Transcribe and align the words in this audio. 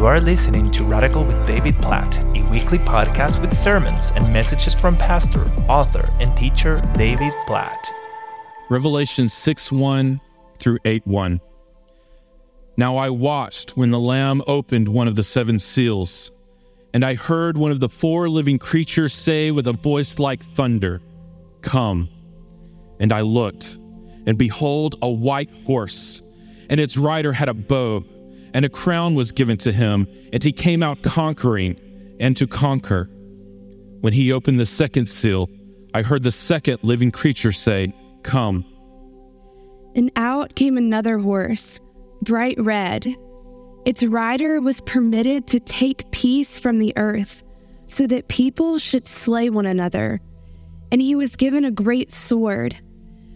You 0.00 0.06
are 0.06 0.18
listening 0.18 0.70
to 0.70 0.82
Radical 0.82 1.24
with 1.24 1.46
David 1.46 1.76
Platt, 1.76 2.18
a 2.34 2.42
weekly 2.50 2.78
podcast 2.78 3.38
with 3.38 3.52
sermons 3.52 4.12
and 4.16 4.32
messages 4.32 4.74
from 4.74 4.96
pastor, 4.96 5.44
author, 5.68 6.08
and 6.20 6.34
teacher 6.34 6.80
David 6.96 7.34
Platt. 7.46 7.76
Revelation 8.70 9.28
6 9.28 9.70
1 9.70 10.18
through 10.58 10.78
8 10.86 11.06
1. 11.06 11.38
Now 12.78 12.96
I 12.96 13.10
watched 13.10 13.72
when 13.72 13.90
the 13.90 14.00
Lamb 14.00 14.40
opened 14.46 14.88
one 14.88 15.06
of 15.06 15.16
the 15.16 15.22
seven 15.22 15.58
seals, 15.58 16.32
and 16.94 17.04
I 17.04 17.12
heard 17.12 17.58
one 17.58 17.70
of 17.70 17.80
the 17.80 17.90
four 17.90 18.30
living 18.30 18.58
creatures 18.58 19.12
say 19.12 19.50
with 19.50 19.66
a 19.66 19.74
voice 19.74 20.18
like 20.18 20.42
thunder, 20.42 21.02
Come. 21.60 22.08
And 23.00 23.12
I 23.12 23.20
looked, 23.20 23.76
and 24.26 24.38
behold, 24.38 24.94
a 25.02 25.10
white 25.10 25.50
horse, 25.66 26.22
and 26.70 26.80
its 26.80 26.96
rider 26.96 27.34
had 27.34 27.50
a 27.50 27.54
bow 27.54 28.02
and 28.54 28.64
a 28.64 28.68
crown 28.68 29.14
was 29.14 29.32
given 29.32 29.56
to 29.58 29.72
him, 29.72 30.06
and 30.32 30.42
he 30.42 30.52
came 30.52 30.82
out 30.82 31.02
conquering 31.02 31.78
and 32.20 32.36
to 32.36 32.46
conquer. 32.46 33.08
When 34.00 34.12
he 34.12 34.32
opened 34.32 34.58
the 34.58 34.66
second 34.66 35.08
seal, 35.08 35.48
I 35.94 36.02
heard 36.02 36.22
the 36.22 36.32
second 36.32 36.78
living 36.82 37.10
creature 37.10 37.52
say, 37.52 37.92
Come. 38.22 38.64
And 39.94 40.12
out 40.16 40.54
came 40.54 40.76
another 40.76 41.18
horse, 41.18 41.80
bright 42.22 42.58
red. 42.60 43.06
Its 43.84 44.02
rider 44.02 44.60
was 44.60 44.80
permitted 44.82 45.46
to 45.48 45.60
take 45.60 46.10
peace 46.12 46.58
from 46.58 46.78
the 46.78 46.92
earth, 46.96 47.42
so 47.86 48.06
that 48.06 48.28
people 48.28 48.78
should 48.78 49.06
slay 49.06 49.50
one 49.50 49.66
another. 49.66 50.20
And 50.92 51.00
he 51.00 51.14
was 51.14 51.36
given 51.36 51.64
a 51.64 51.70
great 51.70 52.12
sword. 52.12 52.78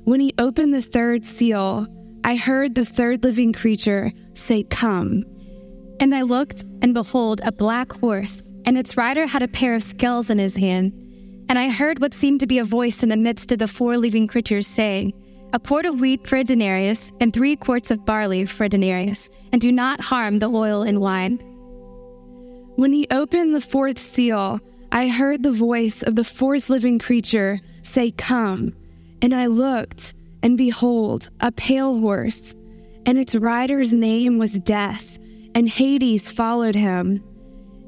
When 0.05 0.21
he 0.21 0.35
opened 0.39 0.75
the 0.75 0.83
third 0.83 1.25
seal, 1.25 1.87
I 2.27 2.37
heard 2.37 2.75
the 2.75 2.87
third 2.87 3.23
living 3.23 3.53
creature 3.53 4.11
say, 4.33 4.63
Come. 4.63 5.25
And 6.01 6.15
I 6.15 6.23
looked, 6.23 6.65
and 6.81 6.95
behold, 6.95 7.43
a 7.45 7.53
black 7.53 7.93
horse, 7.93 8.43
and 8.65 8.79
its 8.79 8.97
rider 8.97 9.27
had 9.27 9.43
a 9.43 9.49
pair 9.49 9.75
of 9.75 9.83
scales 9.83 10.31
in 10.31 10.39
his 10.39 10.57
hand. 10.57 10.93
And 11.51 11.59
I 11.59 11.69
heard 11.69 12.01
what 12.01 12.15
seemed 12.15 12.41
to 12.41 12.47
be 12.47 12.59
a 12.59 12.65
voice 12.65 13.03
in 13.03 13.11
the 13.11 13.17
midst 13.19 13.53
of 13.53 13.59
the 13.59 13.69
four 13.69 13.99
living 13.99 14.27
creatures 14.27 14.67
saying, 14.67 15.13
A 15.53 15.61
quart 15.61 15.85
of 15.85 16.01
wheat 16.01 16.27
for 16.27 16.37
a 16.37 16.45
denarius, 16.45 17.13
and 17.21 17.31
three 17.31 17.57
quarts 17.57 17.91
of 17.91 18.07
barley 18.07 18.47
for 18.47 18.65
a 18.65 18.71
denarius, 18.71 19.29
and 19.53 19.61
do 19.61 19.71
not 19.71 20.01
harm 20.01 20.39
the 20.39 20.49
oil 20.49 20.83
and 20.83 21.03
wine. 21.03 21.37
When 22.77 22.93
he 22.93 23.07
opened 23.11 23.55
the 23.55 23.61
fourth 23.61 23.99
seal, 23.99 24.61
I 24.93 25.09
heard 25.09 25.43
the 25.43 25.53
voice 25.53 26.03
of 26.03 26.17
the 26.17 26.25
fourth 26.25 26.71
living 26.71 26.99
creature 26.99 27.61
say, 27.83 28.13
Come. 28.13 28.75
And 29.21 29.35
I 29.35 29.47
looked, 29.47 30.15
and 30.45 30.59
behold, 30.59 31.31
a 31.41 31.51
pale 31.51 31.99
horse, 31.99 32.55
and 33.07 33.19
its 33.19 33.35
rider's 33.35 33.95
name 33.95 34.37
was 34.37 34.61
Death, 34.61 35.19
and 35.55 35.67
Hades 35.67 36.31
followed 36.31 36.75
him. 36.75 37.25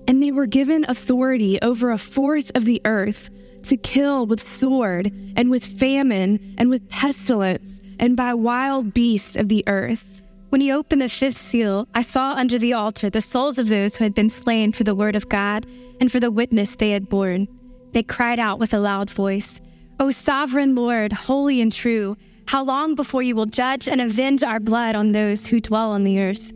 And 0.09 0.23
they 0.23 0.33
were 0.33 0.47
given 0.47 0.87
authority 0.89 1.61
over 1.61 1.91
a 1.91 1.99
fourth 1.99 2.51
of 2.57 2.65
the 2.65 2.81
earth 2.87 3.29
to 3.65 3.77
kill 3.77 4.27
with 4.27 4.43
sword, 4.43 5.13
and 5.37 5.51
with 5.51 5.67
famine, 5.67 6.55
and 6.57 6.71
with 6.71 6.89
pestilence, 6.89 7.79
and 7.99 8.17
by 8.17 8.33
wild 8.33 8.95
beasts 8.95 9.37
of 9.37 9.51
the 9.51 9.63
earth. 9.67 10.23
When 10.49 10.63
he 10.63 10.73
opened 10.73 11.03
the 11.03 11.11
fifth 11.11 11.37
seal, 11.37 11.87
I 11.95 12.01
saw 12.01 12.33
under 12.33 12.59
the 12.59 12.73
altar 12.73 13.11
the 13.11 13.21
souls 13.21 13.59
of 13.59 13.69
those 13.69 13.97
who 13.97 14.05
had 14.05 14.15
been 14.15 14.31
slain 14.31 14.73
for 14.73 14.85
the 14.85 14.95
word 14.95 15.15
of 15.15 15.29
God 15.29 15.67
and 16.01 16.11
for 16.11 16.21
the 16.21 16.31
witness 16.31 16.77
they 16.77 16.93
had 16.93 17.11
borne. 17.11 17.49
They 17.93 18.03
cried 18.03 18.39
out 18.39 18.59
with 18.59 18.73
a 18.73 18.79
loud 18.79 19.11
voice, 19.11 19.61
O 19.99 20.11
sovereign 20.11 20.75
Lord, 20.75 21.13
holy 21.13 21.61
and 21.61 21.73
true, 21.73 22.17
how 22.47 22.63
long 22.63 22.95
before 22.95 23.23
you 23.23 23.35
will 23.35 23.47
judge 23.47 23.89
and 23.89 24.01
avenge 24.01 24.43
our 24.43 24.61
blood 24.61 24.95
on 24.95 25.13
those 25.13 25.47
who 25.47 25.61
dwell 25.61 25.91
on 25.91 26.05
the 26.05 26.21
earth? 26.21 26.53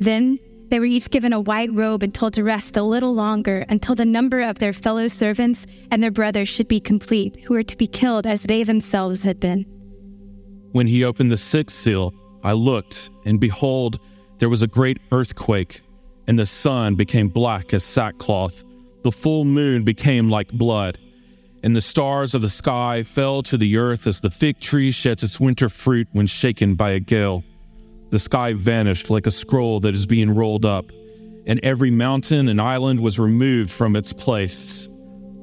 Then 0.00 0.38
they 0.68 0.78
were 0.78 0.86
each 0.86 1.10
given 1.10 1.32
a 1.32 1.40
white 1.40 1.72
robe 1.72 2.02
and 2.02 2.14
told 2.14 2.34
to 2.34 2.44
rest 2.44 2.76
a 2.76 2.82
little 2.82 3.14
longer 3.14 3.64
until 3.68 3.94
the 3.94 4.04
number 4.04 4.40
of 4.40 4.58
their 4.58 4.72
fellow 4.72 5.06
servants 5.06 5.66
and 5.90 6.02
their 6.02 6.10
brothers 6.10 6.48
should 6.48 6.68
be 6.68 6.80
complete, 6.80 7.44
who 7.44 7.54
were 7.54 7.62
to 7.62 7.76
be 7.76 7.86
killed 7.86 8.26
as 8.26 8.42
they 8.42 8.62
themselves 8.62 9.22
had 9.22 9.38
been. 9.40 9.64
When 10.72 10.86
he 10.86 11.04
opened 11.04 11.30
the 11.30 11.38
sixth 11.38 11.76
seal, 11.76 12.14
I 12.42 12.52
looked, 12.52 13.10
and 13.24 13.40
behold, 13.40 13.98
there 14.38 14.48
was 14.48 14.62
a 14.62 14.66
great 14.66 14.98
earthquake, 15.12 15.80
and 16.26 16.38
the 16.38 16.46
sun 16.46 16.94
became 16.94 17.28
black 17.28 17.74
as 17.74 17.84
sackcloth. 17.84 18.62
The 19.02 19.12
full 19.12 19.44
moon 19.44 19.84
became 19.84 20.30
like 20.30 20.52
blood 20.52 20.98
and 21.62 21.74
the 21.74 21.80
stars 21.80 22.34
of 22.34 22.42
the 22.42 22.48
sky 22.48 23.02
fell 23.02 23.42
to 23.42 23.56
the 23.56 23.76
earth 23.76 24.06
as 24.06 24.20
the 24.20 24.30
fig 24.30 24.60
tree 24.60 24.90
sheds 24.90 25.22
its 25.22 25.40
winter 25.40 25.68
fruit 25.68 26.08
when 26.12 26.26
shaken 26.26 26.74
by 26.74 26.90
a 26.90 27.00
gale. 27.00 27.44
The 28.10 28.18
sky 28.18 28.52
vanished 28.52 29.10
like 29.10 29.26
a 29.26 29.30
scroll 29.30 29.80
that 29.80 29.94
is 29.94 30.06
being 30.06 30.34
rolled 30.34 30.64
up, 30.64 30.90
and 31.46 31.60
every 31.62 31.90
mountain 31.90 32.48
and 32.48 32.60
island 32.60 33.00
was 33.00 33.18
removed 33.18 33.70
from 33.70 33.96
its 33.96 34.12
place. 34.12 34.88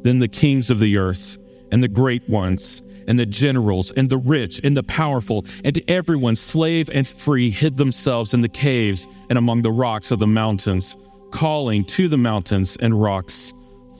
Then 0.01 0.19
the 0.19 0.27
kings 0.27 0.69
of 0.69 0.79
the 0.79 0.97
earth, 0.97 1.37
and 1.71 1.83
the 1.83 1.87
great 1.87 2.27
ones, 2.29 2.81
and 3.07 3.19
the 3.19 3.25
generals, 3.25 3.91
and 3.91 4.09
the 4.09 4.17
rich, 4.17 4.61
and 4.63 4.75
the 4.75 4.83
powerful, 4.83 5.45
and 5.63 5.79
everyone, 5.87 6.35
slave 6.35 6.89
and 6.91 7.07
free, 7.07 7.49
hid 7.49 7.77
themselves 7.77 8.33
in 8.33 8.41
the 8.41 8.49
caves 8.49 9.07
and 9.29 9.37
among 9.37 9.61
the 9.61 9.71
rocks 9.71 10.11
of 10.11 10.19
the 10.19 10.27
mountains, 10.27 10.97
calling 11.31 11.83
to 11.85 12.07
the 12.07 12.17
mountains 12.17 12.77
and 12.77 12.99
rocks, 12.99 13.53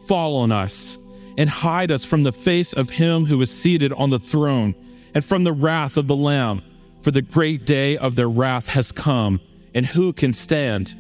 Fall 0.07 0.37
on 0.37 0.51
us 0.51 0.99
and 1.37 1.49
hide 1.49 1.91
us 1.91 2.05
from 2.05 2.23
the 2.23 2.31
face 2.31 2.73
of 2.73 2.89
him 2.89 3.25
who 3.25 3.41
is 3.41 3.51
seated 3.51 3.93
on 3.93 4.09
the 4.09 4.19
throne 4.19 4.75
and 5.13 5.23
from 5.23 5.43
the 5.43 5.53
wrath 5.53 5.97
of 5.97 6.07
the 6.07 6.15
Lamb. 6.15 6.61
For 7.01 7.11
the 7.11 7.21
great 7.21 7.65
day 7.65 7.97
of 7.97 8.15
their 8.15 8.29
wrath 8.29 8.67
has 8.67 8.91
come, 8.91 9.39
and 9.73 9.85
who 9.85 10.11
can 10.11 10.33
stand? 10.33 10.95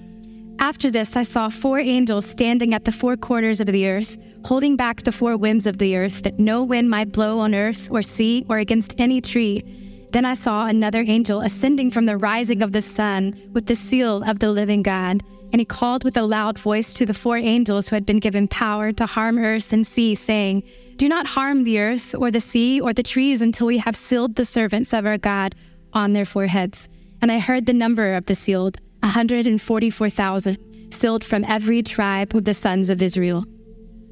After 0.59 0.89
this, 0.89 1.15
I 1.15 1.23
saw 1.23 1.49
four 1.49 1.79
angels 1.79 2.25
standing 2.25 2.73
at 2.73 2.85
the 2.85 2.91
four 2.91 3.17
corners 3.17 3.59
of 3.59 3.67
the 3.67 3.87
earth, 3.87 4.17
holding 4.45 4.75
back 4.75 5.03
the 5.03 5.11
four 5.11 5.35
winds 5.35 5.67
of 5.67 5.79
the 5.79 5.97
earth, 5.97 6.21
that 6.23 6.39
no 6.39 6.63
wind 6.63 6.89
might 6.89 7.11
blow 7.11 7.39
on 7.39 7.53
earth 7.53 7.89
or 7.91 8.01
sea 8.01 8.45
or 8.47 8.59
against 8.59 8.99
any 8.99 9.19
tree. 9.19 9.63
Then 10.11 10.23
I 10.23 10.33
saw 10.33 10.67
another 10.67 11.03
angel 11.05 11.41
ascending 11.41 11.91
from 11.91 12.05
the 12.05 12.17
rising 12.17 12.61
of 12.61 12.71
the 12.71 12.81
sun 12.81 13.49
with 13.51 13.65
the 13.65 13.75
seal 13.75 14.23
of 14.23 14.39
the 14.39 14.51
living 14.51 14.81
God. 14.81 15.23
And 15.55 15.61
he 15.61 15.65
called 15.65 16.03
with 16.03 16.17
a 16.17 16.23
loud 16.23 16.59
voice 16.59 16.93
to 16.95 17.05
the 17.05 17.13
four 17.13 17.37
angels 17.37 17.87
who 17.87 17.95
had 17.95 18.05
been 18.05 18.19
given 18.19 18.45
power 18.45 18.91
to 18.91 19.05
harm 19.05 19.37
earth 19.37 19.71
and 19.71 19.87
sea, 19.87 20.13
saying, 20.13 20.63
Do 20.97 21.07
not 21.07 21.27
harm 21.27 21.63
the 21.63 21.79
earth 21.79 22.13
or 22.13 22.29
the 22.29 22.41
sea 22.41 22.81
or 22.81 22.91
the 22.91 23.01
trees 23.01 23.41
until 23.41 23.67
we 23.67 23.77
have 23.77 23.95
sealed 23.95 24.35
the 24.35 24.43
servants 24.43 24.93
of 24.93 25.05
our 25.05 25.17
God 25.17 25.55
on 25.93 26.11
their 26.11 26.25
foreheads. 26.25 26.89
And 27.21 27.31
I 27.31 27.39
heard 27.39 27.67
the 27.67 27.71
number 27.71 28.15
of 28.15 28.25
the 28.25 28.35
sealed, 28.35 28.81
144,000, 28.99 30.57
sealed 30.93 31.23
from 31.23 31.45
every 31.45 31.81
tribe 31.81 32.35
of 32.35 32.43
the 32.43 32.53
sons 32.53 32.89
of 32.89 33.01
Israel. 33.01 33.45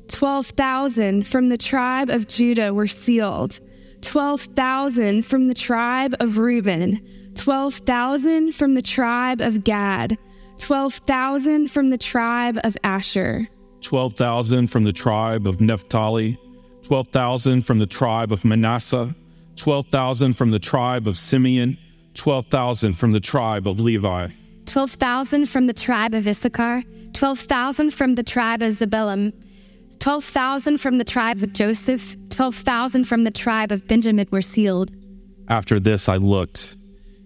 12,000 0.07 1.27
from 1.27 1.49
the 1.49 1.57
tribe 1.57 2.09
of 2.09 2.29
Judah 2.29 2.73
were 2.73 2.87
sealed, 2.87 3.59
12,000 3.99 5.25
from 5.25 5.49
the 5.49 5.53
tribe 5.53 6.15
of 6.21 6.37
Reuben, 6.37 7.01
12,000 7.35 8.55
from 8.55 8.75
the 8.75 8.81
tribe 8.81 9.41
of 9.41 9.65
Gad. 9.65 10.17
12,000 10.63 11.69
from 11.69 11.89
the 11.89 11.97
tribe 11.97 12.57
of 12.63 12.77
Asher, 12.85 13.49
12,000 13.81 14.67
from 14.67 14.85
the 14.85 14.93
tribe 14.93 15.45
of 15.45 15.59
Naphtali, 15.59 16.39
12,000 16.83 17.63
from 17.63 17.79
the 17.79 17.85
tribe 17.85 18.31
of 18.31 18.45
Manasseh, 18.45 19.13
12,000 19.57 20.33
from 20.33 20.51
the 20.51 20.59
tribe 20.59 21.05
of 21.05 21.17
Simeon, 21.17 21.77
12,000 22.13 22.93
from 22.93 23.11
the 23.11 23.19
tribe 23.19 23.67
of 23.67 23.77
Levi, 23.81 24.29
12,000 24.65 25.49
from 25.49 25.67
the 25.67 25.73
tribe 25.73 26.13
of 26.13 26.25
Issachar, 26.25 26.83
12,000 27.11 27.91
from 27.91 28.15
the 28.15 28.23
tribe 28.23 28.61
of 28.61 28.71
Zebulun, 28.71 29.33
12,000 29.99 30.77
from 30.77 30.97
the 30.97 31.03
tribe 31.03 31.43
of 31.43 31.51
Joseph, 31.51 32.15
12,000 32.29 33.03
from 33.03 33.25
the 33.25 33.31
tribe 33.31 33.73
of 33.73 33.85
Benjamin 33.85 34.27
were 34.31 34.41
sealed. 34.41 34.91
After 35.49 35.77
this 35.77 36.07
I 36.07 36.15
looked 36.15 36.77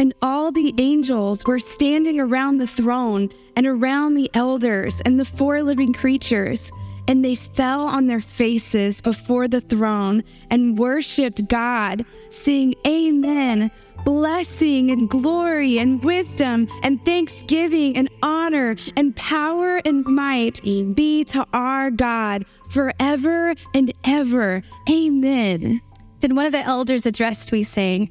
And 0.00 0.14
all 0.22 0.50
the 0.50 0.74
angels 0.78 1.44
were 1.44 1.58
standing 1.58 2.18
around 2.18 2.56
the 2.56 2.66
throne 2.66 3.28
and 3.54 3.66
around 3.66 4.14
the 4.14 4.30
elders 4.32 5.02
and 5.04 5.20
the 5.20 5.26
four 5.26 5.62
living 5.62 5.92
creatures. 5.92 6.72
And 7.06 7.22
they 7.22 7.34
fell 7.34 7.82
on 7.82 8.06
their 8.06 8.22
faces 8.22 9.02
before 9.02 9.46
the 9.46 9.60
throne 9.60 10.24
and 10.48 10.78
worshiped 10.78 11.46
God, 11.48 12.06
saying, 12.30 12.76
Amen. 12.86 13.70
Blessing 14.02 14.90
and 14.90 15.10
glory 15.10 15.78
and 15.78 16.02
wisdom 16.02 16.66
and 16.82 17.04
thanksgiving 17.04 17.98
and 17.98 18.08
honor 18.22 18.76
and 18.96 19.14
power 19.14 19.82
and 19.84 20.06
might 20.06 20.62
be 20.62 21.24
to 21.24 21.46
our 21.52 21.90
God 21.90 22.46
forever 22.70 23.54
and 23.74 23.92
ever. 24.04 24.62
Amen. 24.88 25.82
Then 26.20 26.34
one 26.34 26.46
of 26.46 26.52
the 26.52 26.60
elders 26.60 27.04
addressed 27.04 27.52
me, 27.52 27.62
saying, 27.62 28.10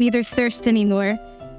neither 0.00 0.24
thirst 0.24 0.66
any 0.66 0.84
more. 0.84 1.16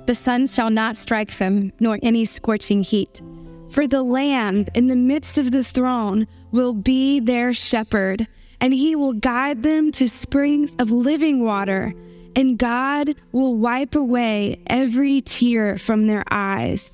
The 0.08 0.16
sun 0.16 0.48
shall 0.48 0.70
not 0.70 0.98
strike 0.98 1.38
them, 1.38 1.72
nor 1.80 1.98
any 2.04 2.26
scorching 2.26 2.84
heat. 2.84 3.22
For 3.70 3.88
the 3.88 4.04
Lamb 4.04 4.66
in 4.76 4.88
the 4.88 4.98
midst 4.98 5.38
of 5.38 5.52
the 5.52 5.64
throne 5.64 6.28
will 6.52 6.74
be 6.74 7.22
their 7.22 7.54
shepherd, 7.54 8.28
and 8.60 8.74
he 8.74 8.98
will 8.98 9.14
guide 9.14 9.64
them 9.64 9.92
to 9.94 10.10
springs 10.10 10.76
of 10.80 10.92
living 10.92 11.44
water, 11.46 11.94
and 12.36 12.58
God 12.58 13.16
will 13.32 13.56
wipe 13.56 13.96
away 13.96 14.60
every 14.68 15.22
tear 15.22 15.78
from 15.78 16.08
their 16.08 16.24
eyes. 16.30 16.92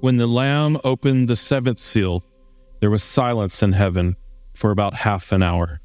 When 0.00 0.18
the 0.18 0.26
Lamb 0.26 0.78
opened 0.84 1.28
the 1.28 1.36
seventh 1.36 1.78
seal, 1.78 2.24
there 2.80 2.90
was 2.90 3.02
silence 3.02 3.62
in 3.62 3.72
heaven 3.72 4.16
for 4.54 4.70
about 4.70 4.94
half 4.94 5.32
an 5.32 5.42
hour. 5.42 5.81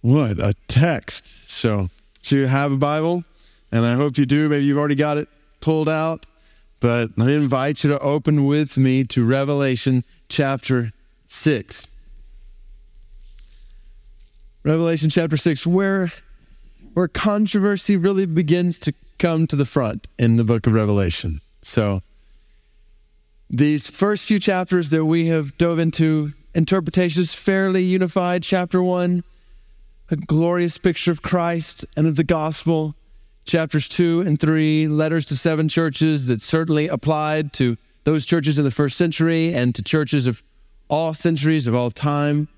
What 0.00 0.38
a 0.38 0.54
text. 0.68 1.50
So, 1.50 1.88
so 2.22 2.36
you 2.36 2.46
have 2.46 2.72
a 2.72 2.76
Bible, 2.76 3.24
and 3.72 3.84
I 3.84 3.94
hope 3.94 4.16
you 4.16 4.26
do. 4.26 4.48
Maybe 4.48 4.64
you've 4.64 4.78
already 4.78 4.94
got 4.94 5.16
it 5.16 5.28
pulled 5.60 5.88
out, 5.88 6.26
but 6.80 7.10
I 7.18 7.32
invite 7.32 7.82
you 7.82 7.90
to 7.90 7.98
open 7.98 8.46
with 8.46 8.78
me 8.78 9.04
to 9.04 9.26
Revelation 9.26 10.04
chapter 10.28 10.92
6. 11.26 11.88
Revelation 14.62 15.10
chapter 15.10 15.36
6, 15.36 15.66
where, 15.66 16.10
where 16.94 17.08
controversy 17.08 17.96
really 17.96 18.26
begins 18.26 18.78
to 18.80 18.92
come 19.18 19.46
to 19.48 19.56
the 19.56 19.64
front 19.64 20.06
in 20.18 20.36
the 20.36 20.44
book 20.44 20.66
of 20.66 20.74
Revelation. 20.74 21.40
So, 21.62 22.00
these 23.50 23.90
first 23.90 24.26
few 24.26 24.38
chapters 24.38 24.90
that 24.90 25.06
we 25.06 25.28
have 25.28 25.56
dove 25.58 25.78
into, 25.78 26.34
interpretations 26.54 27.34
fairly 27.34 27.82
unified. 27.82 28.42
Chapter 28.42 28.82
1, 28.82 29.24
a 30.10 30.16
glorious 30.16 30.78
picture 30.78 31.10
of 31.10 31.22
Christ 31.22 31.84
and 31.96 32.06
of 32.06 32.16
the 32.16 32.24
gospel. 32.24 32.94
Chapters 33.44 33.88
2 33.88 34.22
and 34.22 34.40
3, 34.40 34.88
letters 34.88 35.26
to 35.26 35.36
seven 35.36 35.68
churches 35.68 36.26
that 36.28 36.40
certainly 36.40 36.88
applied 36.88 37.52
to 37.54 37.76
those 38.04 38.24
churches 38.24 38.58
in 38.58 38.64
the 38.64 38.70
first 38.70 38.96
century 38.96 39.52
and 39.54 39.74
to 39.74 39.82
churches 39.82 40.26
of 40.26 40.42
all 40.88 41.12
centuries 41.12 41.66
of 41.66 41.74
all 41.74 41.90
time. 41.90 42.48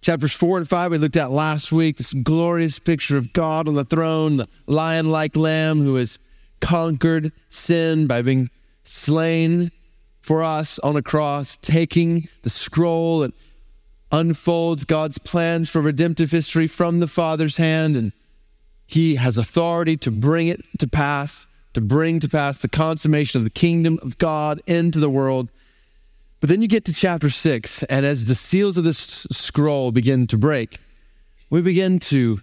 Chapters 0.00 0.32
4 0.32 0.58
and 0.58 0.68
5, 0.68 0.92
we 0.92 0.98
looked 0.98 1.16
at 1.16 1.30
last 1.30 1.72
week, 1.72 1.96
this 1.96 2.12
glorious 2.12 2.78
picture 2.78 3.16
of 3.16 3.32
God 3.32 3.68
on 3.68 3.74
the 3.74 3.84
throne, 3.84 4.36
the 4.36 4.48
lion 4.66 5.10
like 5.10 5.36
lamb 5.36 5.80
who 5.80 5.96
has 5.96 6.18
conquered 6.60 7.32
sin 7.50 8.06
by 8.06 8.22
being 8.22 8.50
slain 8.82 9.70
for 10.20 10.42
us 10.42 10.78
on 10.78 10.96
a 10.96 11.02
cross, 11.02 11.58
taking 11.60 12.28
the 12.42 12.50
scroll 12.50 13.20
that 13.20 13.34
unfolds 14.14 14.84
God's 14.84 15.18
plans 15.18 15.68
for 15.68 15.80
redemptive 15.80 16.30
history 16.30 16.68
from 16.68 17.00
the 17.00 17.08
Father's 17.08 17.56
hand, 17.56 17.96
and 17.96 18.12
He 18.86 19.16
has 19.16 19.36
authority 19.36 19.96
to 19.98 20.12
bring 20.12 20.46
it 20.46 20.64
to 20.78 20.86
pass, 20.86 21.48
to 21.72 21.80
bring 21.80 22.20
to 22.20 22.28
pass 22.28 22.60
the 22.60 22.68
consummation 22.68 23.40
of 23.40 23.44
the 23.44 23.50
kingdom 23.50 23.98
of 24.02 24.16
God 24.18 24.62
into 24.68 25.00
the 25.00 25.10
world. 25.10 25.50
But 26.38 26.48
then 26.48 26.62
you 26.62 26.68
get 26.68 26.84
to 26.84 26.92
chapter 26.92 27.28
six, 27.28 27.82
and 27.84 28.06
as 28.06 28.26
the 28.26 28.36
seals 28.36 28.76
of 28.76 28.84
this 28.84 29.26
scroll 29.32 29.90
begin 29.90 30.28
to 30.28 30.38
break, 30.38 30.78
we 31.50 31.60
begin 31.60 31.98
to 31.98 32.40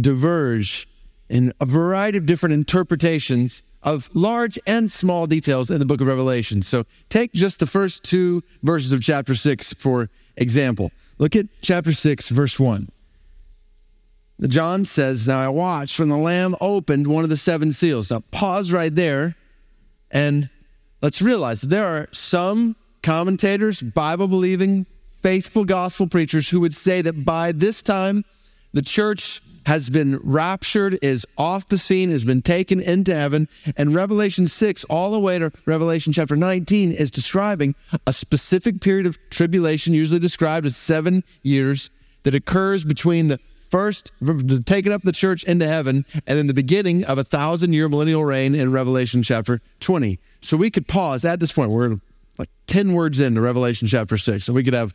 diverge 0.00 0.88
in 1.28 1.52
a 1.60 1.66
variety 1.66 2.16
of 2.16 2.26
different 2.26 2.52
interpretations 2.52 3.62
of 3.82 4.08
large 4.14 4.56
and 4.68 4.88
small 4.88 5.26
details 5.26 5.68
in 5.68 5.80
the 5.80 5.84
book 5.84 6.00
of 6.00 6.06
Revelation. 6.06 6.62
So 6.62 6.84
take 7.08 7.32
just 7.32 7.58
the 7.58 7.66
first 7.66 8.04
two 8.04 8.44
verses 8.62 8.92
of 8.92 9.00
chapter 9.00 9.34
6 9.34 9.74
for 9.74 10.10
example. 10.36 10.92
Look 11.18 11.34
at 11.34 11.46
chapter 11.60 11.92
6, 11.92 12.28
verse 12.30 12.58
1. 12.58 12.88
John 14.46 14.84
says, 14.84 15.26
Now 15.26 15.40
I 15.40 15.48
watched 15.48 15.98
when 15.98 16.08
the 16.08 16.16
Lamb 16.16 16.54
opened 16.60 17.08
one 17.08 17.24
of 17.24 17.30
the 17.30 17.36
seven 17.36 17.72
seals. 17.72 18.10
Now 18.10 18.20
pause 18.30 18.70
right 18.72 18.94
there 18.94 19.34
and 20.12 20.48
let's 21.02 21.20
realize 21.20 21.60
there 21.60 21.86
are 21.86 22.08
some 22.12 22.76
commentators, 23.02 23.82
Bible 23.82 24.28
believing, 24.28 24.86
faithful 25.22 25.64
gospel 25.64 26.06
preachers 26.06 26.48
who 26.48 26.60
would 26.60 26.74
say 26.74 27.02
that 27.02 27.24
by 27.24 27.50
this 27.50 27.82
time 27.82 28.24
the 28.72 28.82
church 28.82 29.42
has 29.66 29.90
been 29.90 30.18
raptured, 30.22 30.98
is 31.02 31.26
off 31.36 31.68
the 31.68 31.78
scene, 31.78 32.10
has 32.10 32.24
been 32.24 32.42
taken 32.42 32.80
into 32.80 33.14
heaven. 33.14 33.48
And 33.76 33.94
Revelation 33.94 34.46
6, 34.46 34.84
all 34.84 35.10
the 35.10 35.18
way 35.18 35.38
to 35.38 35.52
Revelation 35.66 36.12
chapter 36.12 36.36
19, 36.36 36.92
is 36.92 37.10
describing 37.10 37.74
a 38.06 38.12
specific 38.12 38.80
period 38.80 39.06
of 39.06 39.18
tribulation, 39.30 39.94
usually 39.94 40.20
described 40.20 40.66
as 40.66 40.76
seven 40.76 41.24
years, 41.42 41.90
that 42.24 42.34
occurs 42.34 42.84
between 42.84 43.28
the 43.28 43.38
first 43.70 44.12
taking 44.64 44.92
up 44.92 45.02
the 45.02 45.12
church 45.12 45.44
into 45.44 45.66
heaven 45.66 46.04
and 46.26 46.38
then 46.38 46.46
the 46.46 46.54
beginning 46.54 47.04
of 47.04 47.18
a 47.18 47.24
thousand 47.24 47.72
year 47.72 47.88
millennial 47.88 48.24
reign 48.24 48.54
in 48.54 48.72
Revelation 48.72 49.22
chapter 49.22 49.60
20. 49.80 50.18
So 50.40 50.56
we 50.56 50.70
could 50.70 50.88
pause 50.88 51.24
at 51.24 51.40
this 51.40 51.52
point. 51.52 51.70
We're 51.70 52.00
like 52.38 52.50
10 52.66 52.94
words 52.94 53.20
into 53.20 53.40
Revelation 53.40 53.88
chapter 53.88 54.16
6, 54.16 54.48
and 54.48 54.54
we 54.54 54.62
could 54.62 54.74
have 54.74 54.94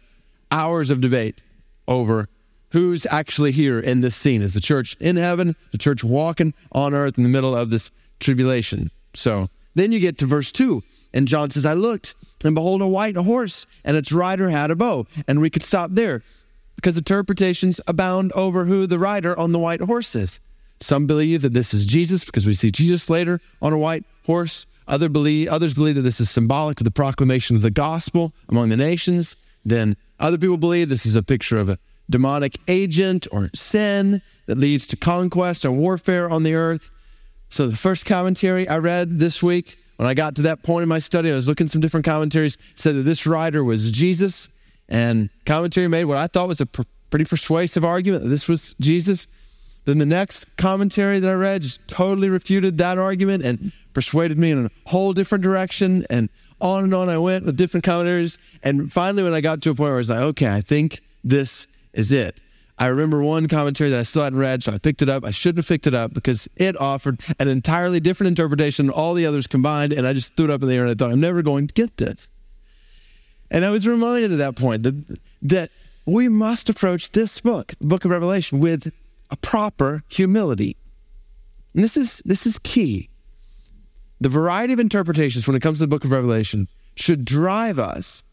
hours 0.51 0.89
of 0.89 1.01
debate 1.01 1.44
over 1.88 2.27
who's 2.73 3.05
actually 3.05 3.51
here 3.51 3.79
in 3.79 4.01
this 4.01 4.15
scene. 4.15 4.41
Is 4.41 4.55
the 4.55 4.59
church 4.59 4.97
in 4.99 5.15
heaven, 5.15 5.55
the 5.71 5.77
church 5.77 6.03
walking 6.03 6.53
on 6.71 6.93
earth 6.93 7.17
in 7.17 7.23
the 7.23 7.29
middle 7.29 7.55
of 7.55 7.69
this 7.69 7.91
tribulation? 8.19 8.91
So 9.13 9.47
then 9.75 9.91
you 9.91 9.99
get 9.99 10.17
to 10.17 10.25
verse 10.25 10.51
2, 10.51 10.81
and 11.13 11.27
John 11.27 11.51
says, 11.51 11.65
I 11.65 11.73
looked, 11.73 12.15
and 12.43 12.55
behold, 12.55 12.81
a 12.81 12.87
white 12.87 13.15
horse, 13.15 13.65
and 13.85 13.95
its 13.95 14.11
rider 14.11 14.49
had 14.49 14.71
a 14.71 14.75
bow. 14.75 15.05
And 15.27 15.39
we 15.39 15.51
could 15.51 15.63
stop 15.63 15.91
there 15.93 16.23
because 16.75 16.98
interpretations 16.98 17.79
abound 17.88 18.31
over 18.33 18.65
who 18.65 18.88
the 18.88 19.00
rider 19.00 19.38
on 19.38 19.51
the 19.51 19.59
white 19.59 19.81
horse 19.81 20.15
is. 20.15 20.41
Some 20.79 21.05
believe 21.05 21.43
that 21.43 21.53
this 21.53 21.74
is 21.74 21.86
Jesus 21.86 22.25
because 22.25 22.45
we 22.45 22.55
see 22.55 22.71
Jesus 22.71 23.09
later 23.09 23.39
on 23.62 23.71
a 23.71 23.77
white 23.77 24.03
horse. 24.25 24.65
Other 24.88 25.07
believe, 25.07 25.48
others 25.48 25.75
believe 25.75 25.95
that 25.95 26.01
this 26.01 26.19
is 26.19 26.29
symbolic 26.29 26.81
of 26.81 26.86
the 26.86 26.91
proclamation 26.91 27.55
of 27.55 27.62
the 27.62 27.71
gospel 27.71 28.33
among 28.50 28.69
the 28.69 28.77
nations. 28.77 29.36
Then 29.63 29.95
other 30.19 30.38
people 30.38 30.57
believe 30.57 30.89
this 30.89 31.05
is 31.05 31.15
a 31.15 31.24
picture 31.24 31.57
of 31.57 31.69
a 31.69 31.77
demonic 32.13 32.60
agent 32.67 33.27
or 33.32 33.50
sin 33.55 34.22
that 34.46 34.60
leads 34.60 34.86
to 34.86 34.96
conquest 34.96 35.65
and 35.65 35.79
warfare 35.79 36.29
on 36.29 36.43
the 36.43 36.53
earth. 36.53 36.91
So, 37.50 37.65
the 37.65 37.75
first 37.75 38.05
commentary 38.05 38.70
I 38.70 38.77
read 38.77 39.17
this 39.17 39.41
week, 39.41 39.77
when 39.96 40.08
I 40.08 40.13
got 40.13 40.36
to 40.36 40.43
that 40.43 40.62
point 40.62 40.84
in 40.84 40.89
my 40.89 41.00
study, 41.00 41.32
I 41.32 41.36
was 41.36 41.48
looking 41.48 41.67
some 41.67 41.82
different 41.82 42.05
commentaries, 42.05 42.60
said 42.75 42.96
that 42.98 43.01
this 43.01 43.25
rider 43.25 43.63
was 43.63 43.91
Jesus. 43.91 44.48
And 44.88 45.32
commentary 45.48 45.88
made 45.88 46.05
what 46.05 46.17
I 46.17 46.27
thought 46.27 46.48
was 46.48 46.62
a 46.62 46.67
pr- 46.67 46.84
pretty 47.10 47.25
persuasive 47.25 47.84
argument 47.84 48.24
that 48.24 48.29
this 48.29 48.48
was 48.48 48.75
Jesus. 48.79 49.27
Then 49.86 49.98
the 49.98 50.05
next 50.05 50.46
commentary 50.58 51.20
that 51.20 51.27
I 51.27 51.34
read 51.34 51.63
just 51.63 51.79
totally 51.88 52.29
refuted 52.29 52.77
that 52.77 53.00
argument 53.00 53.43
and 53.43 53.72
persuaded 53.93 54.38
me 54.38 54.51
in 54.51 54.67
a 54.67 54.72
whole 54.86 55.13
different 55.13 55.43
direction. 55.43 56.05
And 56.12 56.29
on 56.62 56.84
and 56.84 56.93
on 56.93 57.10
I 57.10 57.17
went 57.17 57.46
with 57.46 57.58
different 57.58 57.84
commentaries. 57.84 58.38
And 58.62 58.91
finally, 58.93 59.24
when 59.24 59.34
I 59.34 59.41
got 59.41 59.62
to 59.63 59.72
a 59.72 59.74
point 59.74 59.88
where 59.88 59.96
I 59.96 59.98
was 59.98 60.12
like, 60.12 60.20
okay, 60.20 60.53
I 60.53 60.62
think 60.62 61.01
this 61.24 61.67
is 61.93 62.12
it. 62.12 62.39
I 62.77 62.88
remember 62.88 63.21
one 63.21 63.47
commentary 63.47 63.91
that 63.91 64.00
I 64.00 64.03
still 64.03 64.23
hadn't 64.23 64.39
read, 64.39 64.63
so 64.63 64.73
I 64.73 64.79
picked 64.79 65.01
it 65.03 65.09
up. 65.09 65.23
I 65.23 65.31
shouldn't 65.31 65.59
have 65.59 65.67
picked 65.67 65.85
it 65.85 65.93
up 65.93 66.13
because 66.13 66.50
it 66.55 66.79
offered 66.79 67.21
an 67.39 67.47
entirely 67.47 68.00
different 68.00 68.29
interpretation 68.29 68.88
than 68.88 68.95
all 68.95 69.13
the 69.13 69.27
others 69.27 69.45
combined, 69.45 69.93
and 69.93 70.07
I 70.07 70.13
just 70.13 70.35
threw 70.35 70.45
it 70.45 70.51
up 70.51 70.63
in 70.63 70.67
the 70.67 70.75
air 70.75 70.81
and 70.81 70.91
I 70.91 70.95
thought, 70.95 71.12
I'm 71.12 71.19
never 71.19 71.43
going 71.43 71.67
to 71.67 71.73
get 71.73 71.97
this. 71.97 72.31
And 73.51 73.63
I 73.63 73.69
was 73.69 73.88
reminded 73.88 74.31
at 74.31 74.39
that 74.39 74.55
point 74.55 74.83
that, 74.83 75.19
that 75.43 75.69
we 76.07 76.27
must 76.27 76.67
approach 76.67 77.12
this 77.12 77.39
book, 77.39 77.73
the 77.79 77.88
book 77.88 78.05
of 78.05 78.12
Revelation, 78.12 78.59
with 78.59 78.91
a 79.29 79.38
proper 79.38 80.03
humility. 80.07 80.75
And 81.75 81.83
this 81.83 81.95
is, 81.95 82.21
this 82.25 82.47
is 82.47 82.57
key. 82.59 83.09
The 84.19 84.29
variety 84.29 84.73
of 84.73 84.79
interpretations 84.79 85.47
when 85.47 85.55
it 85.55 85.62
comes 85.62 85.77
to 85.77 85.83
the 85.83 85.88
book 85.88 86.05
of 86.05 86.12
Revelation 86.12 86.67
should 86.95 87.25
drive 87.25 87.77
us 87.77 88.23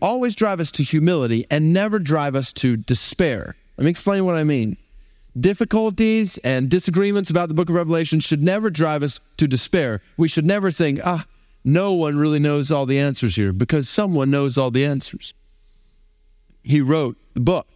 always 0.00 0.34
drive 0.34 0.60
us 0.60 0.70
to 0.72 0.82
humility 0.82 1.44
and 1.50 1.72
never 1.72 1.98
drive 1.98 2.34
us 2.34 2.52
to 2.54 2.76
despair. 2.76 3.56
Let 3.76 3.84
me 3.84 3.90
explain 3.90 4.24
what 4.24 4.36
I 4.36 4.44
mean. 4.44 4.76
Difficulties 5.38 6.38
and 6.38 6.68
disagreements 6.68 7.30
about 7.30 7.48
the 7.48 7.54
book 7.54 7.68
of 7.68 7.74
Revelation 7.74 8.18
should 8.18 8.42
never 8.42 8.70
drive 8.70 9.02
us 9.02 9.20
to 9.36 9.46
despair. 9.46 10.00
We 10.16 10.26
should 10.26 10.46
never 10.46 10.70
think, 10.70 11.00
ah, 11.04 11.26
no 11.64 11.92
one 11.92 12.16
really 12.16 12.38
knows 12.38 12.70
all 12.70 12.86
the 12.86 12.98
answers 12.98 13.36
here 13.36 13.52
because 13.52 13.88
someone 13.88 14.30
knows 14.30 14.58
all 14.58 14.70
the 14.70 14.84
answers. 14.84 15.34
He 16.62 16.80
wrote 16.80 17.16
the 17.34 17.40
book. 17.40 17.68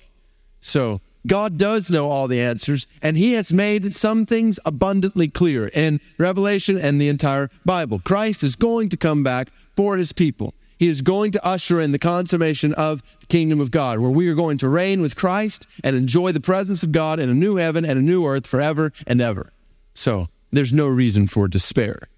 So 0.60 1.00
God 1.26 1.56
does 1.56 1.90
know 1.90 2.10
all 2.10 2.26
the 2.26 2.40
answers, 2.40 2.86
and 3.00 3.16
He 3.16 3.32
has 3.34 3.52
made 3.52 3.94
some 3.94 4.26
things 4.26 4.58
abundantly 4.64 5.28
clear 5.28 5.68
in 5.68 6.00
Revelation 6.18 6.78
and 6.78 7.00
the 7.00 7.08
entire 7.08 7.48
Bible. 7.64 8.00
Christ 8.00 8.42
is 8.42 8.56
going 8.56 8.88
to 8.88 8.96
come 8.96 9.22
back 9.22 9.48
for 9.76 9.96
His 9.96 10.12
people. 10.12 10.54
He 10.82 10.88
is 10.88 11.00
going 11.00 11.30
to 11.30 11.46
usher 11.46 11.80
in 11.80 11.92
the 11.92 11.98
consummation 12.00 12.74
of 12.74 13.04
the 13.20 13.26
kingdom 13.26 13.60
of 13.60 13.70
God, 13.70 14.00
where 14.00 14.10
we 14.10 14.26
are 14.26 14.34
going 14.34 14.58
to 14.58 14.68
reign 14.68 15.00
with 15.00 15.14
Christ 15.14 15.64
and 15.84 15.94
enjoy 15.94 16.32
the 16.32 16.40
presence 16.40 16.82
of 16.82 16.90
God 16.90 17.20
in 17.20 17.30
a 17.30 17.34
new 17.34 17.54
heaven 17.54 17.84
and 17.84 18.00
a 18.00 18.02
new 18.02 18.26
earth 18.26 18.48
forever 18.48 18.92
and 19.06 19.20
ever. 19.20 19.52
So 19.94 20.26
there's 20.50 20.72
no 20.72 20.88
reason 20.88 21.28
for 21.28 21.46
despair. 21.46 22.08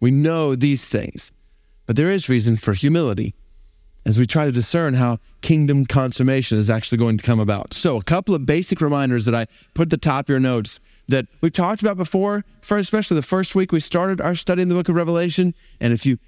We 0.00 0.10
know 0.10 0.54
these 0.54 0.88
things, 0.88 1.32
but 1.84 1.96
there 1.96 2.10
is 2.10 2.30
reason 2.30 2.56
for 2.56 2.72
humility 2.72 3.34
as 4.06 4.18
we 4.18 4.24
try 4.24 4.46
to 4.46 4.52
discern 4.52 4.94
how 4.94 5.18
kingdom 5.42 5.84
consummation 5.84 6.56
is 6.56 6.70
actually 6.70 6.96
going 6.96 7.18
to 7.18 7.24
come 7.24 7.40
about. 7.40 7.74
So, 7.74 7.98
a 7.98 8.02
couple 8.02 8.34
of 8.34 8.46
basic 8.46 8.80
reminders 8.80 9.26
that 9.26 9.34
I 9.34 9.46
put 9.74 9.82
at 9.82 9.90
the 9.90 9.98
top 9.98 10.24
of 10.24 10.28
your 10.30 10.40
notes 10.40 10.80
that 11.08 11.26
we've 11.42 11.52
talked 11.52 11.82
about 11.82 11.98
before, 11.98 12.44
for 12.62 12.78
especially 12.78 13.16
the 13.16 13.22
first 13.22 13.54
week 13.54 13.70
we 13.70 13.80
started 13.80 14.20
our 14.22 14.34
study 14.34 14.62
in 14.62 14.70
the 14.70 14.74
book 14.74 14.88
of 14.88 14.94
Revelation. 14.94 15.54
And 15.78 15.92
if 15.92 16.06
you 16.06 16.18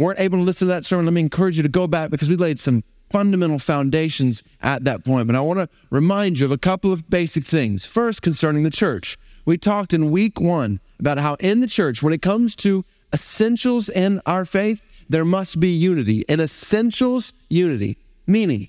weren't 0.00 0.20
able 0.20 0.38
to 0.38 0.44
listen 0.44 0.68
to 0.68 0.74
that 0.74 0.84
sermon, 0.84 1.06
let 1.06 1.14
me 1.14 1.20
encourage 1.20 1.56
you 1.56 1.62
to 1.62 1.68
go 1.68 1.86
back 1.86 2.10
because 2.10 2.28
we 2.28 2.36
laid 2.36 2.58
some 2.58 2.82
fundamental 3.10 3.58
foundations 3.58 4.42
at 4.62 4.84
that 4.84 5.04
point. 5.04 5.26
But 5.26 5.36
I 5.36 5.40
want 5.40 5.58
to 5.58 5.68
remind 5.90 6.38
you 6.38 6.46
of 6.46 6.52
a 6.52 6.58
couple 6.58 6.92
of 6.92 7.10
basic 7.10 7.44
things. 7.44 7.84
First, 7.84 8.22
concerning 8.22 8.62
the 8.62 8.70
church. 8.70 9.18
We 9.44 9.58
talked 9.58 9.92
in 9.92 10.10
week 10.10 10.40
one 10.40 10.80
about 10.98 11.18
how 11.18 11.34
in 11.34 11.60
the 11.60 11.66
church, 11.66 12.02
when 12.02 12.12
it 12.12 12.22
comes 12.22 12.54
to 12.56 12.84
essentials 13.12 13.88
in 13.88 14.20
our 14.26 14.44
faith, 14.44 14.80
there 15.08 15.24
must 15.24 15.58
be 15.58 15.70
unity. 15.70 16.24
In 16.28 16.40
essentials, 16.40 17.32
unity, 17.48 17.98
meaning 18.26 18.68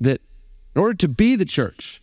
that 0.00 0.20
in 0.74 0.82
order 0.82 0.94
to 0.98 1.08
be 1.08 1.36
the 1.36 1.46
church, 1.46 2.02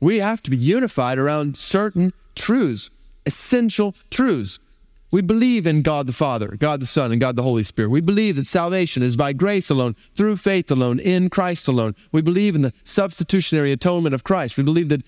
we 0.00 0.18
have 0.18 0.42
to 0.42 0.50
be 0.50 0.56
unified 0.56 1.18
around 1.18 1.56
certain 1.56 2.12
truths, 2.34 2.90
essential 3.24 3.94
truths. 4.10 4.58
We 5.12 5.20
believe 5.20 5.66
in 5.66 5.82
God 5.82 6.06
the 6.06 6.12
Father, 6.14 6.56
God 6.58 6.80
the 6.80 6.86
Son, 6.86 7.12
and 7.12 7.20
God 7.20 7.36
the 7.36 7.42
Holy 7.42 7.62
Spirit. 7.62 7.90
We 7.90 8.00
believe 8.00 8.36
that 8.36 8.46
salvation 8.46 9.02
is 9.02 9.14
by 9.14 9.34
grace 9.34 9.68
alone, 9.68 9.94
through 10.16 10.38
faith 10.38 10.70
alone, 10.70 10.98
in 10.98 11.28
Christ 11.28 11.68
alone. 11.68 11.94
We 12.12 12.22
believe 12.22 12.54
in 12.54 12.62
the 12.62 12.72
substitutionary 12.82 13.72
atonement 13.72 14.14
of 14.14 14.24
Christ. 14.24 14.56
We 14.56 14.64
believe 14.64 14.88
that, 14.88 15.02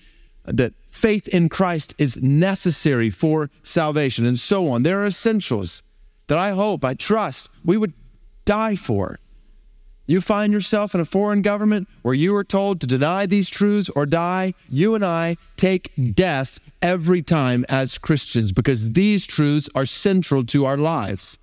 that 0.45 0.73
faith 0.91 1.27
in 1.29 1.49
Christ 1.49 1.95
is 1.97 2.21
necessary 2.21 3.09
for 3.09 3.49
salvation, 3.63 4.27
and 4.27 4.37
so 4.37 4.69
on. 4.69 4.83
There 4.83 5.01
are 5.01 5.07
essentials 5.07 5.81
that 6.27 6.37
I 6.37 6.51
hope, 6.51 6.85
I 6.85 6.93
trust 6.93 7.49
we 7.63 7.75
would 7.75 7.93
die 8.45 8.75
for. 8.75 9.17
You 10.07 10.21
find 10.21 10.53
yourself 10.53 10.93
in 10.93 11.01
a 11.01 11.05
foreign 11.05 11.41
government 11.41 11.87
where 12.03 12.13
you 12.13 12.35
are 12.35 12.43
told 12.43 12.79
to 12.81 12.87
deny 12.87 13.25
these 13.25 13.49
truths 13.49 13.89
or 13.95 14.05
die, 14.05 14.53
you 14.69 14.93
and 14.93 15.03
I 15.03 15.37
take 15.57 15.91
death 16.13 16.59
every 16.81 17.23
time 17.23 17.65
as 17.69 17.97
Christians 17.97 18.51
because 18.51 18.91
these 18.91 19.25
truths 19.25 19.67
are 19.73 19.85
central 19.85 20.43
to 20.45 20.65
our 20.65 20.77
lives 20.77 21.39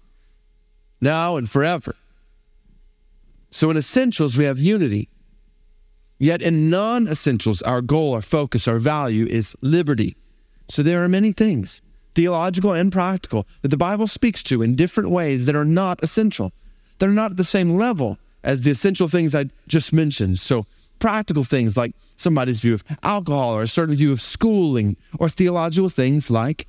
now 1.00 1.36
and 1.36 1.50
forever. 1.50 1.96
So, 3.50 3.70
in 3.70 3.76
essentials, 3.76 4.38
we 4.38 4.44
have 4.44 4.58
unity. 4.58 5.08
Yet, 6.18 6.40
in 6.40 6.70
non 6.70 7.08
essentials, 7.08 7.60
our 7.62 7.82
goal, 7.82 8.14
our 8.14 8.22
focus, 8.22 8.68
our 8.68 8.78
value 8.78 9.26
is 9.26 9.56
liberty. 9.60 10.16
So, 10.68 10.82
there 10.82 11.02
are 11.02 11.08
many 11.08 11.32
things 11.32 11.82
theological 12.14 12.72
and 12.72 12.92
practical, 12.92 13.46
that 13.62 13.68
the 13.68 13.76
Bible 13.76 14.06
speaks 14.06 14.42
to 14.44 14.62
in 14.62 14.76
different 14.76 15.10
ways 15.10 15.46
that 15.46 15.56
are 15.56 15.64
not 15.64 16.02
essential. 16.02 16.52
They're 16.98 17.08
not 17.08 17.32
at 17.32 17.36
the 17.36 17.44
same 17.44 17.76
level 17.76 18.18
as 18.44 18.62
the 18.62 18.70
essential 18.70 19.08
things 19.08 19.34
I 19.34 19.46
just 19.68 19.92
mentioned. 19.92 20.40
So, 20.40 20.66
practical 20.98 21.42
things 21.42 21.76
like 21.76 21.94
somebody's 22.16 22.60
view 22.60 22.74
of 22.74 22.84
alcohol 23.02 23.56
or 23.56 23.62
a 23.62 23.66
certain 23.68 23.96
view 23.96 24.12
of 24.12 24.20
schooling, 24.20 24.96
or 25.18 25.28
theological 25.28 25.88
things 25.88 26.30
like 26.30 26.68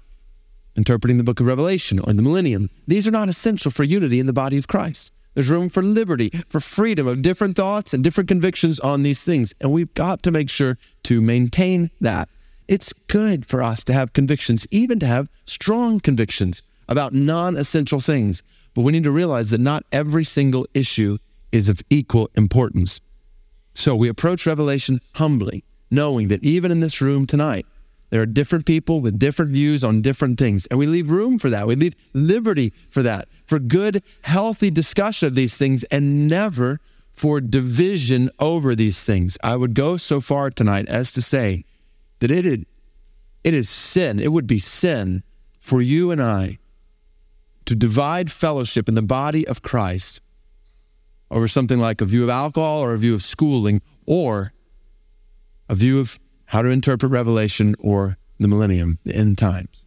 interpreting 0.76 1.18
the 1.18 1.24
book 1.24 1.40
of 1.40 1.46
Revelation 1.46 2.00
or 2.00 2.12
the 2.14 2.22
millennium. 2.22 2.70
These 2.88 3.08
are 3.08 3.12
not 3.12 3.30
essential 3.30 3.72
for 3.72 3.84
unity 3.84 4.20
in 4.20 4.26
the 4.26 4.34
body 4.34 4.58
of 4.58 4.68
Christ. 4.68 5.12
There's 5.34 5.50
room 5.50 5.70
for 5.70 5.82
liberty, 5.82 6.30
for 6.50 6.60
freedom 6.60 7.08
of 7.08 7.22
different 7.22 7.56
thoughts 7.56 7.94
and 7.94 8.04
different 8.04 8.28
convictions 8.28 8.80
on 8.80 9.04
these 9.04 9.24
things. 9.24 9.54
And 9.62 9.72
we've 9.72 9.94
got 9.94 10.22
to 10.24 10.32
make 10.32 10.50
sure 10.50 10.78
to 11.04 11.22
maintain 11.22 11.90
that 12.02 12.30
it's 12.68 12.94
good 13.08 13.46
for 13.46 13.62
us 13.62 13.84
to 13.86 13.94
have 13.94 14.14
convictions, 14.14 14.68
even 14.72 15.00
to 15.00 15.08
have 15.08 15.30
strong 15.46 16.00
convictions 16.00 16.62
about 16.88 17.14
non 17.14 17.56
essential 17.56 18.00
things. 18.00 18.44
But 18.74 18.82
we 18.82 18.92
need 18.92 19.04
to 19.04 19.12
realize 19.12 19.50
that 19.52 19.60
not 19.60 19.86
every 19.92 20.24
single 20.24 20.68
issue 20.74 21.18
is 21.54 21.70
of 21.70 21.82
equal 21.90 22.30
importance. 22.36 23.00
So 23.74 23.96
we 23.96 24.10
approach 24.10 24.46
Revelation 24.46 25.00
humbly, 25.14 25.64
knowing 25.90 26.28
that 26.28 26.44
even 26.44 26.72
in 26.72 26.82
this 26.82 27.00
room 27.00 27.26
tonight, 27.26 27.66
there 28.10 28.22
are 28.22 28.28
different 28.28 28.66
people 28.66 29.02
with 29.02 29.18
different 29.18 29.52
views 29.52 29.84
on 29.84 30.02
different 30.02 30.38
things. 30.38 30.66
And 30.68 30.78
we 30.78 30.86
leave 30.86 31.10
room 31.10 31.40
for 31.40 31.50
that. 31.50 31.66
We 31.66 31.76
leave 31.76 31.96
liberty 32.14 32.74
for 32.90 33.02
that, 33.04 33.28
for 33.46 33.58
good, 33.58 34.04
healthy 34.24 34.70
discussion 34.70 35.28
of 35.28 35.36
these 35.36 35.58
things, 35.58 35.84
and 35.86 36.28
never 36.28 36.80
for 37.12 37.40
division 37.40 38.30
over 38.40 38.76
these 38.76 39.04
things. 39.04 39.38
I 39.44 39.56
would 39.56 39.74
go 39.74 39.98
so 39.98 40.22
far 40.22 40.50
tonight 40.50 40.88
as 40.90 41.12
to 41.14 41.22
say 41.22 41.64
that 42.20 42.32
it, 42.32 42.68
it 43.44 43.54
is 43.54 43.70
sin, 43.70 44.20
it 44.20 44.32
would 44.32 44.48
be 44.48 44.60
sin 44.60 45.24
for 45.60 45.82
you 45.82 46.12
and 46.12 46.22
I 46.22 46.58
to 47.66 47.76
divide 47.76 48.32
fellowship 48.32 48.90
in 48.90 48.96
the 48.96 49.02
body 49.02 49.48
of 49.48 49.62
Christ 49.62 50.22
over 51.34 51.48
something 51.48 51.80
like 51.80 52.00
a 52.00 52.06
view 52.06 52.24
of 52.24 52.30
alcohol 52.30 52.80
or 52.80 52.94
a 52.94 52.98
view 52.98 53.16
of 53.16 53.24
schooling 53.24 53.82
or 54.06 54.54
a 55.68 55.76
view 55.76 56.00
of 56.00 56.20
how 56.46 56.62
to 56.62 56.70
interpret 56.70 57.12
Revelation 57.12 57.76
or 57.80 58.18
the 58.40 58.48
millennium, 58.48 59.00
the 59.04 59.16
end 59.16 59.40
times. 59.40 59.86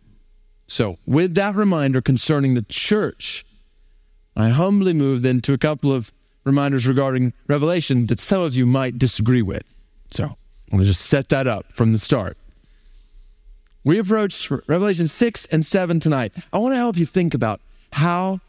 So, 0.67 0.99
with 1.07 1.35
that 1.37 1.55
reminder 1.55 2.01
concerning 2.01 2.55
the 2.55 2.63
church, 2.63 3.47
I 4.37 4.49
humbly 4.49 4.93
move 4.93 5.23
then 5.23 5.41
to 5.43 5.53
a 5.53 5.59
couple 5.59 5.93
of 5.93 6.13
reminders 6.45 6.89
regarding 6.89 7.33
Revelation 7.47 8.07
that 8.07 8.19
some 8.19 8.43
of 8.43 8.57
you 8.57 8.67
might 8.67 8.99
disagree 8.99 9.43
with. 9.43 9.63
So, 10.11 10.25
I 10.25 10.75
want 10.75 10.83
to 10.83 10.89
just 10.89 11.03
set 11.03 11.29
that 11.29 11.47
up 11.47 11.73
from 11.73 11.93
the 11.93 11.99
start. 11.99 12.37
We 13.85 14.01
approach 14.01 14.51
Revelation 14.67 15.07
6 15.07 15.47
and 15.47 15.65
7 15.65 16.01
tonight. 16.01 16.33
I 16.53 16.59
want 16.59 16.73
to 16.73 16.79
help 16.79 16.97
you 16.97 17.07
think 17.07 17.35
about 17.35 17.61
how 17.93 18.41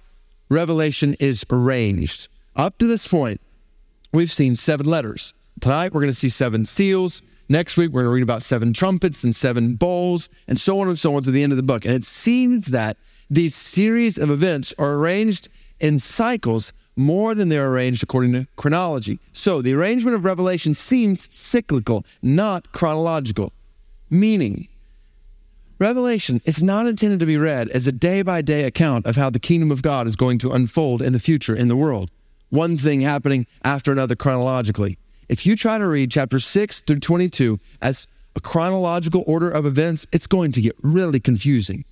Revelation 0.50 1.14
is 1.20 1.46
arranged. 1.52 2.28
Up 2.58 2.80
to 2.80 2.88
this 2.88 3.08
point, 3.08 3.40
we've 4.12 4.32
seen 4.32 4.56
seven 4.56 4.88
letters. 4.88 5.36
Tonight, 5.62 5.94
we're 5.94 6.02
going 6.02 6.12
to 6.12 6.18
see 6.18 6.30
seven 6.30 6.66
seals. 6.66 7.22
Next 7.50 7.78
week, 7.78 7.92
we're 7.92 8.02
going 8.02 8.10
to 8.10 8.16
read 8.16 8.24
about 8.24 8.42
seven 8.42 8.74
trumpets 8.74 9.24
and 9.24 9.36
seven 9.36 9.76
bowls, 9.76 10.28
and 10.48 10.60
so 10.60 10.80
on 10.80 10.88
and 10.88 10.98
so 10.98 11.14
on 11.16 11.22
to 11.22 11.30
the 11.30 11.44
end 11.44 11.54
of 11.54 11.58
the 11.58 11.64
book. 11.64 11.86
And 11.86 11.94
it 11.94 12.04
seems 12.04 12.66
that 12.68 12.98
these 13.30 13.54
series 13.54 14.18
of 14.18 14.32
events 14.32 14.74
are 14.80 14.96
arranged 14.96 15.50
in 15.80 16.00
cycles 16.00 16.74
more 16.96 17.36
than 17.36 17.50
they're 17.50 17.70
arranged 17.70 18.02
according 18.02 18.34
to 18.34 18.48
chronology. 18.56 19.20
So 19.34 19.62
the 19.62 19.76
arrangement 19.76 20.16
of 20.16 20.26
Revelation 20.26 20.74
seems 20.74 21.32
cyclical, 21.32 22.08
not 22.24 22.72
chronological. 22.72 23.54
Meaning, 24.10 24.68
Revelation 25.78 26.42
is 26.44 26.64
not 26.64 26.88
intended 26.88 27.20
to 27.20 27.28
be 27.28 27.38
read 27.38 27.70
as 27.70 27.86
a 27.86 27.92
day 27.92 28.24
by 28.24 28.42
day 28.42 28.64
account 28.64 29.06
of 29.06 29.16
how 29.16 29.30
the 29.30 29.40
kingdom 29.40 29.70
of 29.70 29.84
God 29.84 30.08
is 30.08 30.16
going 30.16 30.40
to 30.40 30.50
unfold 30.50 31.04
in 31.04 31.14
the 31.14 31.20
future 31.20 31.56
in 31.56 31.68
the 31.68 31.76
world, 31.76 32.10
one 32.50 32.78
thing 32.78 33.02
happening 33.02 33.48
after 33.64 33.92
another 33.92 34.16
chronologically. 34.16 34.98
If 35.30 35.46
you 35.46 35.56
try 35.56 35.78
to 35.78 35.88
read 35.88 36.12
chapter 36.12 36.40
6 36.40 36.82
through 36.84 37.00
22 37.00 37.60
as 37.82 38.08
a 38.36 38.40
chronological 38.40 39.24
order 39.28 39.50
of 39.50 39.66
events, 39.66 40.08
it's 40.12 40.28
going 40.28 40.52
to 40.54 40.62
get 40.62 40.76
really 40.82 41.20
confusing. 41.20 41.84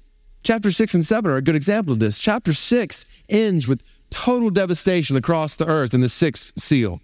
Chapter 0.43 0.71
6 0.71 0.93
and 0.93 1.05
7 1.05 1.29
are 1.31 1.37
a 1.37 1.41
good 1.41 1.55
example 1.55 1.91
of 1.91 1.99
this. 1.99 2.19
Chapter 2.19 2.53
6 2.53 3.05
ends 3.29 3.67
with 3.67 3.81
total 4.11 4.51
devastation 4.51 5.17
across 5.17 5.55
the 5.55 5.65
earth 5.65 5.93
in 5.93 6.01
the 6.01 6.09
sixth 6.09 6.53
seal. 6.57 7.01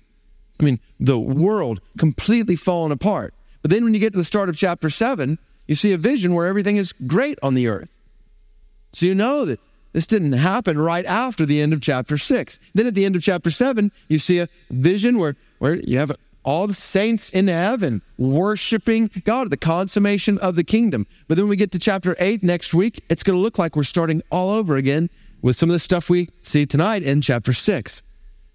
I 0.59 0.63
mean, 0.63 0.79
the 0.99 1.19
world 1.19 1.81
completely 1.97 2.55
fallen 2.55 2.91
apart. 2.91 3.33
But 3.63 3.71
then 3.71 3.83
when 3.83 3.93
you 3.93 3.99
get 3.99 4.13
to 4.13 4.19
the 4.19 4.25
start 4.25 4.47
of 4.47 4.57
chapter 4.57 4.89
7, 4.89 5.39
you 5.67 5.75
see 5.75 5.91
a 5.91 5.97
vision 5.97 6.33
where 6.33 6.47
everything 6.47 6.77
is 6.77 6.93
great 6.93 7.39
on 7.41 7.55
the 7.55 7.67
earth. 7.67 7.89
So 8.93 9.05
you 9.05 9.15
know 9.15 9.45
that 9.45 9.59
this 9.93 10.07
didn't 10.07 10.33
happen 10.33 10.79
right 10.79 11.05
after 11.05 11.45
the 11.45 11.61
end 11.61 11.73
of 11.73 11.81
chapter 11.81 12.17
6. 12.17 12.59
Then 12.73 12.87
at 12.87 12.95
the 12.95 13.05
end 13.05 13.15
of 13.15 13.23
chapter 13.23 13.51
7, 13.51 13.91
you 14.07 14.19
see 14.19 14.39
a 14.39 14.47
vision 14.69 15.17
where, 15.17 15.35
where 15.59 15.75
you 15.75 15.97
have 15.97 16.11
all 16.43 16.67
the 16.67 16.73
saints 16.73 17.29
in 17.29 17.47
heaven 17.47 18.01
worshiping 18.17 19.11
God, 19.25 19.49
the 19.49 19.57
consummation 19.57 20.37
of 20.39 20.55
the 20.55 20.63
kingdom. 20.63 21.05
But 21.27 21.37
then 21.37 21.47
we 21.47 21.55
get 21.55 21.71
to 21.71 21.79
chapter 21.79 22.15
8 22.19 22.43
next 22.43 22.73
week, 22.73 23.03
it's 23.09 23.23
going 23.23 23.37
to 23.37 23.41
look 23.41 23.59
like 23.59 23.75
we're 23.75 23.83
starting 23.83 24.21
all 24.31 24.49
over 24.49 24.75
again 24.77 25.09
with 25.41 25.55
some 25.55 25.69
of 25.69 25.73
the 25.73 25.79
stuff 25.79 26.09
we 26.09 26.29
see 26.41 26.65
tonight 26.65 27.03
in 27.03 27.21
chapter 27.21 27.53
6. 27.53 28.01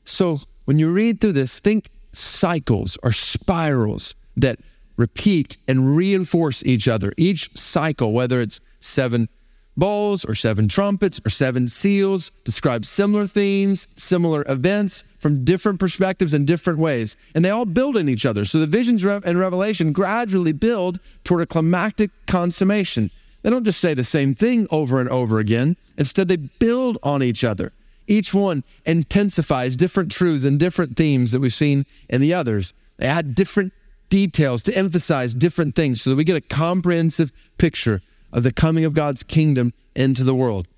So 0.04 0.38
when 0.64 0.78
you 0.78 0.92
read 0.92 1.20
through 1.20 1.32
this, 1.32 1.58
think 1.60 1.90
cycles 2.12 2.96
or 3.02 3.12
spirals 3.12 4.14
that 4.36 4.58
repeat 4.96 5.56
and 5.68 5.96
reinforce 5.96 6.64
each 6.64 6.88
other. 6.88 7.12
Each 7.16 7.50
cycle, 7.56 8.12
whether 8.12 8.40
it's 8.40 8.60
seven 8.80 9.28
bowls 9.76 10.24
or 10.24 10.34
seven 10.34 10.68
trumpets 10.68 11.20
or 11.24 11.30
seven 11.30 11.68
seals 11.68 12.32
describe 12.44 12.84
similar 12.84 13.26
themes, 13.26 13.88
similar 13.94 14.44
events 14.48 15.04
from 15.18 15.44
different 15.44 15.80
perspectives 15.80 16.32
and 16.32 16.46
different 16.46 16.78
ways. 16.78 17.16
And 17.34 17.44
they 17.44 17.50
all 17.50 17.66
build 17.66 17.96
in 17.96 18.08
each 18.08 18.26
other. 18.26 18.44
So 18.44 18.58
the 18.58 18.66
visions 18.66 19.04
and 19.04 19.38
revelation 19.38 19.92
gradually 19.92 20.52
build 20.52 21.00
toward 21.24 21.42
a 21.42 21.46
climactic 21.46 22.10
consummation. 22.26 23.10
They 23.42 23.50
don't 23.50 23.64
just 23.64 23.80
say 23.80 23.94
the 23.94 24.04
same 24.04 24.34
thing 24.34 24.66
over 24.70 25.00
and 25.00 25.08
over 25.08 25.38
again. 25.38 25.76
Instead, 25.96 26.28
they 26.28 26.36
build 26.36 26.98
on 27.02 27.22
each 27.22 27.44
other. 27.44 27.72
Each 28.06 28.32
one 28.32 28.64
intensifies 28.84 29.76
different 29.76 30.12
truths 30.12 30.44
and 30.44 30.58
different 30.58 30.96
themes 30.96 31.32
that 31.32 31.40
we've 31.40 31.52
seen 31.52 31.86
in 32.08 32.20
the 32.20 32.34
others. 32.34 32.72
They 32.98 33.06
add 33.06 33.34
different 33.34 33.72
details 34.08 34.62
to 34.64 34.76
emphasize 34.76 35.34
different 35.34 35.74
things 35.74 36.02
so 36.02 36.10
that 36.10 36.16
we 36.16 36.24
get 36.24 36.36
a 36.36 36.40
comprehensive 36.40 37.32
picture 37.58 38.00
of 38.36 38.42
the 38.42 38.52
coming 38.52 38.84
of 38.84 38.94
God's 38.94 39.22
kingdom 39.22 39.72
into 39.96 40.22
the 40.22 40.34
world. 40.34 40.68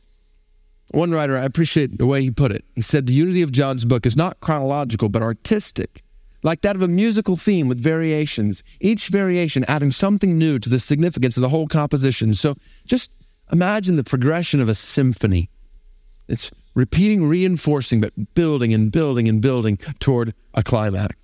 One 0.93 1.11
writer, 1.11 1.37
I 1.37 1.43
appreciate 1.43 1.99
the 1.99 2.07
way 2.07 2.23
he 2.23 2.31
put 2.31 2.53
it. 2.53 2.65
He 2.75 2.81
said, 2.81 3.07
The 3.07 3.13
unity 3.13 3.43
of 3.43 3.53
John's 3.53 3.85
book 3.85 4.07
is 4.07 4.17
not 4.17 4.41
chronological, 4.41 5.11
but 5.11 5.21
artistic, 5.21 6.03
like 6.43 6.63
that 6.63 6.77
of 6.77 6.83
a 6.83 6.89
musical 6.89 7.37
theme 7.37 7.69
with 7.69 7.81
variations, 7.81 8.63
each 8.81 9.09
variation 9.09 9.65
adding 9.65 9.91
something 9.91 10.39
new 10.39 10.59
to 10.61 10.71
the 10.71 10.79
significance 10.79 11.37
of 11.37 11.43
the 11.43 11.49
whole 11.51 11.67
composition. 11.67 12.33
So 12.33 12.55
just 12.87 13.11
imagine 13.53 13.97
the 13.97 14.05
progression 14.05 14.61
of 14.61 14.69
a 14.69 14.75
symphony. 14.75 15.51
It's 16.29 16.51
repeating, 16.75 17.27
reinforcing, 17.27 18.01
but 18.01 18.35
building 18.35 18.73
and 18.73 18.93
building 18.93 19.29
and 19.29 19.43
building 19.43 19.79
toward 19.99 20.33
a 20.55 20.63
climax. 20.63 21.17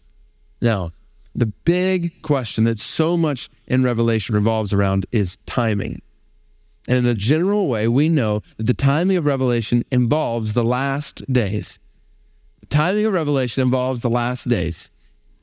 Now, 0.60 0.90
the 1.34 1.46
big 1.46 2.22
question 2.22 2.64
that 2.64 2.80
so 2.80 3.16
much 3.16 3.48
in 3.66 3.84
Revelation 3.84 4.34
revolves 4.34 4.72
around 4.72 5.06
is 5.12 5.38
timing. 5.46 6.02
And 6.86 6.98
in 6.98 7.06
a 7.06 7.14
general 7.14 7.66
way, 7.66 7.88
we 7.88 8.08
know 8.08 8.42
that 8.56 8.66
the 8.66 8.74
timing 8.74 9.16
of 9.16 9.24
Revelation 9.24 9.84
involves 9.90 10.52
the 10.52 10.64
last 10.64 11.24
days. 11.32 11.78
The 12.60 12.66
timing 12.66 13.06
of 13.06 13.12
Revelation 13.12 13.62
involves 13.62 14.02
the 14.02 14.10
last 14.10 14.48
days. 14.48 14.90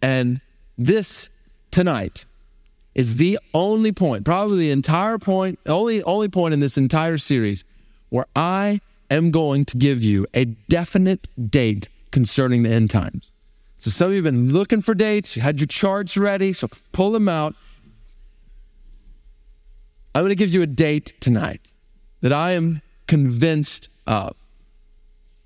And 0.02 0.42
this 0.78 1.30
tonight 1.72 2.26
is 2.94 3.16
the 3.16 3.40
only 3.54 3.92
point, 3.92 4.26
probably 4.26 4.58
the 4.60 4.72
entire 4.72 5.18
point, 5.18 5.60
only, 5.66 6.04
only 6.04 6.28
point 6.28 6.54
in 6.54 6.60
this 6.60 6.78
entire 6.78 7.18
series 7.18 7.64
where 8.10 8.26
I 8.36 8.82
am 9.10 9.32
going 9.32 9.66
to 9.66 9.78
give 9.78 10.04
you 10.04 10.28
a 10.34 10.46
definite 10.46 11.28
date 11.50 11.88
concerning 12.12 12.64
the 12.64 12.70
end 12.70 12.90
times. 12.90 13.32
So 13.78 13.90
some 13.90 14.08
of 14.08 14.12
you 14.12 14.24
have 14.24 14.32
been 14.32 14.52
looking 14.52 14.82
for 14.82 14.94
dates, 14.94 15.36
you 15.36 15.42
had 15.42 15.60
your 15.60 15.68
charts 15.68 16.16
ready, 16.18 16.54
so 16.54 16.70
pull 16.92 17.12
them 17.12 17.28
out. 17.28 17.56
I'm 20.14 20.24
going 20.24 20.30
to 20.30 20.36
give 20.36 20.52
you 20.52 20.62
a 20.62 20.68
date 20.68 21.14
tonight 21.22 21.72
that 22.22 22.34
I 22.34 22.52
am 22.52 22.82
convinced 23.08 23.90
of 24.06 24.36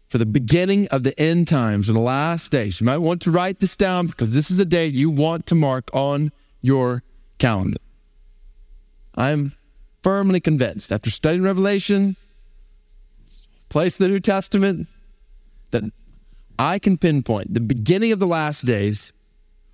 for 0.09 0.17
the 0.17 0.25
beginning 0.25 0.87
of 0.87 1.03
the 1.03 1.19
end 1.19 1.47
times 1.47 1.87
and 1.87 1.95
the 1.95 2.01
last 2.01 2.51
days. 2.51 2.81
You 2.81 2.85
might 2.85 2.97
want 2.97 3.21
to 3.23 3.31
write 3.31 3.59
this 3.59 3.75
down 3.75 4.07
because 4.07 4.33
this 4.33 4.49
is 4.49 4.59
a 4.59 4.65
date 4.65 4.93
you 4.93 5.09
want 5.09 5.45
to 5.47 5.55
mark 5.55 5.89
on 5.93 6.31
your 6.61 7.03
calendar. 7.37 7.79
I'm 9.15 9.53
firmly 10.03 10.39
convinced 10.39 10.91
after 10.91 11.09
studying 11.09 11.43
Revelation, 11.43 12.15
place 13.69 13.97
the 13.97 14.07
New 14.07 14.19
Testament, 14.19 14.87
that 15.71 15.83
I 16.57 16.79
can 16.79 16.97
pinpoint 16.97 17.53
the 17.53 17.59
beginning 17.59 18.11
of 18.11 18.19
the 18.19 18.27
last 18.27 18.65
days 18.65 19.13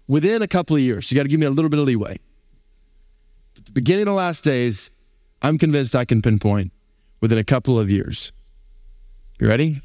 within 0.07 0.41
a 0.41 0.47
couple 0.47 0.75
of 0.75 0.81
years. 0.81 1.11
You 1.11 1.15
got 1.15 1.23
to 1.23 1.29
give 1.29 1.39
me 1.39 1.45
a 1.45 1.51
little 1.51 1.69
bit 1.69 1.79
of 1.79 1.85
leeway. 1.85 2.17
Beginning 3.73 4.03
of 4.03 4.07
the 4.07 4.13
last 4.13 4.43
days, 4.43 4.91
I'm 5.41 5.57
convinced 5.57 5.95
I 5.95 6.05
can 6.05 6.21
pinpoint 6.21 6.71
within 7.21 7.37
a 7.37 7.43
couple 7.43 7.79
of 7.79 7.89
years. 7.89 8.31
You 9.39 9.47
ready? 9.47 9.81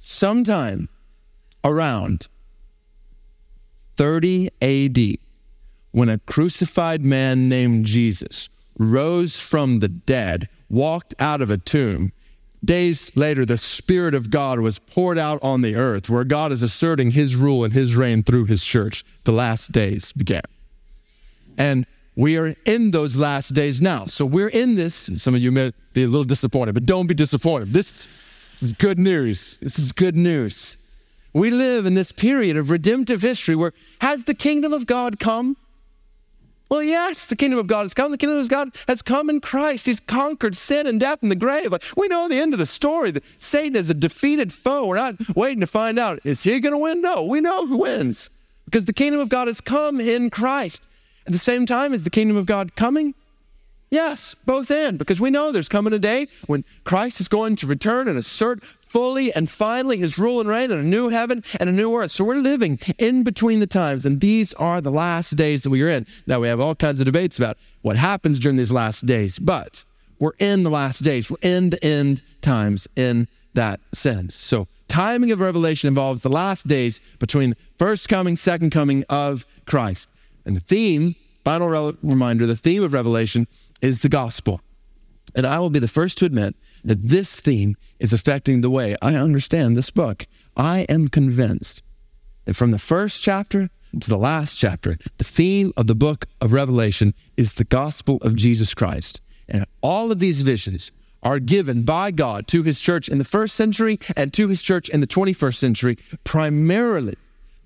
Sometime 0.00 0.88
around 1.64 2.28
30 3.96 4.50
AD, 4.62 5.18
when 5.92 6.08
a 6.08 6.18
crucified 6.18 7.04
man 7.04 7.48
named 7.48 7.84
Jesus 7.84 8.48
rose 8.78 9.38
from 9.38 9.80
the 9.80 9.88
dead 9.88 10.48
walked 10.68 11.14
out 11.18 11.42
of 11.42 11.50
a 11.50 11.58
tomb. 11.58 12.12
Days 12.64 13.10
later, 13.16 13.46
the 13.46 13.56
Spirit 13.56 14.14
of 14.14 14.30
God 14.30 14.60
was 14.60 14.78
poured 14.78 15.16
out 15.16 15.42
on 15.42 15.62
the 15.62 15.76
earth, 15.76 16.10
where 16.10 16.24
God 16.24 16.52
is 16.52 16.62
asserting 16.62 17.12
his 17.12 17.34
rule 17.34 17.64
and 17.64 17.72
his 17.72 17.96
reign 17.96 18.22
through 18.22 18.44
his 18.46 18.62
church. 18.62 19.02
The 19.24 19.32
last 19.32 19.72
days 19.72 20.12
began. 20.12 20.42
And 21.56 21.86
we 22.16 22.36
are 22.36 22.54
in 22.66 22.90
those 22.90 23.16
last 23.16 23.54
days 23.54 23.80
now. 23.80 24.06
So 24.06 24.26
we're 24.26 24.48
in 24.48 24.74
this. 24.74 25.08
And 25.08 25.16
some 25.16 25.34
of 25.34 25.40
you 25.40 25.50
may 25.50 25.72
be 25.94 26.02
a 26.02 26.06
little 26.06 26.24
disappointed, 26.24 26.74
but 26.74 26.84
don't 26.84 27.06
be 27.06 27.14
disappointed. 27.14 27.72
This 27.72 28.06
is 28.60 28.74
good 28.74 28.98
news. 28.98 29.56
This 29.62 29.78
is 29.78 29.90
good 29.90 30.16
news. 30.16 30.76
We 31.32 31.50
live 31.50 31.86
in 31.86 31.94
this 31.94 32.12
period 32.12 32.56
of 32.56 32.68
redemptive 32.68 33.22
history 33.22 33.56
where 33.56 33.72
has 34.00 34.24
the 34.24 34.34
kingdom 34.34 34.72
of 34.72 34.84
God 34.86 35.18
come? 35.18 35.56
Well, 36.70 36.84
yes, 36.84 37.26
the 37.26 37.34
kingdom 37.34 37.58
of 37.58 37.66
God 37.66 37.82
has 37.82 37.94
come. 37.94 38.12
The 38.12 38.18
kingdom 38.18 38.38
of 38.38 38.48
God 38.48 38.70
has 38.86 39.02
come 39.02 39.28
in 39.28 39.40
Christ. 39.40 39.86
He's 39.86 39.98
conquered 39.98 40.56
sin 40.56 40.86
and 40.86 41.00
death 41.00 41.18
and 41.20 41.30
the 41.30 41.36
grave. 41.36 41.74
We 41.96 42.06
know 42.06 42.28
the 42.28 42.36
end 42.36 42.52
of 42.52 42.60
the 42.60 42.66
story 42.66 43.10
that 43.10 43.24
Satan 43.38 43.74
is 43.74 43.90
a 43.90 43.94
defeated 43.94 44.52
foe. 44.52 44.86
We're 44.86 44.94
not 44.94 45.16
waiting 45.34 45.60
to 45.60 45.66
find 45.66 45.98
out, 45.98 46.20
is 46.24 46.44
he 46.44 46.60
going 46.60 46.72
to 46.72 46.78
win? 46.78 47.02
No, 47.02 47.24
we 47.24 47.40
know 47.40 47.66
who 47.66 47.78
wins 47.78 48.30
because 48.66 48.84
the 48.84 48.92
kingdom 48.92 49.20
of 49.20 49.28
God 49.28 49.48
has 49.48 49.60
come 49.60 50.00
in 50.00 50.30
Christ. 50.30 50.86
At 51.26 51.32
the 51.32 51.38
same 51.38 51.66
time, 51.66 51.92
is 51.92 52.04
the 52.04 52.10
kingdom 52.10 52.36
of 52.36 52.46
God 52.46 52.76
coming? 52.76 53.14
Yes, 53.90 54.36
both 54.46 54.70
and, 54.70 54.96
because 54.96 55.20
we 55.20 55.30
know 55.30 55.50
there's 55.50 55.68
coming 55.68 55.92
a 55.92 55.98
day 55.98 56.28
when 56.46 56.64
Christ 56.84 57.20
is 57.20 57.26
going 57.26 57.56
to 57.56 57.66
return 57.66 58.06
and 58.06 58.16
assert 58.16 58.62
fully 58.90 59.32
and 59.32 59.48
finally 59.48 59.98
his 59.98 60.18
rule 60.18 60.40
and 60.40 60.48
reign 60.48 60.70
in 60.70 60.78
a 60.78 60.82
new 60.82 61.10
heaven 61.10 61.44
and 61.60 61.68
a 61.68 61.72
new 61.72 61.94
earth. 61.94 62.10
So 62.10 62.24
we're 62.24 62.36
living 62.36 62.78
in 62.98 63.22
between 63.22 63.60
the 63.60 63.66
times, 63.66 64.04
and 64.04 64.20
these 64.20 64.52
are 64.54 64.80
the 64.80 64.90
last 64.90 65.36
days 65.36 65.62
that 65.62 65.70
we 65.70 65.82
are 65.82 65.88
in. 65.88 66.06
Now, 66.26 66.40
we 66.40 66.48
have 66.48 66.60
all 66.60 66.74
kinds 66.74 67.00
of 67.00 67.04
debates 67.04 67.38
about 67.38 67.56
what 67.82 67.96
happens 67.96 68.40
during 68.40 68.56
these 68.56 68.72
last 68.72 69.06
days, 69.06 69.38
but 69.38 69.84
we're 70.18 70.32
in 70.40 70.64
the 70.64 70.70
last 70.70 71.04
days. 71.04 71.30
We're 71.30 71.36
in 71.40 71.70
the 71.70 71.82
end 71.84 72.22
times 72.42 72.88
in 72.96 73.28
that 73.54 73.80
sense. 73.92 74.34
So, 74.34 74.66
timing 74.88 75.30
of 75.30 75.38
Revelation 75.38 75.86
involves 75.86 76.22
the 76.22 76.28
last 76.28 76.66
days 76.66 77.00
between 77.20 77.50
the 77.50 77.56
first 77.78 78.08
coming, 78.08 78.36
second 78.36 78.70
coming 78.70 79.04
of 79.08 79.46
Christ. 79.66 80.08
And 80.44 80.56
the 80.56 80.60
theme, 80.60 81.14
final 81.44 81.68
re- 81.68 81.96
reminder, 82.02 82.44
the 82.46 82.56
theme 82.56 82.82
of 82.82 82.92
Revelation 82.92 83.46
is 83.80 84.02
the 84.02 84.08
gospel. 84.08 84.60
And 85.36 85.46
I 85.46 85.60
will 85.60 85.70
be 85.70 85.78
the 85.78 85.88
first 85.88 86.18
to 86.18 86.24
admit 86.24 86.56
that 86.84 87.02
this 87.02 87.40
theme 87.40 87.76
is 87.98 88.12
affecting 88.12 88.60
the 88.60 88.70
way 88.70 88.96
I 89.02 89.14
understand 89.14 89.76
this 89.76 89.90
book. 89.90 90.26
I 90.56 90.80
am 90.88 91.08
convinced 91.08 91.82
that 92.44 92.54
from 92.54 92.70
the 92.70 92.78
first 92.78 93.22
chapter 93.22 93.70
to 93.98 94.08
the 94.08 94.18
last 94.18 94.56
chapter, 94.56 94.96
the 95.18 95.24
theme 95.24 95.72
of 95.76 95.86
the 95.86 95.94
book 95.94 96.26
of 96.40 96.52
Revelation 96.52 97.14
is 97.36 97.54
the 97.54 97.64
gospel 97.64 98.18
of 98.22 98.36
Jesus 98.36 98.74
Christ. 98.74 99.20
And 99.48 99.66
all 99.82 100.12
of 100.12 100.20
these 100.20 100.42
visions 100.42 100.92
are 101.22 101.38
given 101.38 101.82
by 101.82 102.10
God 102.10 102.46
to 102.48 102.62
his 102.62 102.80
church 102.80 103.08
in 103.08 103.18
the 103.18 103.24
first 103.24 103.54
century 103.54 103.98
and 104.16 104.32
to 104.34 104.48
his 104.48 104.62
church 104.62 104.88
in 104.88 105.00
the 105.00 105.06
21st 105.06 105.56
century, 105.56 105.98
primarily, 106.24 107.16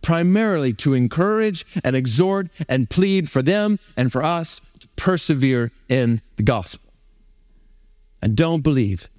primarily 0.02 0.72
to 0.74 0.94
encourage 0.94 1.64
and 1.84 1.94
exhort 1.94 2.48
and 2.68 2.90
plead 2.90 3.30
for 3.30 3.42
them 3.42 3.78
and 3.96 4.10
for 4.10 4.22
us 4.22 4.60
to 4.80 4.88
persevere 4.96 5.70
in 5.88 6.20
the 6.36 6.42
gospel. 6.42 6.83
I 8.24 8.28
don't 8.28 8.62
believe 8.62 9.10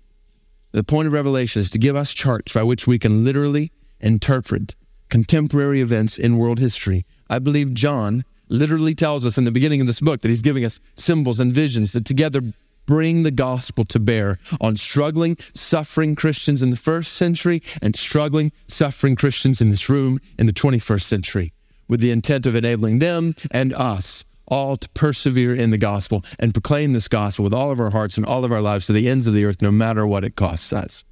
the 0.71 0.83
point 0.83 1.05
of 1.05 1.13
Revelation 1.13 1.59
is 1.59 1.69
to 1.69 1.77
give 1.77 1.95
us 1.95 2.11
charts 2.11 2.53
by 2.53 2.63
which 2.63 2.87
we 2.87 2.97
can 2.97 3.23
literally 3.23 3.71
interpret 3.99 4.73
contemporary 5.09 5.79
events 5.79 6.17
in 6.17 6.39
world 6.39 6.57
history. 6.57 7.05
I 7.29 7.37
believe 7.37 7.75
John 7.75 8.25
literally 8.49 8.95
tells 8.95 9.23
us 9.23 9.37
in 9.37 9.43
the 9.43 9.51
beginning 9.51 9.79
of 9.79 9.85
this 9.85 9.99
book 9.99 10.21
that 10.21 10.29
he's 10.29 10.41
giving 10.41 10.65
us 10.65 10.79
symbols 10.95 11.39
and 11.39 11.53
visions 11.53 11.91
that 11.91 12.03
together 12.03 12.41
bring 12.87 13.21
the 13.21 13.29
gospel 13.29 13.83
to 13.85 13.99
bear 13.99 14.39
on 14.59 14.75
struggling, 14.75 15.37
suffering 15.53 16.15
Christians 16.15 16.63
in 16.63 16.71
the 16.71 16.75
first 16.75 17.13
century 17.13 17.61
and 17.83 17.95
struggling, 17.95 18.51
suffering 18.67 19.15
Christians 19.15 19.61
in 19.61 19.69
this 19.69 19.87
room 19.87 20.19
in 20.39 20.47
the 20.47 20.53
21st 20.53 21.03
century 21.03 21.53
with 21.87 21.99
the 21.99 22.09
intent 22.09 22.47
of 22.47 22.55
enabling 22.55 22.97
them 22.97 23.35
and 23.51 23.71
us 23.71 24.25
all 24.47 24.75
to 24.77 24.89
persevere 24.89 25.55
in 25.55 25.71
the 25.71 25.77
gospel 25.77 26.23
and 26.39 26.53
proclaim 26.53 26.93
this 26.93 27.07
gospel 27.07 27.43
with 27.43 27.53
all 27.53 27.71
of 27.71 27.79
our 27.79 27.89
hearts 27.89 28.17
and 28.17 28.25
all 28.25 28.45
of 28.45 28.51
our 28.51 28.61
lives 28.61 28.87
to 28.87 28.93
the 28.93 29.09
ends 29.09 29.27
of 29.27 29.33
the 29.33 29.45
earth, 29.45 29.61
no 29.61 29.71
matter 29.71 30.05
what 30.05 30.23
it 30.23 30.35
costs 30.35 30.71
us. 30.71 31.03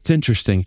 It's 0.00 0.10
interesting. 0.10 0.66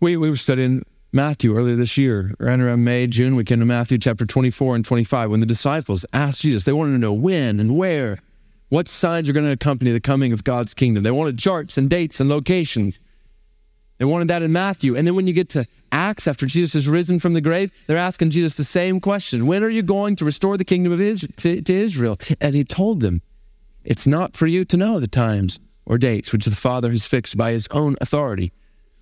We, 0.00 0.16
we 0.16 0.30
were 0.30 0.36
studying 0.36 0.82
Matthew 1.12 1.56
earlier 1.56 1.74
this 1.74 1.98
year, 1.98 2.32
around 2.40 2.60
around 2.60 2.84
May, 2.84 3.06
June. 3.06 3.34
We 3.34 3.44
came 3.44 3.58
to 3.58 3.66
Matthew 3.66 3.98
chapter 3.98 4.24
24 4.24 4.76
and 4.76 4.84
25 4.84 5.30
when 5.30 5.40
the 5.40 5.46
disciples 5.46 6.06
asked 6.12 6.40
Jesus, 6.40 6.64
they 6.64 6.72
wanted 6.72 6.92
to 6.92 6.98
know 6.98 7.12
when 7.12 7.58
and 7.58 7.76
where, 7.76 8.18
what 8.68 8.86
signs 8.86 9.28
are 9.28 9.32
going 9.32 9.46
to 9.46 9.52
accompany 9.52 9.90
the 9.90 10.00
coming 10.00 10.32
of 10.32 10.44
God's 10.44 10.72
kingdom. 10.72 11.02
They 11.02 11.10
wanted 11.10 11.38
charts 11.38 11.76
and 11.76 11.90
dates 11.90 12.20
and 12.20 12.28
locations. 12.28 13.00
They 13.98 14.04
wanted 14.04 14.28
that 14.28 14.42
in 14.42 14.52
Matthew. 14.52 14.96
And 14.96 15.06
then 15.06 15.16
when 15.16 15.26
you 15.26 15.32
get 15.32 15.50
to 15.50 15.66
Acts, 15.92 16.28
after 16.28 16.46
Jesus 16.46 16.74
is 16.74 16.88
risen 16.88 17.18
from 17.18 17.32
the 17.32 17.40
grave, 17.40 17.72
they're 17.86 17.96
asking 17.96 18.30
Jesus 18.30 18.56
the 18.56 18.64
same 18.64 19.00
question 19.00 19.46
When 19.46 19.64
are 19.64 19.70
you 19.70 19.82
going 19.82 20.16
to 20.16 20.24
restore 20.24 20.56
the 20.56 20.64
kingdom 20.64 20.92
of 20.92 21.00
Israel, 21.00 21.32
to, 21.38 21.60
to 21.60 21.72
Israel? 21.72 22.18
And 22.40 22.54
he 22.54 22.64
told 22.64 23.00
them, 23.00 23.22
It's 23.84 24.06
not 24.06 24.36
for 24.36 24.46
you 24.46 24.64
to 24.66 24.76
know 24.76 25.00
the 25.00 25.08
times 25.08 25.58
or 25.84 25.98
dates 25.98 26.32
which 26.32 26.44
the 26.44 26.50
Father 26.52 26.90
has 26.90 27.06
fixed 27.06 27.36
by 27.36 27.52
his 27.52 27.66
own 27.72 27.96
authority. 28.00 28.52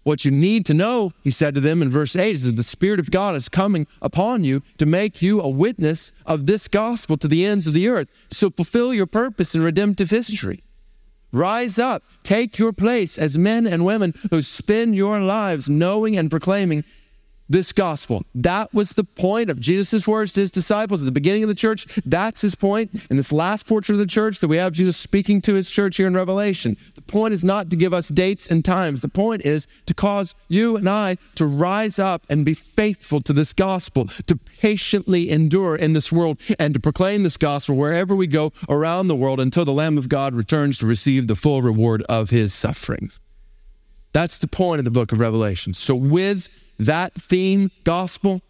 What 0.05 0.25
you 0.25 0.31
need 0.31 0.65
to 0.67 0.75
know, 0.75 1.13
he 1.23 1.31
said 1.31 1.55
to 1.55 1.61
them 1.61 1.83
in 1.83 1.91
verse 1.91 2.17
8, 2.17 2.31
is 2.31 2.45
that 2.45 2.57
the 2.57 2.63
Spirit 2.63 2.99
of 2.99 3.11
God 3.11 3.37
is 3.37 3.51
coming 3.51 3.87
upon 4.01 4.43
you 4.43 4.63
to 4.79 4.87
make 4.87 5.21
you 5.21 5.41
a 5.41 5.51
witness 5.51 6.13
of 6.25 6.47
this 6.47 6.67
gospel 6.67 7.19
to 7.19 7.29
the 7.29 7.45
ends 7.45 7.67
of 7.67 7.75
the 7.75 7.89
earth. 7.89 8.09
So 8.31 8.49
fulfill 8.49 8.95
your 8.95 9.07
purpose 9.07 9.55
in 9.55 9.61
redemptive 9.61 10.09
history. 10.09 10.63
Rise 11.33 11.79
up, 11.79 12.03
take 12.23 12.59
your 12.59 12.73
place 12.73 13.19
as 13.19 13.37
men 13.37 13.67
and 13.67 13.85
women 13.85 14.15
who 14.31 14.41
spend 14.41 14.97
your 14.97 15.21
lives 15.21 15.69
knowing 15.69 16.17
and 16.17 16.31
proclaiming 16.31 16.85
this 17.49 17.73
gospel. 17.73 18.23
That 18.35 18.73
was 18.75 18.91
the 18.91 19.05
point 19.05 19.51
of 19.51 19.61
Jesus' 19.61 20.07
words 20.07 20.33
to 20.35 20.41
his 20.41 20.51
disciples 20.51 21.01
at 21.01 21.07
the 21.07 21.13
beginning 21.13 21.43
of 21.43 21.49
the 21.49 21.55
church. 21.55 21.87
That's 22.05 22.41
his 22.41 22.55
point 22.55 22.91
in 23.11 23.17
this 23.17 23.33
last 23.33 23.67
portrait 23.67 23.95
of 23.95 24.01
the 24.01 24.07
church 24.07 24.41
that 24.41 24.49
we 24.49 24.57
have 24.57 24.73
Jesus 24.73 24.97
speaking 24.97 25.41
to 25.43 25.55
his 25.55 25.71
church 25.71 25.97
here 25.97 26.07
in 26.07 26.15
Revelation. 26.15 26.77
The 26.95 27.03
point 27.03 27.35
is 27.35 27.45
not 27.45 27.71
to 27.71 27.77
give 27.77 27.95
us 27.95 28.09
dates 28.09 28.49
and 28.49 28.65
times. 28.65 29.01
The 29.01 29.09
point 29.09 29.45
is 29.45 29.67
to 29.87 29.95
cause 29.95 30.35
you 30.49 30.77
and 30.77 30.89
I 30.89 31.17
to 31.37 31.47
rise 31.47 31.99
up 31.99 32.27
and 32.29 32.45
be 32.45 32.55
faithful 32.55 33.21
to 33.23 33.33
this 33.33 33.53
gospel, 33.53 34.07
to 34.27 34.37
patiently 34.37 35.31
endure 35.31 35.77
in 35.77 35.93
this 35.93 36.13
world, 36.13 36.41
and 36.59 36.75
to 36.75 36.81
proclaim 36.81 37.23
this 37.23 37.37
gospel 37.37 37.77
wherever 37.77 38.15
we 38.15 38.27
go 38.27 38.53
around 38.69 39.09
the 39.09 39.17
world 39.17 39.41
until 39.41 39.65
the 39.65 39.73
Lamb 39.73 39.99
of 39.99 40.09
God 40.09 40.35
returns 40.35 40.79
to 40.79 40.87
receive 40.87 41.27
the 41.27 41.37
full 41.37 41.63
reward 41.63 42.03
of 42.09 42.31
his 42.31 42.53
sufferings. 42.53 43.21
That's 44.13 44.39
the 44.39 44.49
point 44.49 44.79
of 44.79 44.85
the 44.85 44.91
book 44.91 45.13
of 45.13 45.21
Revelation. 45.21 45.75
So, 45.75 45.95
with 45.95 46.49
that 46.79 47.15
theme, 47.15 47.71
gospel, 47.85 48.41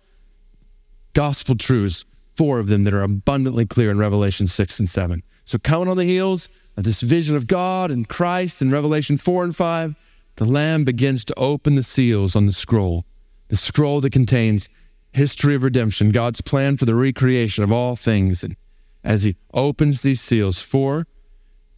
gospel 1.15 1.57
truths, 1.57 2.05
four 2.37 2.59
of 2.59 2.69
them 2.69 2.85
that 2.85 2.95
are 2.95 3.03
abundantly 3.03 3.67
clear 3.67 3.91
in 3.91 3.99
Revelation 3.99 4.47
6 4.47 4.79
and 4.79 4.89
7. 4.89 5.23
So, 5.45 5.59
coming 5.59 5.89
on 5.89 5.97
the 5.97 6.05
heels 6.05 6.49
of 6.77 6.85
this 6.85 7.01
vision 7.01 7.35
of 7.37 7.47
God 7.47 7.91
and 7.91 8.09
Christ 8.09 8.63
in 8.63 8.71
Revelation 8.71 9.17
4 9.17 9.45
and 9.45 9.57
5, 9.57 9.97
the 10.37 10.45
Lamb 10.45 10.85
begins 10.85 11.25
to 11.25 11.35
open 11.37 11.75
the 11.75 11.83
seals 11.83 12.37
on 12.37 12.47
the 12.47 12.53
scroll, 12.53 13.05
the 13.49 13.57
scroll 13.57 14.01
that 14.03 14.13
contains 14.13 14.69
history 15.13 15.55
of 15.55 15.65
redemption, 15.65 16.11
God's 16.11 16.41
plan 16.41 16.77
for 16.77 16.85
the 16.85 16.95
recreation 16.95 17.65
of 17.65 17.73
all 17.73 17.97
things. 17.97 18.45
And 18.45 18.55
as 19.03 19.23
he 19.23 19.37
opens 19.53 20.03
these 20.03 20.21
seals, 20.21 20.61
four 20.61 21.07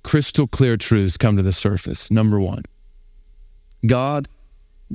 crystal 0.03 0.47
clear 0.47 0.77
truths 0.77 1.17
come 1.17 1.37
to 1.37 1.43
the 1.43 1.53
surface. 1.53 2.11
Number 2.11 2.41
one, 2.41 2.65
God 3.87 4.29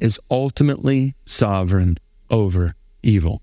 is 0.01 0.19
ultimately 0.29 1.15
sovereign 1.25 1.97
over 2.29 2.75
evil. 3.03 3.41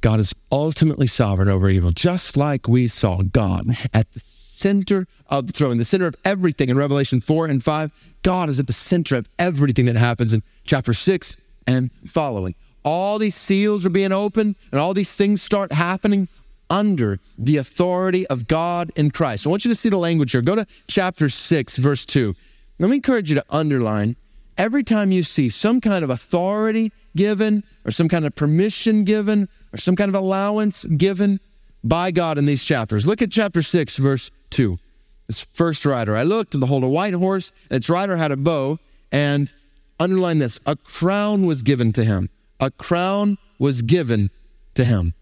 God 0.00 0.20
is 0.20 0.34
ultimately 0.50 1.06
sovereign 1.06 1.48
over 1.48 1.68
evil, 1.68 1.90
just 1.90 2.36
like 2.36 2.66
we 2.66 2.88
saw 2.88 3.22
God 3.22 3.76
at 3.92 4.10
the 4.12 4.20
center 4.20 5.06
of 5.26 5.46
the 5.46 5.52
throne, 5.52 5.78
the 5.78 5.84
center 5.84 6.06
of 6.06 6.16
everything 6.24 6.68
in 6.68 6.76
Revelation 6.76 7.20
4 7.20 7.46
and 7.46 7.62
5. 7.62 7.90
God 8.22 8.48
is 8.48 8.58
at 8.58 8.66
the 8.66 8.72
center 8.72 9.16
of 9.16 9.28
everything 9.38 9.86
that 9.86 9.96
happens 9.96 10.32
in 10.32 10.42
chapter 10.64 10.94
6 10.94 11.36
and 11.66 11.90
following. 12.06 12.54
All 12.82 13.18
these 13.18 13.34
seals 13.34 13.84
are 13.84 13.90
being 13.90 14.12
opened 14.12 14.56
and 14.72 14.80
all 14.80 14.94
these 14.94 15.14
things 15.14 15.42
start 15.42 15.72
happening 15.72 16.28
under 16.70 17.18
the 17.36 17.56
authority 17.58 18.26
of 18.28 18.46
God 18.46 18.92
in 18.96 19.10
Christ. 19.10 19.46
I 19.46 19.50
want 19.50 19.64
you 19.64 19.70
to 19.70 19.74
see 19.74 19.88
the 19.88 19.98
language 19.98 20.32
here. 20.32 20.40
Go 20.40 20.54
to 20.56 20.66
chapter 20.86 21.28
6, 21.28 21.76
verse 21.76 22.06
2. 22.06 22.34
Let 22.78 22.88
me 22.88 22.96
encourage 22.96 23.28
you 23.28 23.34
to 23.36 23.44
underline 23.50 24.16
every 24.60 24.84
time 24.84 25.10
you 25.10 25.22
see 25.22 25.48
some 25.48 25.80
kind 25.80 26.04
of 26.04 26.10
authority 26.10 26.92
given 27.16 27.64
or 27.86 27.90
some 27.90 28.08
kind 28.08 28.26
of 28.26 28.34
permission 28.34 29.04
given 29.04 29.48
or 29.72 29.78
some 29.78 29.96
kind 29.96 30.10
of 30.10 30.14
allowance 30.14 30.84
given 30.84 31.40
by 31.82 32.10
God 32.10 32.36
in 32.36 32.44
these 32.44 32.62
chapters. 32.62 33.06
Look 33.06 33.22
at 33.22 33.30
chapter 33.30 33.62
6, 33.62 33.96
verse 33.96 34.30
2. 34.50 34.78
This 35.28 35.46
first 35.54 35.86
rider. 35.86 36.14
I 36.14 36.24
looked 36.24 36.52
and 36.52 36.60
behold 36.60 36.84
a 36.84 36.88
white 36.88 37.14
horse, 37.14 37.52
its 37.70 37.88
rider 37.88 38.18
had 38.18 38.32
a 38.32 38.36
bow, 38.36 38.78
and 39.10 39.50
underline 39.98 40.40
this 40.40 40.60
a 40.66 40.76
crown 40.76 41.46
was 41.46 41.62
given 41.62 41.90
to 41.92 42.04
him. 42.04 42.28
A 42.60 42.70
crown 42.70 43.38
was 43.58 43.80
given 43.80 44.30
to 44.74 44.84
him. 44.84 45.14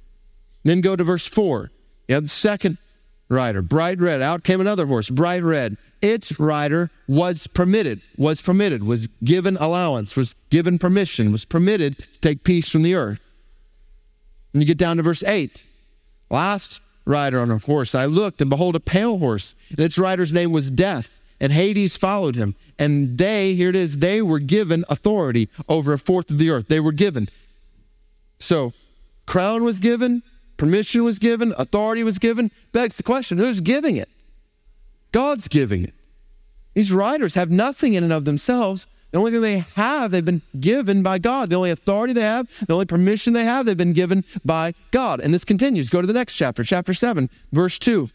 Then 0.64 0.80
go 0.80 0.96
to 0.96 1.04
verse 1.04 1.28
4. 1.28 1.70
You 2.08 2.16
have 2.16 2.24
the 2.24 2.28
second 2.28 2.78
rider, 3.28 3.62
bright 3.62 4.00
red. 4.00 4.22
Out 4.22 4.44
came 4.44 4.60
another 4.60 4.86
horse, 4.86 5.10
bright 5.10 5.42
red 5.42 5.76
its 6.00 6.38
rider 6.38 6.90
was 7.06 7.46
permitted, 7.46 8.00
was 8.16 8.40
permitted, 8.40 8.84
was 8.84 9.08
given 9.24 9.56
allowance, 9.56 10.16
was 10.16 10.34
given 10.50 10.78
permission, 10.78 11.32
was 11.32 11.44
permitted 11.44 11.98
to 11.98 12.20
take 12.20 12.44
peace 12.44 12.68
from 12.68 12.82
the 12.82 12.94
earth. 12.94 13.20
And 14.52 14.62
you 14.62 14.66
get 14.66 14.78
down 14.78 14.96
to 14.98 15.02
verse 15.02 15.22
8. 15.24 15.62
Last 16.30 16.80
rider 17.04 17.40
on 17.40 17.50
a 17.50 17.58
horse, 17.58 17.94
I 17.94 18.06
looked, 18.06 18.40
and 18.40 18.50
behold, 18.50 18.76
a 18.76 18.80
pale 18.80 19.18
horse, 19.18 19.54
and 19.70 19.80
its 19.80 19.98
rider's 19.98 20.32
name 20.32 20.52
was 20.52 20.70
Death, 20.70 21.20
and 21.40 21.52
Hades 21.52 21.96
followed 21.96 22.36
him. 22.36 22.54
And 22.78 23.18
they, 23.18 23.54
here 23.54 23.70
it 23.70 23.76
is, 23.76 23.98
they 23.98 24.22
were 24.22 24.38
given 24.38 24.84
authority 24.88 25.48
over 25.68 25.92
a 25.92 25.98
fourth 25.98 26.30
of 26.30 26.38
the 26.38 26.50
earth. 26.50 26.68
They 26.68 26.80
were 26.80 26.92
given. 26.92 27.28
So, 28.38 28.72
crown 29.26 29.64
was 29.64 29.80
given, 29.80 30.22
permission 30.58 31.04
was 31.04 31.18
given, 31.18 31.54
authority 31.56 32.04
was 32.04 32.18
given. 32.18 32.50
Begs 32.72 32.98
the 32.98 33.02
question 33.02 33.38
who's 33.38 33.60
giving 33.60 33.96
it? 33.96 34.10
God's 35.12 35.48
giving 35.48 35.84
it. 35.84 35.94
These 36.74 36.92
writers 36.92 37.34
have 37.34 37.50
nothing 37.50 37.94
in 37.94 38.04
and 38.04 38.12
of 38.12 38.26
themselves. 38.26 38.86
The 39.10 39.18
only 39.18 39.30
thing 39.30 39.40
they 39.40 39.58
have, 39.74 40.10
they've 40.10 40.24
been 40.24 40.42
given 40.60 41.02
by 41.02 41.18
God. 41.18 41.48
The 41.48 41.56
only 41.56 41.70
authority 41.70 42.12
they 42.12 42.20
have, 42.20 42.46
the 42.66 42.74
only 42.74 42.84
permission 42.84 43.32
they 43.32 43.44
have, 43.44 43.64
they've 43.64 43.76
been 43.76 43.94
given 43.94 44.24
by 44.44 44.74
God. 44.90 45.20
And 45.20 45.32
this 45.32 45.44
continues. 45.44 45.88
Go 45.88 46.02
to 46.02 46.06
the 46.06 46.12
next 46.12 46.34
chapter, 46.34 46.62
chapter 46.62 46.92
7, 46.92 47.30
verse 47.50 47.78
2. 47.78 48.10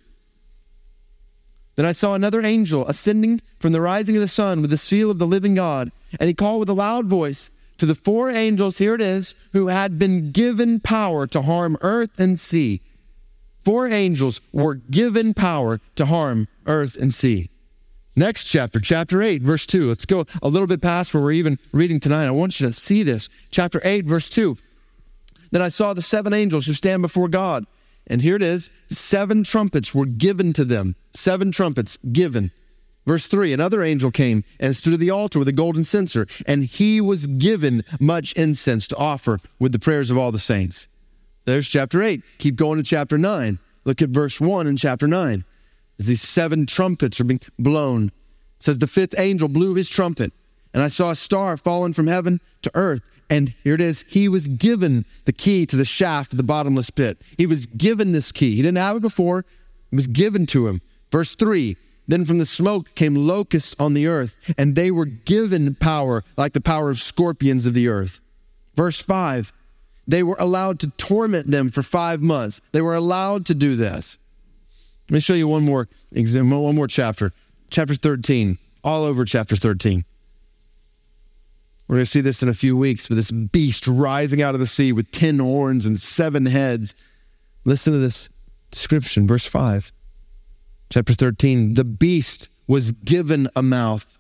Then 1.76 1.86
I 1.88 1.92
saw 1.92 2.14
another 2.14 2.44
angel 2.44 2.88
ascending 2.88 3.42
from 3.58 3.72
the 3.72 3.82
rising 3.82 4.16
of 4.16 4.22
the 4.22 4.28
sun 4.28 4.62
with 4.62 4.70
the 4.70 4.78
seal 4.78 5.10
of 5.10 5.18
the 5.18 5.26
living 5.26 5.56
God. 5.56 5.92
And 6.20 6.28
he 6.28 6.36
called 6.36 6.60
with 6.60 6.70
a 6.70 6.74
loud 6.74 7.08
voice 7.08 7.50
to 7.84 7.88
the 7.88 7.96
four 7.96 8.32
angels, 8.32 8.78
here 8.78 8.96
it 8.96 9.02
is, 9.02 9.36
who 9.52 9.68
had 9.68 10.00
been 10.00 10.32
given 10.32 10.80
power 10.80 11.28
to 11.28 11.42
harm 11.42 11.78
earth 11.82 12.18
and 12.18 12.40
sea 12.40 12.82
Four 13.64 13.88
angels 13.88 14.42
were 14.52 14.76
given 14.76 15.34
power 15.34 15.80
to 15.96 16.06
harm 16.06 16.48
earth 16.66 16.98
and 16.98 17.14
sea. 17.14 17.50
Next 18.16 18.46
chapter, 18.46 18.80
chapter 18.80 19.22
8, 19.22 19.42
verse 19.42 19.66
2. 19.66 19.88
Let's 19.88 20.06
go 20.06 20.26
a 20.42 20.48
little 20.48 20.68
bit 20.68 20.82
past 20.82 21.14
where 21.14 21.24
we're 21.24 21.32
even 21.32 21.58
reading 21.72 22.00
tonight. 22.00 22.28
I 22.28 22.32
want 22.32 22.60
you 22.60 22.68
to 22.68 22.74
see 22.74 23.04
this. 23.04 23.30
Chapter 23.50 23.82
8, 23.84 24.06
verse 24.06 24.30
2. 24.30 24.58
Then 25.52 25.62
I 25.62 25.70
saw 25.70 25.94
the 25.94 26.02
seven 26.02 26.34
angels 26.34 26.66
who 26.66 26.74
stand 26.74 27.02
before 27.02 27.28
God. 27.28 27.66
And 28.06 28.22
here 28.22 28.36
it 28.36 28.42
is 28.42 28.70
seven 28.90 29.44
trumpets 29.44 29.96
were 29.96 30.06
given 30.06 30.52
to 30.54 30.66
them. 30.66 30.96
Seven 31.14 31.52
trumpets 31.52 31.98
given. 32.12 32.52
Verse 33.06 33.28
3 33.28 33.54
Another 33.54 33.84
angel 33.84 34.12
came 34.12 34.44
and 34.60 34.76
stood 34.76 34.94
at 34.94 35.00
the 35.00 35.10
altar 35.10 35.40
with 35.40 35.48
a 35.48 35.54
golden 35.54 35.84
censer, 35.84 36.28
and 36.48 36.66
he 36.66 37.02
was 37.02 37.28
given 37.28 37.84
much 38.00 38.34
incense 38.34 38.88
to 38.90 38.98
offer 38.98 39.40
with 39.60 39.72
the 39.72 39.80
prayers 39.80 40.10
of 40.10 40.18
all 40.18 40.32
the 40.32 40.40
saints. 40.40 40.88
There's 41.46 41.68
chapter 41.68 42.02
8. 42.02 42.22
Keep 42.38 42.56
going 42.56 42.78
to 42.78 42.84
chapter 42.84 43.18
9. 43.18 43.60
Look 43.86 44.02
at 44.02 44.10
verse 44.10 44.40
1 44.40 44.68
in 44.68 44.78
chapter 44.78 45.08
9. 45.08 45.44
As 46.00 46.08
these 46.08 46.22
seven 46.22 46.66
trumpets 46.66 47.20
are 47.20 47.26
being 47.26 47.42
blown, 47.60 48.06
it 48.06 48.14
says, 48.60 48.78
The 48.78 48.88
fifth 48.88 49.16
angel 49.18 49.50
blew 49.50 49.76
his 49.76 49.90
trumpet, 49.90 50.32
and 50.74 50.82
I 50.82 50.88
saw 50.88 51.12
a 51.12 51.16
star 51.16 51.58
fallen 51.58 51.94
from 51.94 52.08
heaven 52.08 52.40
to 52.62 52.72
earth. 52.74 53.02
And 53.30 53.54
here 53.64 53.74
it 53.74 53.82
is. 53.82 54.06
He 54.08 54.30
was 54.30 54.48
given 54.48 55.06
the 55.26 55.34
key 55.34 55.66
to 55.66 55.76
the 55.76 55.86
shaft 55.86 56.34
of 56.34 56.38
the 56.38 56.44
bottomless 56.44 56.90
pit. 56.90 57.22
He 57.38 57.46
was 57.46 57.66
given 57.66 58.12
this 58.12 58.32
key. 58.32 58.56
He 58.56 58.62
didn't 58.62 58.78
have 58.78 58.98
it 58.98 59.02
before, 59.02 59.40
it 59.40 59.96
was 59.96 60.08
given 60.08 60.46
to 60.48 60.68
him. 60.68 60.82
Verse 61.12 61.36
3 61.36 61.78
Then 62.08 62.26
from 62.26 62.38
the 62.38 62.46
smoke 62.46 62.94
came 62.96 63.16
locusts 63.16 63.76
on 63.80 63.94
the 63.94 64.08
earth, 64.08 64.36
and 64.58 64.76
they 64.76 64.92
were 64.92 65.06
given 65.06 65.76
power 65.76 66.24
like 66.38 66.54
the 66.54 66.62
power 66.62 66.90
of 66.90 67.00
scorpions 67.00 67.66
of 67.66 67.74
the 67.74 67.88
earth. 67.88 68.20
Verse 68.76 69.02
5 69.02 69.54
they 70.08 70.24
were 70.24 70.38
allowed 70.40 70.80
to 70.82 70.90
torment 70.92 71.48
them 71.48 71.70
for 71.70 71.82
five 71.82 72.22
months. 72.22 72.62
They 72.72 72.82
were 72.82 72.96
allowed 72.96 73.46
to 73.48 73.56
do 73.56 73.76
this. 73.76 74.20
Let 75.10 75.16
me 75.16 75.20
show 75.20 75.34
you 75.34 75.48
one 75.48 75.64
more 75.64 75.88
example, 76.12 76.66
one 76.66 76.76
more 76.76 76.88
chapter. 76.88 77.32
Chapter 77.70 77.96
13, 77.96 78.58
all 78.84 79.04
over 79.04 79.26
chapter 79.26 79.56
13. 79.56 80.06
We're 81.88 81.96
going 81.98 82.06
to 82.06 82.12
see 82.12 82.22
this 82.22 82.42
in 82.42 82.50
a 82.50 82.54
few 82.54 82.78
weeks 82.78 83.10
with 83.10 83.18
this 83.18 83.32
beast 83.32 83.88
rising 83.88 84.42
out 84.42 84.54
of 84.54 84.60
the 84.60 84.68
sea 84.68 84.94
with 84.94 85.12
10 85.12 85.40
horns 85.40 85.86
and 85.86 86.00
seven 86.00 86.46
heads. 86.46 86.96
Listen 87.66 87.94
to 87.94 88.00
this 88.00 88.30
description, 88.72 89.28
verse 89.28 89.46
5. 89.46 89.92
Chapter 90.94 91.16
13, 91.16 91.74
the 91.74 91.84
beast 91.84 92.50
was 92.68 92.92
given 92.92 93.50
a 93.56 93.64
mouth, 93.64 94.20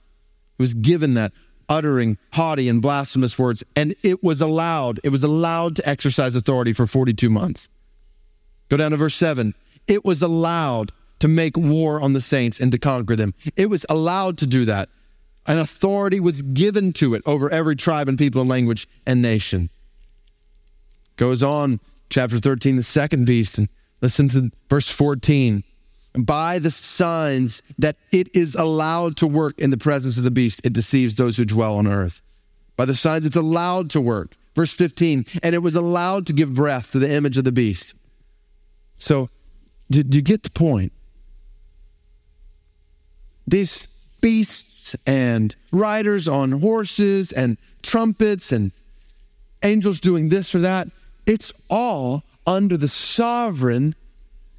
was 0.57 0.73
given 0.73 1.13
that 1.13 1.31
uttering 1.69 2.17
haughty 2.31 2.67
and 2.67 2.81
blasphemous 2.81 3.38
words, 3.38 3.63
and 3.75 3.93
it 4.01 4.23
was 4.23 4.41
allowed, 4.41 4.99
it 5.03 5.09
was 5.09 5.23
allowed 5.23 5.75
to 5.75 5.88
exercise 5.88 6.33
authority 6.33 6.73
for 6.73 6.88
42 6.88 7.29
months. 7.29 7.69
Go 8.69 8.77
down 8.77 8.89
to 8.89 8.97
verse 8.97 9.13
7. 9.13 9.53
It 9.86 10.03
was 10.03 10.23
allowed 10.23 10.91
to 11.19 11.27
make 11.27 11.55
war 11.57 12.01
on 12.01 12.13
the 12.13 12.21
saints 12.21 12.59
and 12.59 12.71
to 12.71 12.79
conquer 12.79 13.15
them. 13.15 13.36
It 13.55 13.69
was 13.69 13.86
allowed 13.88 14.39
to 14.39 14.47
do 14.47 14.65
that. 14.65 14.89
An 15.45 15.59
authority 15.59 16.19
was 16.19 16.41
given 16.41 16.91
to 16.93 17.13
it 17.13 17.21
over 17.27 17.51
every 17.51 17.75
tribe 17.75 18.09
and 18.09 18.17
people 18.17 18.41
and 18.41 18.49
language 18.49 18.88
and 19.05 19.21
nation. 19.21 19.69
Goes 21.17 21.43
on, 21.43 21.79
chapter 22.09 22.39
13, 22.39 22.77
the 22.77 22.81
second 22.81 23.25
beast, 23.25 23.59
and 23.59 23.69
listen 24.01 24.27
to 24.29 24.49
verse 24.71 24.89
14. 24.89 25.63
By 26.17 26.60
the 26.60 26.69
signs 26.69 27.63
that 27.80 27.95
it 28.12 28.36
is 28.36 28.54
allowed 28.56 29.17
to 29.17 29.28
work 29.28 29.58
in 29.60 29.71
the 29.71 29.78
presence 29.78 30.17
of 30.17 30.23
the 30.23 30.32
beast, 30.32 30.62
it 30.63 30.73
deceives 30.73 31.15
those 31.15 31.38
who 31.38 31.45
dwell 31.45 31.78
on 31.78 31.88
earth. 31.88 32.21
By 32.78 32.86
the 32.86 32.93
signs 32.93 33.26
it's 33.26 33.36
allowed 33.36 33.89
to 33.91 34.02
work. 34.02 34.36
Verse 34.56 34.73
15, 34.73 35.26
and 35.41 35.56
it 35.56 35.60
was 35.60 35.76
allowed 35.76 36.28
to 36.28 36.34
give 36.34 36.54
breath 36.54 36.91
to 36.91 36.99
the 36.99 37.12
image 37.12 37.39
of 37.39 37.43
the 37.43 37.52
beast. 37.52 37.95
So, 38.97 39.30
did 39.89 40.13
you 40.13 40.21
get 40.21 40.43
the 40.43 40.52
point? 40.52 40.91
These 43.47 43.88
beasts 44.21 44.95
and 45.08 45.56
riders 45.71 46.28
on 46.28 46.52
horses 46.52 47.32
and 47.32 47.58
trumpets 47.82 48.52
and 48.52 48.71
angels 49.63 49.99
doing 49.99 50.30
this 50.30 50.54
or 50.54 50.60
that, 50.60 50.88
it's 51.26 51.52
all 51.69 52.23
under 52.45 52.78
the 52.78 52.88
sovereign 52.88 53.95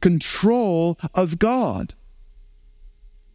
control 0.05 0.99
of 1.15 1.39
God. 1.39 1.95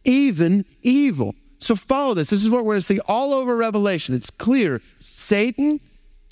Even 0.04 0.64
evil. 0.82 1.34
So 1.58 1.74
follow 1.74 2.14
this. 2.14 2.30
This 2.30 2.44
is 2.44 2.48
what 2.48 2.64
we're 2.64 2.74
going 2.74 2.82
to 2.82 2.86
see 2.86 3.00
all 3.08 3.34
over 3.34 3.56
Revelation. 3.56 4.14
It's 4.14 4.30
clear 4.30 4.80
Satan 4.94 5.80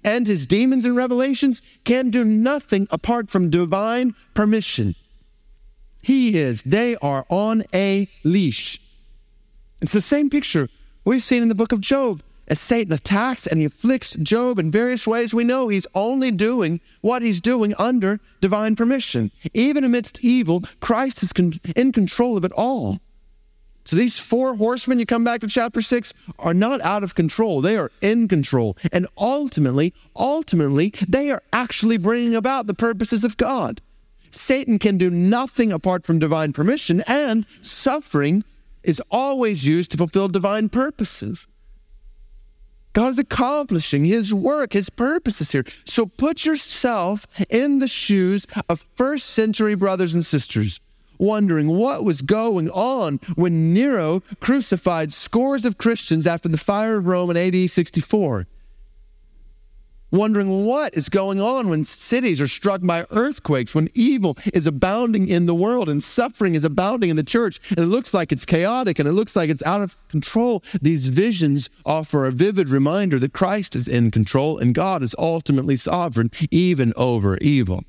and 0.05 0.29
his 0.29 0.47
demons 0.47 0.85
in 0.85 0.95
Revelations 0.95 1.61
can 1.83 2.11
do 2.11 2.25
nothing 2.25 2.87
apart 2.93 3.33
from 3.33 3.51
divine 3.51 4.15
permission. 4.35 4.95
He 6.03 6.39
is, 6.39 6.63
they 6.63 6.95
are 7.03 7.27
on 7.29 7.65
a 7.75 8.09
leash. 8.23 8.81
It's 9.83 9.91
the 9.91 10.01
same 10.01 10.31
picture 10.31 10.69
we've 11.05 11.21
seen 11.21 11.43
in 11.43 11.49
the 11.49 11.57
book 11.57 11.73
of 11.73 11.81
Job. 11.81 12.23
As 12.49 12.59
Satan 12.59 12.95
attacks 12.95 13.47
and 13.47 13.61
he 13.61 13.67
afflicts 13.67 14.15
Job 14.15 14.59
in 14.59 14.71
various 14.71 15.07
ways, 15.07 15.35
we 15.35 15.45
know 15.45 15.69
he's 15.69 15.87
only 15.95 16.31
doing 16.31 16.81
what 17.03 17.21
he's 17.21 17.43
doing 17.43 17.75
under 17.79 18.21
divine 18.41 18.75
permission. 18.75 19.31
Even 19.53 19.85
amidst 19.85 20.25
evil, 20.25 20.65
Christ 20.81 21.23
is 21.23 21.35
con- 21.35 21.61
in 21.77 21.93
control 21.93 22.39
of 22.39 22.45
it 22.45 22.53
all. 22.53 23.01
So 23.85 23.97
these 23.97 24.19
four 24.19 24.55
horsemen, 24.55 24.99
you 24.99 25.07
come 25.07 25.25
back 25.25 25.41
to 25.41 25.47
chapter 25.47 25.83
six, 25.83 26.15
are 26.39 26.55
not 26.55 26.81
out 26.81 27.05
of 27.05 27.15
control. 27.15 27.61
They 27.61 27.77
are 27.77 27.91
in 28.01 28.29
control. 28.29 28.77
And 28.93 29.07
ultimately, 29.17 29.93
ultimately, 30.17 30.95
they 31.07 31.31
are 31.31 31.43
actually 31.53 31.99
bringing 31.99 32.35
about 32.35 32.67
the 32.67 32.75
purposes 32.75 33.25
of 33.25 33.37
God. 33.37 33.81
Satan 34.31 34.79
can 34.79 34.99
do 34.99 35.11
nothing 35.11 35.73
apart 35.73 36.05
from 36.05 36.19
divine 36.19 36.53
permission, 36.53 37.03
and 37.07 37.47
suffering 37.63 38.45
is 38.83 39.03
always 39.11 39.67
used 39.67 39.91
to 39.91 39.97
fulfill 39.99 40.29
divine 40.29 40.69
purposes. 40.69 41.47
God 42.99 43.11
is 43.11 43.19
accomplishing 43.21 44.05
his 44.07 44.35
work, 44.35 44.73
his 44.73 44.91
purposes 44.91 45.53
here. 45.53 45.63
So 45.85 46.07
put 46.07 46.45
yourself 46.45 47.29
in 47.49 47.79
the 47.79 47.87
shoes 47.87 48.45
of 48.69 48.85
first 48.97 49.27
century 49.27 49.77
brothers 49.77 50.15
and 50.15 50.27
sisters 50.27 50.81
wondering 51.17 51.69
what 51.69 52.05
was 52.05 52.23
going 52.23 52.69
on 52.71 53.21
when 53.37 53.73
Nero 53.73 54.19
crucified 54.41 55.13
scores 55.13 55.65
of 55.65 55.79
Christians 55.79 56.27
after 56.27 56.49
the 56.49 56.59
fire 56.59 56.97
of 56.97 57.07
Rome 57.07 57.31
in 57.31 57.37
AD 57.37 57.71
64. 57.71 58.49
Wondering 60.11 60.65
what 60.65 60.97
is 60.97 61.11
going 61.11 61.39
on 61.39 61.69
when 61.69 61.85
cities 61.85 62.41
are 62.41 62.47
struck 62.47 62.81
by 62.83 63.05
earthquakes, 63.11 63.75
when 63.75 63.89
evil 63.93 64.39
is 64.55 64.67
abounding 64.67 65.29
in 65.29 65.45
the 65.45 65.55
world 65.55 65.89
and 65.89 66.03
suffering 66.03 66.55
is 66.55 66.65
abounding 66.65 67.11
in 67.11 67.17
the 67.17 67.23
church, 67.23 67.61
and 67.71 67.81
it 67.81 67.87
looks 67.87 68.15
like 68.15 68.33
it's 68.33 68.47
chaotic 68.47 68.99
and 68.99 69.07
it 69.07 69.13
looks 69.13 69.37
like 69.37 69.51
it's 69.51 69.65
out 69.65 69.83
of 69.83 69.97
control. 70.09 70.65
These 70.81 71.09
visions 71.09 71.69
offer 71.85 72.25
a 72.25 72.33
vivid 72.33 72.71
reminder 72.71 73.19
that 73.19 73.35
Christ 73.35 73.77
is 73.77 73.87
in 73.87 74.11
control 74.11 74.57
and 74.59 74.75
God 74.75 75.03
is 75.03 75.15
ultimately 75.19 75.77
sovereign, 75.77 76.31
even 76.51 76.95
over 76.97 77.37
evil. 77.39 77.85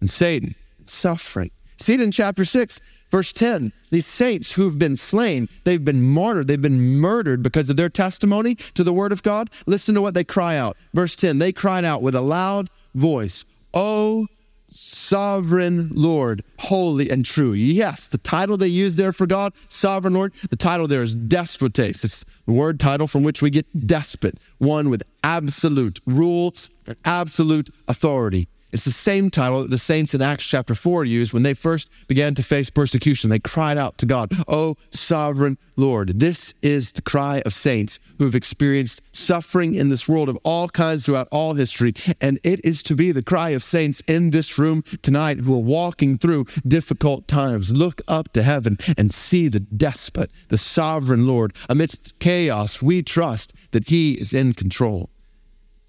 And 0.00 0.10
Satan, 0.10 0.56
suffering, 0.86 1.52
See 1.78 1.94
it 1.94 2.00
in 2.00 2.10
chapter 2.10 2.44
6, 2.44 2.80
verse 3.10 3.32
10. 3.32 3.72
These 3.90 4.06
saints 4.06 4.52
who've 4.52 4.78
been 4.78 4.96
slain, 4.96 5.48
they've 5.64 5.84
been 5.84 6.02
martyred, 6.02 6.48
they've 6.48 6.60
been 6.60 6.98
murdered 6.98 7.42
because 7.42 7.70
of 7.70 7.76
their 7.76 7.88
testimony 7.88 8.54
to 8.74 8.84
the 8.84 8.92
word 8.92 9.12
of 9.12 9.22
God. 9.22 9.50
Listen 9.66 9.94
to 9.94 10.02
what 10.02 10.14
they 10.14 10.24
cry 10.24 10.56
out. 10.56 10.76
Verse 10.94 11.16
10 11.16 11.38
they 11.38 11.52
cried 11.52 11.84
out 11.84 12.02
with 12.02 12.14
a 12.14 12.20
loud 12.20 12.68
voice, 12.94 13.44
O 13.74 14.26
sovereign 14.68 15.90
Lord, 15.94 16.42
holy 16.58 17.10
and 17.10 17.24
true. 17.24 17.52
Yes, 17.52 18.06
the 18.08 18.18
title 18.18 18.56
they 18.56 18.68
use 18.68 18.96
there 18.96 19.12
for 19.12 19.26
God, 19.26 19.52
sovereign 19.68 20.14
Lord, 20.14 20.32
the 20.50 20.56
title 20.56 20.88
there 20.88 21.02
is 21.02 21.14
despotes. 21.14 22.04
It's 22.04 22.24
the 22.46 22.52
word 22.52 22.80
title 22.80 23.06
from 23.06 23.22
which 23.22 23.42
we 23.42 23.50
get 23.50 23.86
despot, 23.86 24.38
one 24.58 24.90
with 24.90 25.02
absolute 25.22 26.00
rule 26.06 26.54
and 26.86 26.96
absolute 27.04 27.70
authority. 27.88 28.48
It's 28.72 28.84
the 28.84 28.90
same 28.90 29.30
title 29.30 29.62
that 29.62 29.70
the 29.70 29.78
saints 29.78 30.12
in 30.12 30.20
Acts 30.20 30.44
chapter 30.44 30.74
4 30.74 31.04
used 31.04 31.32
when 31.32 31.44
they 31.44 31.54
first 31.54 31.88
began 32.08 32.34
to 32.34 32.42
face 32.42 32.68
persecution. 32.68 33.30
They 33.30 33.38
cried 33.38 33.78
out 33.78 33.96
to 33.98 34.06
God, 34.06 34.32
Oh, 34.48 34.76
sovereign 34.90 35.56
Lord. 35.76 36.18
This 36.18 36.52
is 36.62 36.90
the 36.92 37.02
cry 37.02 37.42
of 37.46 37.54
saints 37.54 38.00
who 38.18 38.24
have 38.24 38.34
experienced 38.34 39.02
suffering 39.12 39.74
in 39.74 39.88
this 39.88 40.08
world 40.08 40.28
of 40.28 40.38
all 40.42 40.68
kinds 40.68 41.06
throughout 41.06 41.28
all 41.30 41.54
history. 41.54 41.94
And 42.20 42.40
it 42.42 42.64
is 42.64 42.82
to 42.84 42.96
be 42.96 43.12
the 43.12 43.22
cry 43.22 43.50
of 43.50 43.62
saints 43.62 44.02
in 44.08 44.30
this 44.30 44.58
room 44.58 44.82
tonight 45.00 45.38
who 45.38 45.54
are 45.54 45.58
walking 45.58 46.18
through 46.18 46.46
difficult 46.66 47.28
times. 47.28 47.72
Look 47.72 48.02
up 48.08 48.32
to 48.32 48.42
heaven 48.42 48.78
and 48.98 49.12
see 49.12 49.46
the 49.46 49.60
despot, 49.60 50.30
the 50.48 50.58
sovereign 50.58 51.26
Lord. 51.26 51.54
Amidst 51.68 52.18
chaos, 52.18 52.82
we 52.82 53.02
trust 53.02 53.52
that 53.70 53.88
He 53.88 54.14
is 54.14 54.34
in 54.34 54.54
control. 54.54 55.10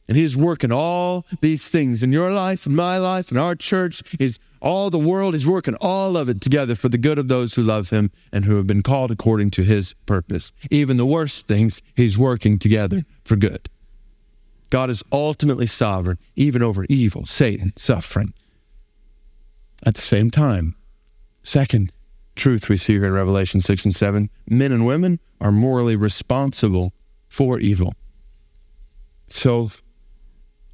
And 0.08 0.16
he's 0.16 0.38
working 0.38 0.72
all 0.72 1.26
these 1.42 1.68
things 1.68 2.02
in 2.02 2.14
your 2.14 2.32
life 2.32 2.66
and 2.66 2.76
my 2.76 2.98
life 2.98 3.30
and 3.30 3.40
our 3.40 3.56
church. 3.56 4.02
Is 4.20 4.40
all 4.62 4.90
the 4.90 5.00
world. 5.00 5.34
He's 5.34 5.48
working 5.48 5.76
all 5.76 6.18
of 6.18 6.30
it 6.30 6.42
together 6.42 6.76
for 6.76 6.90
the 6.90 6.98
good 6.98 7.20
of 7.20 7.28
those 7.28 7.54
who 7.54 7.64
love 7.64 7.90
him 7.90 8.12
and 8.32 8.46
who 8.46 8.58
have 8.58 8.68
been 8.68 8.84
called 8.84 9.12
according 9.12 9.52
to 9.52 9.64
his 9.64 9.94
purpose. 10.06 10.52
Even 10.72 10.98
the 10.98 11.06
worst 11.06 11.48
things, 11.48 11.82
he's 11.96 12.18
working 12.18 12.58
together 12.58 13.06
for 13.24 13.36
good. 13.36 13.70
God 14.70 14.90
is 14.90 15.04
ultimately 15.12 15.68
sovereign, 15.68 16.18
even 16.36 16.62
over 16.62 16.86
evil, 16.90 17.26
Satan, 17.26 17.74
suffering. 17.76 18.34
At 19.86 19.96
the 19.96 20.02
same 20.02 20.32
time, 20.32 20.76
second 21.44 21.92
truth 22.36 22.68
we 22.68 22.78
see 22.78 22.94
here 22.94 23.06
in 23.06 23.14
Revelation 23.14 23.62
6 23.62 23.86
and 23.86 23.96
7 23.96 24.30
men 24.50 24.72
and 24.72 24.86
women 24.86 25.20
are 25.40 25.52
morally 25.52 25.96
responsible 25.96 26.94
for 27.30 27.60
evil. 27.60 27.94
So 29.28 29.70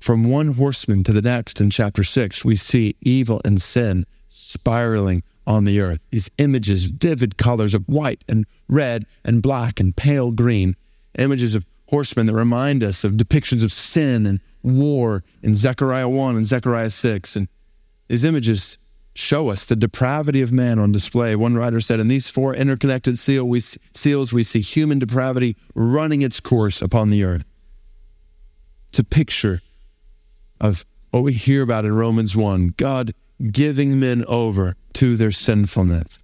from 0.04 0.26
one 0.26 0.56
horseman 0.56 1.02
to 1.02 1.14
the 1.14 1.22
next 1.22 1.62
in 1.62 1.70
chapter 1.70 2.04
6, 2.04 2.44
we 2.44 2.58
see 2.58 2.94
evil 3.00 3.40
and 3.46 3.62
sin 3.62 4.06
spiraling 4.28 5.24
on 5.48 5.64
the 5.64 5.80
earth. 5.80 6.00
These 6.10 6.30
images, 6.38 6.88
vivid 6.88 7.38
colors 7.38 7.74
of 7.74 7.88
white 7.88 8.22
and 8.28 8.46
red 8.68 9.06
and 9.24 9.42
black 9.42 9.80
and 9.80 9.96
pale 9.96 10.32
green, 10.32 10.76
images 11.18 11.56
of 11.56 11.66
horsemen 11.88 12.26
that 12.26 12.34
remind 12.34 12.84
us 12.84 13.06
of 13.06 13.14
depictions 13.14 13.64
of 13.64 13.72
sin 13.72 14.26
and 14.26 14.42
war 14.62 15.24
in 15.42 15.56
Zechariah 15.56 16.10
1 16.10 16.36
and 16.36 16.46
Zechariah 16.46 16.90
6. 16.90 17.38
And 17.38 17.48
these 18.10 18.26
images 18.26 18.78
show 19.16 19.48
us 19.48 19.66
the 19.66 19.78
depravity 19.78 20.42
of 20.42 20.52
man 20.52 20.80
on 20.80 20.92
display. 20.92 21.34
One 21.38 21.56
writer 21.56 21.80
said, 21.80 22.02
In 22.02 22.10
these 22.10 22.28
four 22.28 22.54
interconnected 22.54 23.18
seal 23.18 23.46
we, 23.46 23.62
seals, 23.62 24.34
we 24.34 24.44
see 24.44 24.60
human 24.60 25.00
depravity 25.00 25.56
running 25.76 26.24
its 26.24 26.42
course 26.42 26.82
upon 26.82 27.10
the 27.10 27.24
earth. 27.24 27.46
A 29.00 29.04
picture 29.04 29.63
of 30.64 30.86
what 31.12 31.22
we 31.22 31.34
hear 31.34 31.62
about 31.62 31.86
in 31.86 31.94
Romans 31.94 32.36
1 32.36 32.74
God 32.78 33.14
giving 33.52 34.00
men 34.00 34.24
over 34.28 34.76
to 34.94 35.18
their 35.18 35.32
sinfulness. 35.32 36.18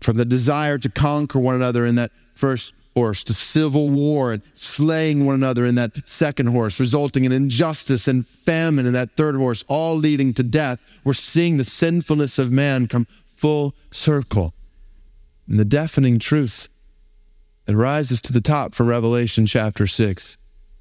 From 0.00 0.16
the 0.16 0.24
desire 0.24 0.78
to 0.78 0.88
conquer 0.88 1.38
one 1.38 1.56
another 1.56 1.84
in 1.84 1.96
that 1.96 2.12
first 2.34 2.72
horse, 2.94 3.24
to 3.24 3.34
civil 3.34 3.88
war 3.88 4.32
and 4.32 4.42
slaying 4.54 5.26
one 5.26 5.34
another 5.34 5.66
in 5.66 5.74
that 5.74 6.08
second 6.08 6.46
horse, 6.46 6.78
resulting 6.78 7.24
in 7.24 7.32
injustice 7.32 8.06
and 8.08 8.26
famine 8.26 8.86
in 8.86 8.92
that 8.92 9.16
third 9.16 9.34
horse, 9.34 9.64
all 9.68 9.96
leading 9.96 10.32
to 10.34 10.42
death. 10.42 10.78
We're 11.04 11.12
seeing 11.12 11.56
the 11.56 11.64
sinfulness 11.64 12.38
of 12.38 12.52
man 12.52 12.86
come 12.86 13.06
full 13.36 13.74
circle. 13.90 14.54
And 15.48 15.58
the 15.58 15.64
deafening 15.64 16.18
truth 16.20 16.68
that 17.64 17.76
rises 17.76 18.22
to 18.22 18.32
the 18.32 18.40
top 18.40 18.74
from 18.74 18.86
Revelation 18.86 19.46
chapter 19.46 19.86
6 19.86 20.38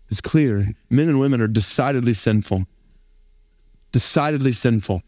is 0.09 0.21
clear. 0.21 0.73
Men 0.89 1.07
and 1.07 1.19
women 1.19 1.41
are 1.41 1.47
decidedly 1.47 2.13
sinful, 2.13 2.65
decidedly 3.91 4.51
sinful, 4.51 5.03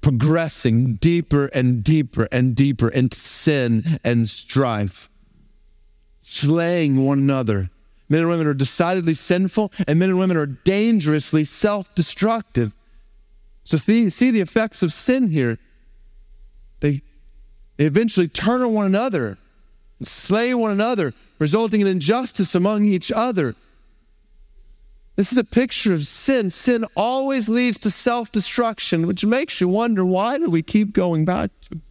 progressing 0.00 0.96
deeper 0.96 1.46
and 1.46 1.82
deeper 1.84 2.28
and 2.32 2.54
deeper 2.54 2.88
into 2.88 3.16
sin 3.18 3.98
and 4.04 4.28
strife, 4.28 5.08
slaying 6.20 7.04
one 7.04 7.18
another. 7.18 7.70
Men 8.08 8.20
and 8.20 8.28
women 8.28 8.46
are 8.46 8.54
decidedly 8.54 9.14
sinful, 9.14 9.72
and 9.86 9.98
men 9.98 10.10
and 10.10 10.18
women 10.18 10.36
are 10.36 10.46
dangerously 10.46 11.44
self 11.44 11.94
destructive. 11.94 12.74
So, 13.64 13.76
see 13.76 14.30
the 14.30 14.40
effects 14.40 14.82
of 14.82 14.92
sin 14.92 15.30
here. 15.30 15.58
They, 16.80 17.00
they 17.76 17.84
eventually 17.84 18.28
turn 18.28 18.60
on 18.62 18.74
one 18.74 18.86
another, 18.86 19.38
and 19.98 20.06
slay 20.06 20.52
one 20.52 20.72
another, 20.72 21.14
resulting 21.38 21.80
in 21.80 21.86
injustice 21.86 22.54
among 22.54 22.84
each 22.84 23.10
other. 23.10 23.54
This 25.16 25.30
is 25.30 25.38
a 25.38 25.44
picture 25.44 25.92
of 25.92 26.06
sin. 26.06 26.48
Sin 26.48 26.86
always 26.96 27.48
leads 27.48 27.78
to 27.80 27.90
self 27.90 28.32
destruction, 28.32 29.06
which 29.06 29.24
makes 29.24 29.60
you 29.60 29.68
wonder 29.68 30.04
why 30.04 30.38
do 30.38 30.48
we 30.48 30.62
keep 30.62 30.92
going 30.92 31.24
back 31.24 31.50
to 31.62 31.76
it? 31.76 31.82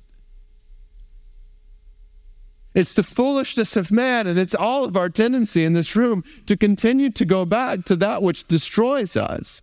It's 2.74 2.96
the 2.96 3.04
foolishness 3.04 3.76
of 3.76 3.92
man, 3.92 4.28
and 4.28 4.40
it's 4.40 4.56
all 4.56 4.86
of 4.86 4.96
our 4.96 5.10
tendency 5.10 5.66
in 5.66 5.74
this 5.74 5.96
room 5.96 6.24
to 6.46 6.56
continue 6.56 7.10
to 7.12 7.26
go 7.26 7.46
back 7.46 7.84
to 7.86 7.96
that 7.98 8.24
which 8.24 8.48
destroys 8.48 9.18
us. 9.18 9.62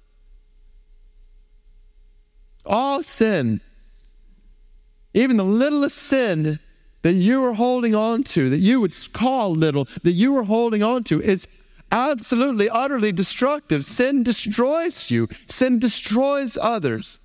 All 2.67 3.03
sin, 3.03 3.63
even 5.15 5.39
the 5.39 5.45
littlest 5.45 5.97
sin 5.97 6.61
that 7.01 7.15
you 7.15 7.43
are 7.45 7.55
holding 7.55 7.95
on 7.95 8.25
to, 8.25 8.51
that 8.51 8.59
you 8.59 8.83
would 8.83 8.95
call 9.15 9.53
little, 9.53 9.87
that 10.03 10.13
you 10.13 10.37
are 10.37 10.43
holding 10.43 10.83
on 10.83 11.03
to, 11.05 11.23
is 11.23 11.49
absolutely, 11.91 12.69
utterly 12.69 13.13
destructive. 13.13 13.85
Sin 13.85 14.23
destroys 14.23 15.11
you, 15.11 15.29
sin 15.47 15.79
destroys 15.79 16.57
others. 16.61 17.19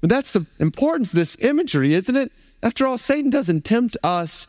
But 0.00 0.10
that's 0.10 0.32
the 0.32 0.46
importance 0.58 1.12
of 1.12 1.18
this 1.18 1.36
imagery, 1.40 1.94
isn't 1.94 2.16
it? 2.16 2.32
After 2.62 2.86
all, 2.86 2.98
Satan 2.98 3.30
doesn't 3.30 3.64
tempt 3.64 3.96
us 4.02 4.46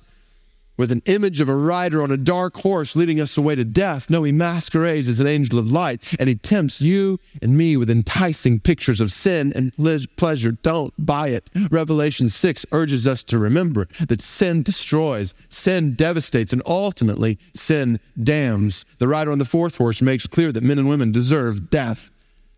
with 0.77 0.91
an 0.91 1.01
image 1.05 1.39
of 1.39 1.49
a 1.49 1.55
rider 1.55 2.01
on 2.01 2.11
a 2.11 2.17
dark 2.17 2.57
horse 2.57 2.95
leading 2.95 3.19
us 3.19 3.37
away 3.37 3.55
to 3.55 3.65
death. 3.65 4.09
No, 4.09 4.23
he 4.23 4.31
masquerades 4.31 5.07
as 5.07 5.19
an 5.19 5.27
angel 5.27 5.59
of 5.59 5.71
light 5.71 6.01
and 6.19 6.27
he 6.27 6.35
tempts 6.35 6.81
you 6.81 7.19
and 7.41 7.57
me 7.57 7.77
with 7.77 7.89
enticing 7.89 8.59
pictures 8.59 8.99
of 8.99 9.11
sin 9.11 9.53
and 9.55 9.73
pleasure. 10.15 10.51
Don't 10.51 10.93
buy 10.97 11.29
it. 11.29 11.49
Revelation 11.69 12.29
6 12.29 12.65
urges 12.71 13.05
us 13.05 13.23
to 13.25 13.37
remember 13.37 13.87
that 14.07 14.21
sin 14.21 14.63
destroys, 14.63 15.35
sin 15.49 15.93
devastates, 15.95 16.53
and 16.53 16.61
ultimately 16.65 17.37
sin 17.53 17.99
damns. 18.21 18.85
The 18.97 19.07
rider 19.07 19.31
on 19.31 19.39
the 19.39 19.45
fourth 19.45 19.77
horse 19.77 20.01
makes 20.01 20.27
clear 20.27 20.51
that 20.51 20.63
men 20.63 20.79
and 20.79 20.89
women 20.89 21.11
deserve 21.11 21.69
death. 21.69 22.09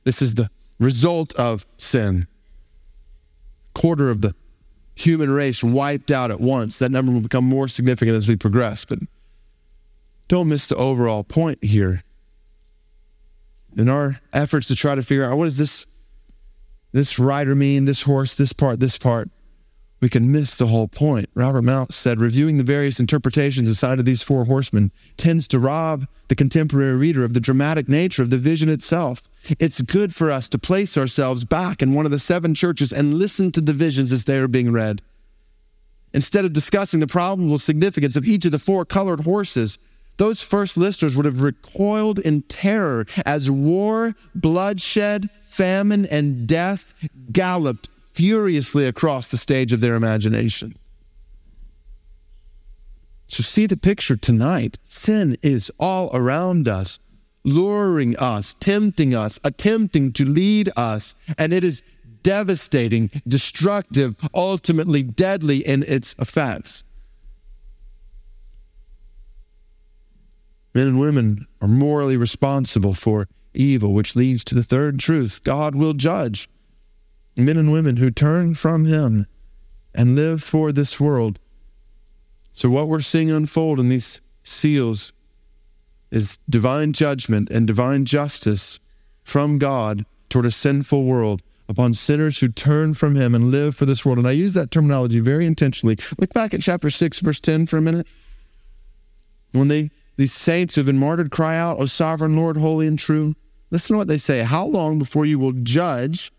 This 0.03 0.21
is 0.21 0.35
the 0.35 0.49
result 0.79 1.33
of 1.35 1.65
sin. 1.77 2.27
Quarter 3.73 4.09
of 4.09 4.21
the 4.21 4.35
human 4.95 5.29
race 5.29 5.63
wiped 5.63 6.09
out 6.09 6.31
at 6.31 6.39
once. 6.39 6.79
That 6.79 6.91
number 6.91 7.11
will 7.11 7.21
become 7.21 7.45
more 7.45 7.67
significant 7.67 8.17
as 8.17 8.27
we 8.27 8.35
progress. 8.35 8.85
But 8.85 8.99
don't 10.27 10.49
miss 10.49 10.67
the 10.67 10.75
overall 10.75 11.23
point 11.23 11.63
here. 11.63 12.03
In 13.77 13.89
our 13.89 14.21
efforts 14.33 14.69
to 14.69 14.75
try 14.75 14.95
to 14.95 15.03
figure 15.03 15.25
out 15.25 15.37
what 15.37 15.45
does 15.45 15.57
this 15.57 15.85
this 16.93 17.19
rider 17.19 17.55
mean, 17.55 17.83
this 17.83 18.03
horse, 18.03 18.35
this 18.35 18.53
part, 18.53 18.79
this 18.79 18.97
part, 18.97 19.29
we 19.99 20.07
can 20.07 20.31
miss 20.31 20.57
the 20.57 20.67
whole 20.67 20.87
point. 20.87 21.29
Robert 21.33 21.63
Mounce 21.63 21.93
said, 21.93 22.21
reviewing 22.21 22.55
the 22.55 22.63
various 22.63 23.01
interpretations 23.01 23.67
assigned 23.67 23.97
to 23.97 24.03
these 24.03 24.21
four 24.21 24.45
horsemen 24.45 24.93
tends 25.17 25.45
to 25.49 25.59
rob 25.59 26.05
the 26.29 26.35
contemporary 26.35 26.95
reader 26.95 27.25
of 27.25 27.33
the 27.33 27.41
dramatic 27.41 27.89
nature 27.89 28.21
of 28.21 28.29
the 28.29 28.37
vision 28.37 28.69
itself. 28.69 29.21
It's 29.59 29.81
good 29.81 30.13
for 30.13 30.31
us 30.31 30.49
to 30.49 30.57
place 30.57 30.97
ourselves 30.97 31.43
back 31.43 31.81
in 31.81 31.93
one 31.93 32.05
of 32.05 32.11
the 32.11 32.19
seven 32.19 32.55
churches 32.55 32.91
and 32.91 33.15
listen 33.15 33.51
to 33.51 33.61
the 33.61 33.73
visions 33.73 34.11
as 34.11 34.25
they 34.25 34.37
are 34.37 34.47
being 34.47 34.71
read. 34.71 35.01
Instead 36.13 36.45
of 36.45 36.53
discussing 36.53 36.99
the 36.99 37.07
probable 37.07 37.57
significance 37.57 38.15
of 38.15 38.25
each 38.25 38.45
of 38.45 38.51
the 38.51 38.59
four 38.59 38.85
colored 38.85 39.21
horses, 39.21 39.77
those 40.17 40.41
first 40.41 40.77
listeners 40.77 41.15
would 41.15 41.25
have 41.25 41.41
recoiled 41.41 42.19
in 42.19 42.41
terror 42.43 43.05
as 43.25 43.51
war, 43.51 44.15
bloodshed, 44.33 45.29
famine, 45.43 46.05
and 46.05 46.47
death 46.47 46.93
galloped 47.31 47.89
furiously 48.13 48.87
across 48.87 49.29
the 49.29 49.37
stage 49.37 49.73
of 49.73 49.81
their 49.81 49.95
imagination. 49.95 50.75
So, 53.27 53.43
see 53.43 53.65
the 53.65 53.75
picture 53.75 54.15
tonight. 54.15 54.77
Sin 54.83 55.35
is 55.41 55.71
all 55.79 56.09
around 56.13 56.67
us 56.67 56.99
luring 57.45 58.17
us, 58.17 58.55
tempting 58.59 59.15
us, 59.15 59.39
attempting 59.43 60.11
to 60.13 60.25
lead 60.25 60.69
us, 60.75 61.15
and 61.37 61.53
it 61.53 61.63
is 61.63 61.83
devastating, 62.23 63.09
destructive, 63.27 64.15
ultimately 64.33 65.03
deadly 65.03 65.65
in 65.65 65.83
its 65.83 66.15
effects. 66.19 66.83
Men 70.73 70.87
and 70.87 70.99
women 70.99 71.47
are 71.61 71.67
morally 71.67 72.17
responsible 72.17 72.93
for 72.93 73.29
evil, 73.53 73.93
which 73.93 74.15
leads 74.15 74.43
to 74.43 74.55
the 74.55 74.63
third 74.63 74.99
truth 74.99 75.43
God 75.43 75.75
will 75.75 75.93
judge. 75.93 76.49
Men 77.37 77.57
and 77.57 77.71
women 77.71 77.97
who 77.97 78.11
turn 78.11 78.55
from 78.55 78.85
Him 78.85 79.27
and 79.93 80.15
live 80.15 80.43
for 80.43 80.71
this 80.71 80.99
world. 80.99 81.39
So, 82.51 82.69
what 82.69 82.87
we're 82.87 83.01
seeing 83.01 83.31
unfold 83.31 83.79
in 83.79 83.89
these 83.89 84.21
seals 84.43 85.13
is 86.11 86.37
divine 86.49 86.93
judgment 86.93 87.49
and 87.49 87.67
divine 87.67 88.05
justice 88.05 88.79
from 89.23 89.57
God 89.57 90.05
toward 90.29 90.45
a 90.45 90.51
sinful 90.51 91.03
world 91.03 91.41
upon 91.67 91.93
sinners 91.93 92.39
who 92.39 92.47
turn 92.47 92.93
from 92.93 93.15
him 93.15 93.33
and 93.33 93.51
live 93.51 93.75
for 93.75 93.85
this 93.85 94.05
world. 94.05 94.19
And 94.19 94.27
I 94.27 94.31
use 94.31 94.53
that 94.53 94.71
terminology 94.71 95.19
very 95.19 95.45
intentionally. 95.45 95.97
Look 96.19 96.33
back 96.33 96.53
at 96.53 96.61
chapter 96.61 96.89
6, 96.89 97.19
verse 97.19 97.39
10 97.39 97.67
for 97.67 97.77
a 97.77 97.81
minute. 97.81 98.07
When 99.51 99.67
they 99.67 99.89
these 100.17 100.33
saints 100.33 100.75
who 100.75 100.79
have 100.79 100.85
been 100.85 100.99
martyred 100.99 101.31
cry 101.31 101.57
out, 101.57 101.79
O 101.79 101.85
sovereign 101.85 102.35
Lord, 102.35 102.57
holy 102.57 102.87
and 102.87 102.97
true. 102.97 103.35
Listen 103.71 103.95
to 103.95 103.97
what 103.97 104.07
they 104.07 104.17
say. 104.17 104.43
How 104.43 104.65
long 104.65 104.99
before 104.99 105.25
you 105.25 105.39
will 105.39 105.51
judge 105.51 106.31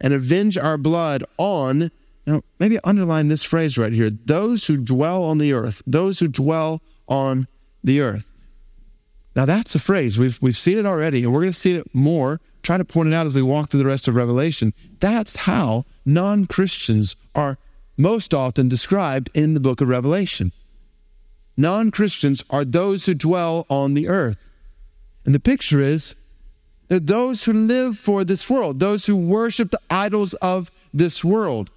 and 0.00 0.14
avenge 0.14 0.56
our 0.56 0.78
blood 0.78 1.24
on, 1.36 1.90
now 2.26 2.42
maybe 2.60 2.78
underline 2.84 3.28
this 3.28 3.42
phrase 3.42 3.76
right 3.76 3.92
here, 3.92 4.10
those 4.10 4.66
who 4.66 4.76
dwell 4.76 5.24
on 5.24 5.38
the 5.38 5.52
earth, 5.52 5.82
those 5.86 6.18
who 6.20 6.28
dwell 6.28 6.82
on 7.08 7.48
the 7.82 8.00
earth. 8.00 8.30
Now 9.36 9.44
that's 9.44 9.74
a 9.74 9.78
phrase. 9.78 10.18
We've 10.18 10.38
we've 10.40 10.56
seen 10.56 10.78
it 10.78 10.86
already, 10.86 11.22
and 11.22 11.32
we're 11.32 11.42
going 11.42 11.52
to 11.52 11.58
see 11.58 11.76
it 11.76 11.94
more. 11.94 12.40
Try 12.62 12.78
to 12.78 12.84
point 12.84 13.08
it 13.08 13.14
out 13.14 13.26
as 13.26 13.34
we 13.34 13.42
walk 13.42 13.68
through 13.68 13.80
the 13.80 13.86
rest 13.86 14.08
of 14.08 14.16
Revelation. 14.16 14.72
That's 14.98 15.36
how 15.36 15.84
non-Christians 16.04 17.14
are 17.34 17.58
most 17.96 18.34
often 18.34 18.68
described 18.68 19.30
in 19.34 19.54
the 19.54 19.60
book 19.60 19.80
of 19.80 19.88
Revelation. 19.88 20.52
Non-Christians 21.56 22.42
are 22.50 22.64
those 22.64 23.06
who 23.06 23.14
dwell 23.14 23.66
on 23.68 23.94
the 23.94 24.08
earth. 24.08 24.38
And 25.24 25.34
the 25.34 25.40
picture 25.40 25.80
is 25.80 26.16
that 26.88 27.06
those 27.06 27.44
who 27.44 27.52
live 27.52 27.98
for 27.98 28.24
this 28.24 28.48
world, 28.48 28.80
those 28.80 29.06
who 29.06 29.16
worship 29.16 29.70
the 29.70 29.80
idols 29.90 30.34
of 30.34 30.70
this 30.92 31.22
world. 31.22 31.70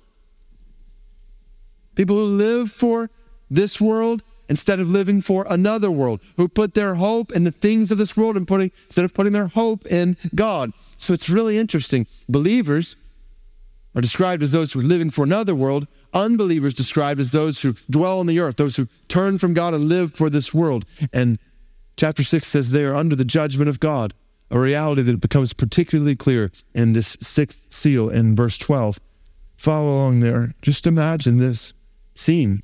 People 1.96 2.16
who 2.16 2.38
live 2.38 2.72
for 2.72 3.10
this 3.50 3.82
world 3.82 4.24
instead 4.50 4.80
of 4.80 4.90
living 4.90 5.22
for 5.22 5.46
another 5.50 5.92
world, 5.92 6.20
who 6.36 6.48
put 6.48 6.74
their 6.74 6.96
hope 6.96 7.32
in 7.32 7.44
the 7.44 7.52
things 7.52 7.92
of 7.92 7.98
this 7.98 8.18
world 8.18 8.36
and 8.36 8.48
putting 8.48 8.72
instead 8.86 9.06
of 9.06 9.14
putting 9.14 9.32
their 9.34 9.48
hope 9.48 9.86
in 9.86 10.18
God. 10.36 10.74
So 10.98 11.14
it's 11.14 11.30
really 11.30 11.58
interesting. 11.58 12.08
Believers 12.28 12.96
are 13.96 14.02
described 14.02 14.44
as 14.44 14.52
those 14.52 14.74
who 14.74 14.80
are 14.80 14.84
living 14.84 15.10
for 15.10 15.24
another 15.24 15.56
world, 15.56 15.88
unbelievers 16.14 16.74
described 16.74 17.20
as 17.20 17.32
those 17.32 17.62
who 17.62 17.74
dwell 17.90 18.20
on 18.20 18.26
the 18.26 18.40
earth, 18.40 18.58
those 18.58 18.76
who 18.76 18.88
turn 19.08 19.38
from 19.38 19.54
God 19.54 19.74
and 19.74 19.86
live 19.86 20.14
for 20.14 20.30
this 20.30 20.54
world. 20.54 20.86
And 21.14 21.40
chapter 21.98 22.24
6 22.24 22.46
says 22.46 22.72
they 22.72 22.86
are 22.86 22.96
under 22.96 23.16
the 23.16 23.26
judgment 23.26 23.70
of 23.70 23.80
God, 23.80 24.14
a 24.52 24.60
reality 24.60 25.02
that 25.04 25.22
becomes 25.22 25.54
particularly 25.54 26.16
clear 26.16 26.52
in 26.74 26.94
this 26.94 27.18
sixth 27.22 27.62
seal 27.70 28.10
in 28.10 28.36
verse 28.36 28.58
12. 28.58 29.00
Follow 29.58 29.90
along 29.90 30.22
there. 30.22 30.56
Just 30.62 30.88
imagine 30.88 31.38
this 31.38 31.74
scene. 32.16 32.64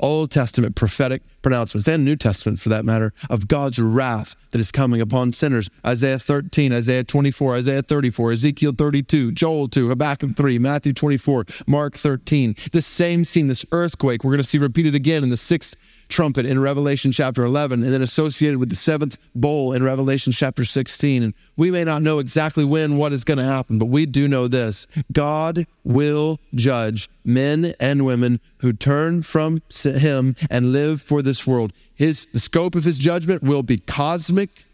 Old 0.00 0.30
Testament 0.30 0.74
prophetic 0.74 1.22
pronouncements 1.42 1.86
and 1.86 2.04
New 2.04 2.16
Testament 2.16 2.58
for 2.58 2.68
that 2.70 2.84
matter 2.84 3.12
of 3.28 3.48
God's 3.48 3.78
wrath 3.78 4.36
that 4.50 4.58
is 4.58 4.72
coming 4.72 5.00
upon 5.00 5.32
sinners. 5.32 5.70
Isaiah 5.86 6.18
13, 6.18 6.72
Isaiah 6.72 7.04
24, 7.04 7.56
Isaiah 7.56 7.82
34, 7.82 8.32
Ezekiel 8.32 8.72
32, 8.76 9.32
Joel 9.32 9.68
2, 9.68 9.88
Habakkuk 9.88 10.36
3, 10.36 10.58
Matthew 10.58 10.92
24, 10.92 11.44
Mark 11.66 11.94
13. 11.94 12.56
This 12.72 12.86
same 12.86 13.24
scene, 13.24 13.46
this 13.46 13.64
earthquake, 13.72 14.24
we're 14.24 14.32
going 14.32 14.42
to 14.42 14.48
see 14.48 14.58
repeated 14.58 14.94
again 14.94 15.22
in 15.22 15.30
the 15.30 15.36
sixth 15.36 15.76
trumpet 16.10 16.44
in 16.44 16.60
Revelation 16.60 17.12
chapter 17.12 17.44
11, 17.44 17.82
and 17.82 17.92
then 17.92 18.02
associated 18.02 18.58
with 18.58 18.68
the 18.68 18.76
seventh 18.76 19.16
bowl 19.34 19.72
in 19.72 19.82
Revelation 19.82 20.32
chapter 20.32 20.64
16. 20.64 21.22
And 21.22 21.34
we 21.56 21.70
may 21.70 21.84
not 21.84 22.02
know 22.02 22.18
exactly 22.18 22.64
when 22.64 22.96
what 22.96 23.12
is 23.12 23.24
going 23.24 23.38
to 23.38 23.44
happen, 23.44 23.78
but 23.78 23.86
we 23.86 24.04
do 24.06 24.28
know 24.28 24.48
this 24.48 24.86
God 25.12 25.66
will 25.84 26.38
judge 26.54 27.08
men 27.24 27.74
and 27.80 28.04
women 28.04 28.40
who 28.58 28.72
turn 28.72 29.22
from 29.22 29.62
Him 29.82 30.36
and 30.50 30.72
live 30.72 31.00
for 31.00 31.22
this 31.22 31.46
world. 31.46 31.72
His, 31.94 32.26
the 32.32 32.40
scope 32.40 32.74
of 32.74 32.84
His 32.84 32.98
judgment 32.98 33.42
will 33.42 33.62
be 33.62 33.78
cosmic. 33.78 34.66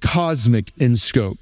cosmic 0.00 0.72
in 0.78 0.96
scope. 0.96 1.38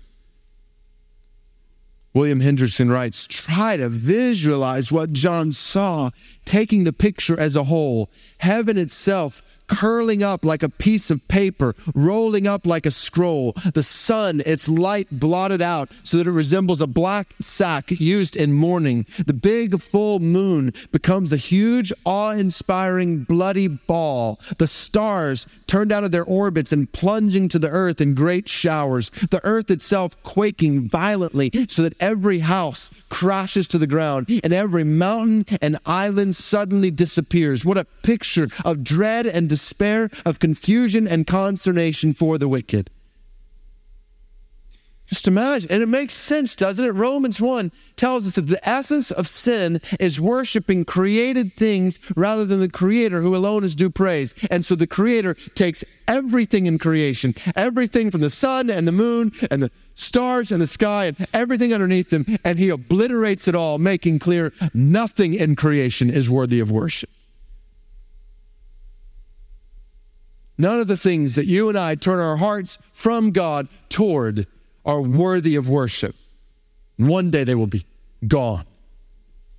William 2.13 2.41
Hendriksen 2.41 2.91
writes 2.91 3.27
Try 3.29 3.77
to 3.77 3.89
visualize 3.89 4.91
what 4.91 5.13
John 5.13 5.53
saw, 5.53 6.11
taking 6.45 6.85
the 6.85 6.93
picture 6.93 7.39
as 7.39 7.55
a 7.55 7.65
whole. 7.65 8.11
Heaven 8.39 8.77
itself 8.77 9.43
curling 9.71 10.23
up 10.23 10.45
like 10.45 10.62
a 10.62 10.68
piece 10.68 11.11
of 11.11 11.27
paper, 11.29 11.75
rolling 11.95 12.47
up 12.47 12.66
like 12.66 12.87
a 12.87 12.91
scroll. 12.91 13.53
The 13.73 13.83
sun, 13.83 14.43
its 14.45 14.68
light 14.68 15.07
blotted 15.11 15.62
out 15.62 15.91
so 16.03 16.16
that 16.16 16.27
it 16.27 16.33
resembles 16.33 16.81
a 16.81 16.87
black 16.87 17.35
sack 17.41 17.91
used 17.91 18.35
in 18.35 18.53
mourning. 18.53 19.07
The 19.25 19.33
big 19.33 19.81
full 19.81 20.18
moon 20.18 20.73
becomes 20.91 21.33
a 21.33 21.37
huge, 21.37 21.93
awe 22.05 22.31
inspiring, 22.31 23.25
bloody 23.25 23.68
ball. 23.68 24.41
The 24.59 24.66
stars 24.66 25.47
turned 25.66 25.93
out 25.93 26.05
of 26.05 26.11
their 26.11 26.25
orbits 26.25 26.73
and 26.73 26.93
plunging 26.93 27.49
to 27.51 27.59
the 27.59 27.71
earth 27.71 28.01
in 28.01 28.14
great 28.14 28.49
showers. 28.49 29.11
The 29.31 29.41
earth 29.45 29.71
itself 29.71 30.21
quaking 30.25 30.89
violently 30.89 31.51
so 31.68 31.83
that 31.83 31.95
every 32.01 32.41
house 32.41 32.91
crashes 33.09 33.68
to 33.68 33.79
the 33.79 33.87
ground 33.87 34.29
and 34.43 34.53
every 34.53 34.85
mountain 34.85 35.47
and 35.62 35.79
island 35.87 36.35
suddenly 36.35 36.91
disappears. 36.91 37.64
What 37.64 37.79
a 37.79 37.87
picture 38.03 38.49
of 38.64 38.83
dread 38.83 39.27
and 39.27 39.49
despair, 39.49 39.60
of 40.25 40.39
confusion 40.39 41.07
and 41.07 41.27
consternation 41.27 42.15
for 42.15 42.39
the 42.39 42.49
wicked. 42.49 42.91
Just 45.11 45.27
imagine. 45.27 45.73
And 45.73 45.83
it 45.83 45.89
makes 45.89 46.15
sense, 46.15 46.55
doesn't 46.55 46.85
it? 46.85 46.93
Romans 46.93 47.41
1 47.41 47.73
tells 47.97 48.29
us 48.29 48.37
that 48.37 48.47
the 48.47 48.67
essence 48.67 49.11
of 49.11 49.27
sin 49.27 49.81
is 49.99 50.21
worshiping 50.21 50.85
created 50.85 51.57
things 51.57 51.99
rather 52.15 52.45
than 52.45 52.61
the 52.61 52.69
Creator 52.69 53.21
who 53.21 53.35
alone 53.35 53.65
is 53.65 53.75
due 53.75 53.91
praise. 53.91 54.37
And 54.53 54.65
so 54.65 54.77
the 54.77 54.87
Creator 54.87 55.35
takes 55.57 55.83
everything 56.07 56.67
in 56.67 56.79
creation, 56.79 57.35
everything 57.57 58.13
from 58.13 58.21
the 58.21 58.31
sun 58.31 58.71
and 58.71 58.87
the 58.87 58.93
moon 58.93 59.33
and 59.51 59.65
the 59.65 59.73
stars 59.97 60.53
and 60.53 60.61
the 60.61 60.69
sky 60.69 61.07
and 61.07 61.27
everything 61.35 61.75
underneath 61.75 62.11
them, 62.11 62.25
and 62.45 62.61
He 62.61 62.69
obliterates 62.69 63.49
it 63.49 63.57
all, 63.57 63.79
making 63.79 64.21
clear 64.21 64.53
nothing 64.73 65.35
in 65.35 65.57
creation 65.57 66.09
is 66.09 66.31
worthy 66.31 66.61
of 66.61 66.71
worship. 66.71 67.11
None 70.61 70.79
of 70.79 70.89
the 70.89 70.97
things 70.99 71.37
that 71.37 71.47
you 71.47 71.71
and 71.71 71.79
I 71.79 71.95
turn 71.95 72.21
our 72.21 72.37
hearts 72.37 72.77
from 72.93 73.31
God 73.31 73.67
toward 73.89 74.47
are 74.85 75.01
worthy 75.01 75.57
of 75.57 75.71
worship. 75.71 76.15
One 76.99 77.31
day 77.31 77.45
they 77.45 77.55
will 77.55 77.67
be 77.67 77.87
gone. 78.29 78.67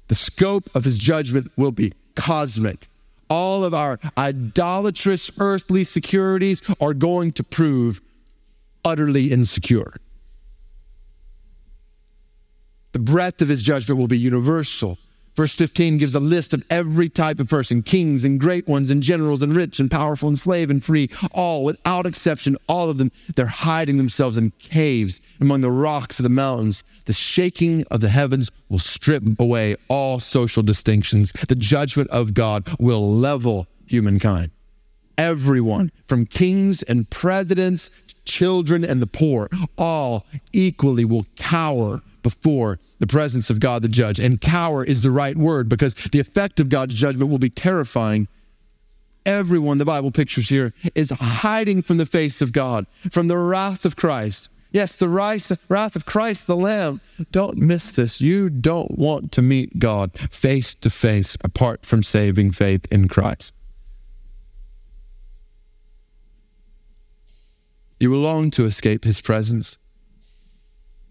The 0.10 0.14
scope 0.14 0.70
of 0.76 0.84
his 0.86 1.00
judgment 1.00 1.52
will 1.58 1.72
be 1.72 1.94
cosmic. 2.16 2.88
All 3.32 3.64
of 3.64 3.74
our 3.74 4.00
idolatrous 4.16 5.32
earthly 5.40 5.84
securities 5.86 6.62
are 6.80 6.94
going 6.94 7.32
to 7.32 7.44
prove 7.44 8.00
utterly 8.86 9.32
insecure. 9.32 9.96
The 12.92 13.00
breadth 13.00 13.42
of 13.42 13.50
his 13.50 13.64
judgment 13.64 14.00
will 14.00 14.08
be 14.08 14.20
universal. 14.20 15.00
Verse 15.36 15.56
15 15.56 15.98
gives 15.98 16.14
a 16.14 16.20
list 16.20 16.54
of 16.54 16.64
every 16.70 17.08
type 17.08 17.40
of 17.40 17.48
person 17.48 17.82
kings 17.82 18.26
and 18.26 18.40
great 18.40 18.68
ones 18.68 18.92
and 18.92 19.02
generals 19.02 19.42
and 19.42 19.56
rich 19.56 19.80
and 19.80 19.90
powerful 19.90 20.28
and 20.28 20.38
slave 20.38 20.70
and 20.70 20.84
free, 20.84 21.10
all 21.32 21.64
without 21.64 22.06
exception, 22.06 22.58
all 22.68 22.90
of 22.90 22.98
them. 22.98 23.12
They're 23.36 23.46
hiding 23.46 23.98
themselves 23.98 24.38
in 24.38 24.52
caves 24.60 25.22
among 25.40 25.62
the 25.62 25.72
rocks 25.72 26.20
of 26.20 26.24
the 26.24 26.30
mountains. 26.30 26.84
The 27.06 27.14
shaking 27.14 27.86
of 27.90 28.02
the 28.02 28.10
heavens 28.10 28.52
will 28.70 28.80
strip 28.80 29.24
away 29.40 29.78
all 29.88 30.20
social 30.20 30.64
distinctions. 30.64 31.32
The 31.32 31.56
judgment 31.56 32.10
of 32.10 32.34
God 32.34 32.68
will 32.80 33.16
level 33.16 33.68
humankind. 33.86 34.52
Everyone, 35.18 35.92
from 36.08 36.26
kings 36.26 36.84
and 36.84 37.10
presidents, 37.10 37.90
children 38.26 38.84
and 38.84 39.02
the 39.02 39.08
poor, 39.08 39.50
all 39.78 40.26
equally 40.52 41.06
will 41.06 41.26
cower 41.36 42.02
before 42.24 42.80
the 43.00 43.08
presence 43.08 43.50
of 43.50 43.60
God 43.60 43.82
the 43.82 43.90
judge. 43.90 44.20
And 44.20 44.40
cower 44.40 44.84
is 44.84 45.02
the 45.02 45.12
right 45.12 45.36
word 45.36 45.70
because 45.70 45.96
the 45.96 46.20
effect 46.20 46.60
of 46.60 46.70
God's 46.70 46.94
judgment 46.94 47.30
will 47.30 47.40
be 47.40 47.50
terrifying. 47.50 48.28
Everyone 49.26 49.78
the 49.78 49.86
Bible 49.86 50.12
pictures 50.12 50.50
here 50.50 50.74
is 50.96 51.12
hiding 51.12 51.82
from 51.84 51.98
the 51.98 52.06
face 52.06 52.42
of 52.42 52.52
God, 52.52 52.88
from 53.12 53.28
the 53.28 53.38
wrath 53.38 53.86
of 53.86 53.96
Christ. 53.96 54.50
Yes, 54.72 54.96
the 54.96 55.10
wrath 55.10 55.96
of 55.96 56.06
Christ 56.06 56.48
the 56.48 56.56
Lamb. 56.56 57.02
Don't 57.32 57.58
miss 57.58 57.92
this. 57.92 58.22
You 58.22 58.50
don't 58.50 58.98
want 58.98 59.32
to 59.34 59.42
meet 59.42 59.80
God 59.80 60.18
face 60.18 60.74
to 60.76 60.90
face 60.90 61.38
apart 61.44 61.86
from 61.86 62.04
saving 62.04 62.52
faith 62.52 62.88
in 62.90 63.10
Christ. 63.10 63.54
You 68.00 68.10
will 68.10 68.20
long 68.20 68.50
to 68.52 68.66
escape 68.66 69.04
his 69.04 69.22
presence. 69.22 69.78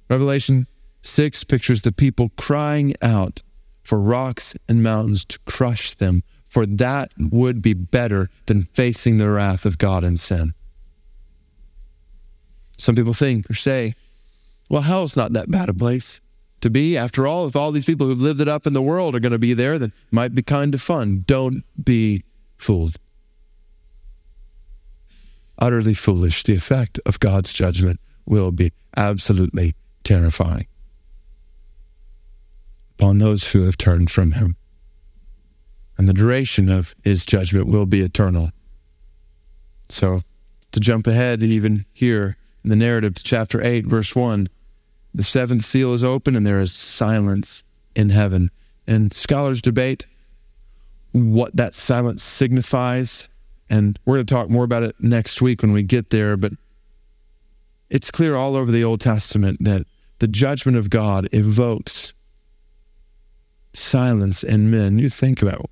Revelation 0.08 0.66
6 1.02 1.44
pictures 1.44 1.82
the 1.82 1.92
people 1.92 2.30
crying 2.36 2.94
out 3.00 3.42
for 3.82 3.98
rocks 3.98 4.54
and 4.68 4.82
mountains 4.82 5.24
to 5.24 5.38
crush 5.46 5.94
them, 5.94 6.22
for 6.48 6.66
that 6.66 7.12
would 7.18 7.62
be 7.62 7.74
better 7.74 8.28
than 8.46 8.64
facing 8.74 9.18
the 9.18 9.30
wrath 9.30 9.64
of 9.64 9.78
God 9.78 10.04
and 10.04 10.18
sin. 10.18 10.52
Some 12.76 12.94
people 12.94 13.12
think 13.12 13.50
or 13.50 13.54
say, 13.54 13.94
well, 14.68 14.82
hell's 14.82 15.16
not 15.16 15.32
that 15.32 15.50
bad 15.50 15.68
a 15.68 15.74
place 15.74 16.20
to 16.60 16.70
be. 16.70 16.96
After 16.96 17.26
all, 17.26 17.46
if 17.46 17.56
all 17.56 17.72
these 17.72 17.84
people 17.84 18.06
who've 18.06 18.20
lived 18.20 18.40
it 18.40 18.48
up 18.48 18.66
in 18.66 18.72
the 18.72 18.82
world 18.82 19.14
are 19.14 19.20
going 19.20 19.32
to 19.32 19.38
be 19.38 19.54
there, 19.54 19.78
then 19.78 19.90
it 19.90 20.12
might 20.12 20.34
be 20.34 20.42
kind 20.42 20.74
of 20.74 20.80
fun. 20.80 21.24
Don't 21.26 21.64
be 21.82 22.24
fooled. 22.56 22.96
Utterly 25.58 25.94
foolish. 25.94 26.42
The 26.44 26.54
effect 26.54 27.00
of 27.04 27.20
God's 27.20 27.52
judgment 27.52 28.00
will 28.24 28.52
be 28.52 28.72
absolutely 28.96 29.74
terrifying 30.04 30.66
upon 33.00 33.18
those 33.18 33.52
who 33.52 33.62
have 33.62 33.78
turned 33.78 34.10
from 34.10 34.32
him. 34.32 34.56
And 35.96 36.06
the 36.06 36.12
duration 36.12 36.68
of 36.68 36.94
his 37.02 37.24
judgment 37.24 37.66
will 37.66 37.86
be 37.86 38.02
eternal. 38.02 38.50
So, 39.88 40.20
to 40.72 40.80
jump 40.80 41.06
ahead, 41.06 41.42
even 41.42 41.86
here 41.94 42.36
in 42.62 42.68
the 42.68 42.76
narrative 42.76 43.14
to 43.14 43.22
chapter 43.22 43.64
8, 43.64 43.86
verse 43.86 44.14
1, 44.14 44.50
the 45.14 45.22
seventh 45.22 45.64
seal 45.64 45.94
is 45.94 46.04
open 46.04 46.36
and 46.36 46.46
there 46.46 46.60
is 46.60 46.74
silence 46.74 47.64
in 47.96 48.10
heaven. 48.10 48.50
And 48.86 49.14
scholars 49.14 49.62
debate 49.62 50.06
what 51.12 51.56
that 51.56 51.74
silence 51.74 52.22
signifies. 52.22 53.30
And 53.70 53.98
we're 54.04 54.16
going 54.16 54.26
to 54.26 54.34
talk 54.34 54.50
more 54.50 54.64
about 54.64 54.82
it 54.82 54.96
next 55.00 55.40
week 55.40 55.62
when 55.62 55.72
we 55.72 55.82
get 55.82 56.10
there. 56.10 56.36
But 56.36 56.52
it's 57.88 58.10
clear 58.10 58.36
all 58.36 58.56
over 58.56 58.70
the 58.70 58.84
Old 58.84 59.00
Testament 59.00 59.64
that 59.64 59.86
the 60.18 60.28
judgment 60.28 60.76
of 60.76 60.90
God 60.90 61.30
evokes 61.32 62.12
silence 63.72 64.42
in 64.42 64.70
men, 64.70 64.98
you 64.98 65.08
think 65.08 65.42
about 65.42 65.66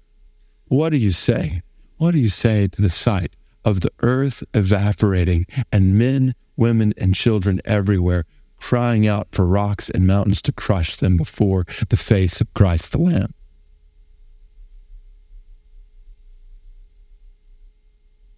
what 0.66 0.90
do 0.90 0.96
you 0.96 1.12
say? 1.12 1.62
What 1.96 2.12
do 2.12 2.18
you 2.18 2.28
say 2.28 2.68
to 2.68 2.82
the 2.82 2.90
sight 2.90 3.34
of 3.64 3.80
the 3.80 3.90
earth 4.00 4.44
evaporating 4.54 5.46
and 5.72 5.98
men, 5.98 6.34
women, 6.56 6.92
and 6.96 7.14
children 7.14 7.60
everywhere 7.64 8.24
crying 8.58 9.06
out 9.06 9.28
for 9.32 9.46
rocks 9.46 9.88
and 9.88 10.06
mountains 10.06 10.42
to 10.42 10.52
crush 10.52 10.96
them 10.96 11.16
before 11.16 11.64
the 11.88 11.96
face 11.96 12.40
of 12.40 12.52
Christ 12.54 12.92
the 12.92 12.98
Lamb? 12.98 13.34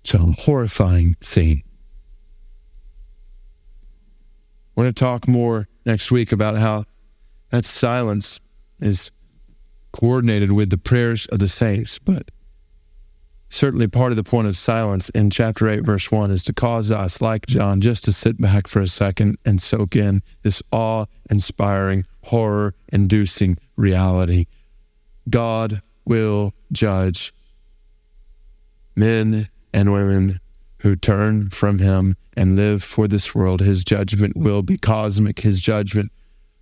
It's 0.02 0.14
a 0.14 0.18
horrifying 0.18 1.16
scene. 1.20 1.62
We're 4.74 4.84
going 4.84 4.94
to 4.94 5.00
talk 5.00 5.28
more 5.28 5.68
next 5.84 6.10
week 6.10 6.32
about 6.32 6.56
how 6.56 6.84
that 7.50 7.64
silence 7.64 8.40
is 8.80 9.10
coordinated 9.92 10.52
with 10.52 10.70
the 10.70 10.78
prayers 10.78 11.26
of 11.26 11.38
the 11.38 11.48
saints. 11.48 11.98
But 11.98 12.30
certainly 13.48 13.88
part 13.88 14.12
of 14.12 14.16
the 14.16 14.24
point 14.24 14.46
of 14.46 14.56
silence 14.56 15.08
in 15.10 15.30
chapter 15.30 15.68
8, 15.68 15.80
verse 15.80 16.10
1 16.10 16.30
is 16.30 16.44
to 16.44 16.52
cause 16.52 16.90
us, 16.90 17.20
like 17.20 17.46
John, 17.46 17.80
just 17.80 18.04
to 18.04 18.12
sit 18.12 18.40
back 18.40 18.66
for 18.66 18.80
a 18.80 18.86
second 18.86 19.38
and 19.44 19.60
soak 19.60 19.96
in 19.96 20.22
this 20.42 20.62
awe 20.72 21.06
inspiring, 21.30 22.06
horror 22.24 22.74
inducing 22.92 23.58
reality. 23.76 24.46
God 25.28 25.82
will 26.04 26.54
judge 26.72 27.32
men 28.96 29.48
and 29.72 29.92
women 29.92 30.40
who 30.78 30.96
turn 30.96 31.50
from 31.50 31.78
him 31.78 32.16
and 32.36 32.56
live 32.56 32.82
for 32.82 33.06
this 33.06 33.34
world. 33.34 33.60
His 33.60 33.84
judgment 33.84 34.36
will 34.36 34.62
be 34.62 34.78
cosmic, 34.78 35.40
his 35.40 35.60
judgment 35.60 36.10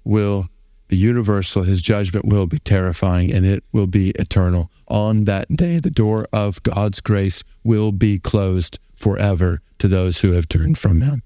will 0.05 0.49
the 0.89 0.97
universal, 0.97 1.63
his 1.63 1.83
judgment 1.83 2.27
will 2.27 2.47
be 2.47 2.59
terrifying 2.59 3.33
and 3.33 3.45
it 3.45 3.63
will 3.73 3.87
be 3.87 4.11
eternal. 4.11 4.71
On 4.89 5.25
that 5.25 5.55
day, 5.55 5.79
the 5.79 5.91
door 5.91 6.27
of 6.33 6.63
God's 6.63 7.01
grace 7.01 7.45
will 7.63 7.93
be 7.93 8.19
closed 8.19 8.79
forever 8.95 9.61
to 9.79 9.89
those 9.89 10.19
who 10.19 10.33
have 10.33 10.49
turned 10.49 10.79
from 10.79 11.03
him. 11.03 11.23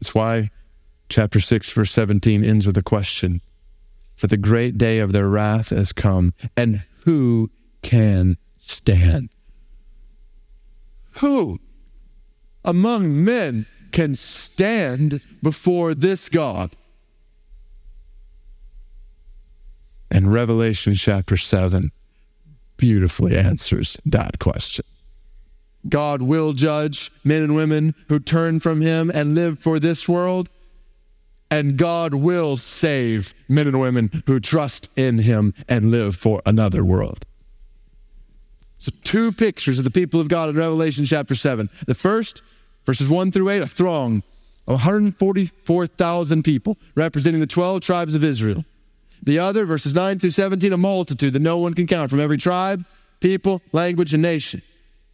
That's 0.00 0.14
why 0.14 0.50
chapter 1.10 1.40
6, 1.40 1.70
verse 1.72 1.92
17 1.92 2.42
ends 2.42 2.66
with 2.66 2.78
a 2.78 2.82
question 2.82 3.42
For 4.16 4.28
the 4.28 4.38
great 4.38 4.78
day 4.78 4.98
of 4.98 5.12
their 5.12 5.28
wrath 5.28 5.68
has 5.68 5.92
come, 5.92 6.32
and 6.56 6.84
who 7.04 7.50
can 7.82 8.38
stand? 8.56 9.28
Who 11.18 11.58
among 12.64 13.24
men 13.24 13.66
can 13.92 14.14
stand 14.14 15.24
before 15.42 15.94
this 15.94 16.28
God? 16.28 16.74
And 20.10 20.32
Revelation 20.32 20.94
chapter 20.94 21.36
7 21.36 21.92
beautifully 22.76 23.36
answers 23.36 23.98
that 24.06 24.38
question. 24.38 24.84
God 25.88 26.22
will 26.22 26.52
judge 26.52 27.10
men 27.24 27.42
and 27.42 27.54
women 27.54 27.94
who 28.08 28.18
turn 28.18 28.60
from 28.60 28.80
Him 28.80 29.10
and 29.12 29.34
live 29.34 29.58
for 29.58 29.78
this 29.78 30.08
world. 30.08 30.48
And 31.50 31.76
God 31.76 32.14
will 32.14 32.56
save 32.56 33.34
men 33.48 33.66
and 33.66 33.80
women 33.80 34.22
who 34.26 34.40
trust 34.40 34.88
in 34.96 35.18
Him 35.18 35.52
and 35.68 35.90
live 35.90 36.16
for 36.16 36.42
another 36.46 36.84
world. 36.84 37.24
So, 38.78 38.92
two 39.04 39.30
pictures 39.32 39.78
of 39.78 39.84
the 39.84 39.90
people 39.90 40.20
of 40.20 40.28
God 40.28 40.48
in 40.48 40.56
Revelation 40.56 41.04
chapter 41.04 41.34
7. 41.34 41.68
The 41.86 41.94
first, 41.94 42.42
verses 42.84 43.08
1 43.08 43.32
through 43.32 43.48
8, 43.50 43.62
a 43.62 43.66
throng 43.66 44.22
of 44.66 44.74
144,000 44.74 46.42
people 46.42 46.76
representing 46.94 47.40
the 47.40 47.46
12 47.46 47.80
tribes 47.80 48.14
of 48.14 48.24
Israel. 48.24 48.64
The 49.22 49.38
other, 49.38 49.66
verses 49.66 49.94
9 49.94 50.18
through 50.18 50.30
17, 50.30 50.72
a 50.72 50.76
multitude 50.76 51.32
that 51.34 51.42
no 51.42 51.58
one 51.58 51.74
can 51.74 51.86
count 51.86 52.10
from 52.10 52.20
every 52.20 52.38
tribe, 52.38 52.84
people, 53.20 53.60
language, 53.72 54.14
and 54.14 54.22
nation. 54.22 54.62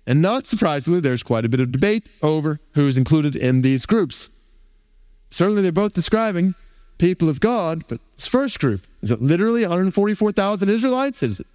And 0.06 0.22
not 0.22 0.46
surprisingly, 0.46 1.00
there's 1.00 1.24
quite 1.24 1.44
a 1.44 1.48
bit 1.48 1.58
of 1.58 1.72
debate 1.72 2.08
over 2.22 2.60
who's 2.74 2.96
included 2.96 3.34
in 3.34 3.62
these 3.62 3.86
groups. 3.86 4.30
Certainly, 5.30 5.62
they're 5.62 5.72
both 5.72 5.92
describing 5.92 6.54
people 6.98 7.28
of 7.28 7.40
God, 7.40 7.84
but 7.88 8.00
this 8.14 8.26
first 8.26 8.60
group, 8.60 8.86
is 9.02 9.10
it 9.10 9.20
literally 9.20 9.62
144,000 9.62 10.68
Israelites? 10.68 11.22
Is 11.22 11.40
it 11.40 11.46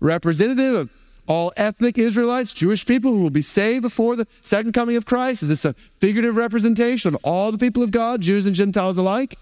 representative 0.00 0.74
of 0.74 0.90
all 1.26 1.52
ethnic 1.56 1.98
Israelites, 1.98 2.52
Jewish 2.52 2.84
people 2.84 3.12
who 3.12 3.22
will 3.22 3.30
be 3.30 3.42
saved 3.42 3.82
before 3.82 4.16
the 4.16 4.26
second 4.42 4.72
coming 4.72 4.96
of 4.96 5.06
Christ? 5.06 5.42
Is 5.42 5.48
this 5.48 5.64
a 5.64 5.74
figurative 6.00 6.36
representation 6.36 7.14
of 7.14 7.20
all 7.22 7.52
the 7.52 7.58
people 7.58 7.82
of 7.82 7.90
God, 7.90 8.20
Jews 8.20 8.46
and 8.46 8.54
Gentiles 8.54 8.98
alike? 8.98 9.38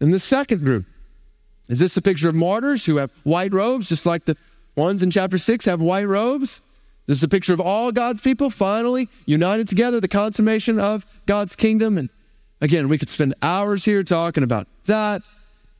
And 0.00 0.12
the 0.12 0.20
second 0.20 0.62
group, 0.62 0.86
is 1.68 1.78
this 1.78 1.96
a 1.96 2.02
picture 2.02 2.28
of 2.28 2.34
martyrs 2.34 2.86
who 2.86 2.96
have 2.96 3.10
white 3.24 3.52
robes, 3.52 3.88
just 3.88 4.06
like 4.06 4.24
the 4.24 4.36
ones 4.76 5.02
in 5.02 5.10
chapter 5.10 5.38
6 5.38 5.64
have 5.64 5.80
white 5.80 6.04
robes? 6.04 6.60
This 7.06 7.18
is 7.18 7.24
a 7.24 7.28
picture 7.28 7.54
of 7.54 7.60
all 7.60 7.92
God's 7.92 8.20
people 8.20 8.50
finally 8.50 9.08
united 9.26 9.68
together, 9.68 10.00
the 10.00 10.08
consummation 10.08 10.80
of 10.80 11.06
God's 11.26 11.54
kingdom. 11.54 11.98
And 11.98 12.10
again, 12.60 12.88
we 12.88 12.98
could 12.98 13.08
spend 13.08 13.34
hours 13.42 13.84
here 13.84 14.02
talking 14.02 14.42
about 14.42 14.66
that, 14.86 15.22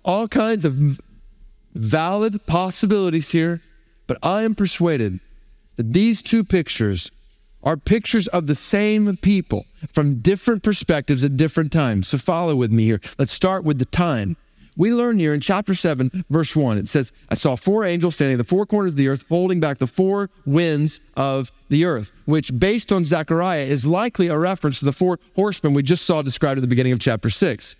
all 0.04 0.28
kinds 0.28 0.64
of 0.64 1.00
valid 1.74 2.46
possibilities 2.46 3.30
here. 3.30 3.60
But 4.06 4.18
I 4.22 4.42
am 4.42 4.54
persuaded 4.54 5.20
that 5.76 5.92
these 5.92 6.22
two 6.22 6.44
pictures 6.44 7.10
are 7.62 7.76
pictures 7.76 8.28
of 8.28 8.46
the 8.46 8.54
same 8.54 9.16
people 9.16 9.66
from 9.92 10.20
different 10.20 10.62
perspectives 10.62 11.24
at 11.24 11.36
different 11.36 11.72
times. 11.72 12.08
So 12.08 12.18
follow 12.18 12.54
with 12.54 12.70
me 12.70 12.84
here. 12.84 13.00
Let's 13.18 13.32
start 13.32 13.64
with 13.64 13.78
the 13.78 13.86
time 13.86 14.36
we 14.76 14.92
learn 14.92 15.18
here 15.18 15.32
in 15.32 15.40
chapter 15.40 15.74
7, 15.74 16.24
verse 16.28 16.54
1, 16.54 16.76
it 16.78 16.88
says, 16.88 17.12
I 17.30 17.34
saw 17.34 17.56
four 17.56 17.84
angels 17.84 18.16
standing 18.16 18.34
at 18.34 18.38
the 18.38 18.44
four 18.44 18.66
corners 18.66 18.92
of 18.92 18.98
the 18.98 19.08
earth, 19.08 19.24
holding 19.28 19.58
back 19.58 19.78
the 19.78 19.86
four 19.86 20.28
winds 20.44 21.00
of 21.16 21.50
the 21.70 21.86
earth, 21.86 22.12
which, 22.26 22.56
based 22.58 22.92
on 22.92 23.04
Zechariah, 23.04 23.64
is 23.64 23.86
likely 23.86 24.26
a 24.28 24.38
reference 24.38 24.78
to 24.80 24.84
the 24.84 24.92
four 24.92 25.18
horsemen 25.34 25.72
we 25.72 25.82
just 25.82 26.04
saw 26.04 26.20
described 26.20 26.58
at 26.58 26.60
the 26.60 26.68
beginning 26.68 26.92
of 26.92 27.00
chapter 27.00 27.30
6. 27.30 27.76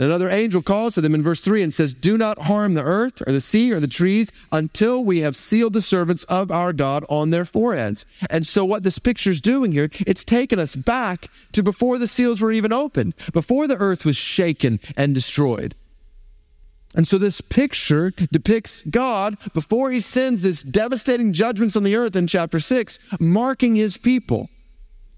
Another 0.00 0.30
angel 0.30 0.62
calls 0.62 0.94
to 0.94 1.00
them 1.00 1.14
in 1.14 1.24
verse 1.24 1.40
3 1.40 1.60
and 1.60 1.74
says, 1.74 1.92
Do 1.92 2.16
not 2.16 2.42
harm 2.42 2.74
the 2.74 2.84
earth 2.84 3.20
or 3.26 3.32
the 3.32 3.40
sea 3.40 3.72
or 3.72 3.80
the 3.80 3.88
trees 3.88 4.30
until 4.52 5.02
we 5.02 5.22
have 5.22 5.34
sealed 5.34 5.72
the 5.72 5.82
servants 5.82 6.22
of 6.24 6.52
our 6.52 6.72
God 6.72 7.04
on 7.08 7.30
their 7.30 7.44
foreheads. 7.44 8.06
And 8.30 8.46
so, 8.46 8.64
what 8.64 8.84
this 8.84 9.00
picture 9.00 9.30
is 9.30 9.40
doing 9.40 9.72
here, 9.72 9.90
it's 10.06 10.22
taken 10.22 10.60
us 10.60 10.76
back 10.76 11.28
to 11.50 11.64
before 11.64 11.98
the 11.98 12.06
seals 12.06 12.40
were 12.40 12.52
even 12.52 12.72
opened, 12.72 13.14
before 13.32 13.66
the 13.66 13.76
earth 13.78 14.04
was 14.04 14.16
shaken 14.16 14.78
and 14.96 15.16
destroyed. 15.16 15.74
And 16.94 17.08
so, 17.08 17.18
this 17.18 17.40
picture 17.40 18.12
depicts 18.30 18.82
God 18.82 19.36
before 19.52 19.90
he 19.90 19.98
sends 19.98 20.42
this 20.42 20.62
devastating 20.62 21.32
judgments 21.32 21.74
on 21.74 21.82
the 21.82 21.96
earth 21.96 22.14
in 22.14 22.28
chapter 22.28 22.60
6, 22.60 23.00
marking 23.18 23.74
his 23.74 23.96
people 23.96 24.48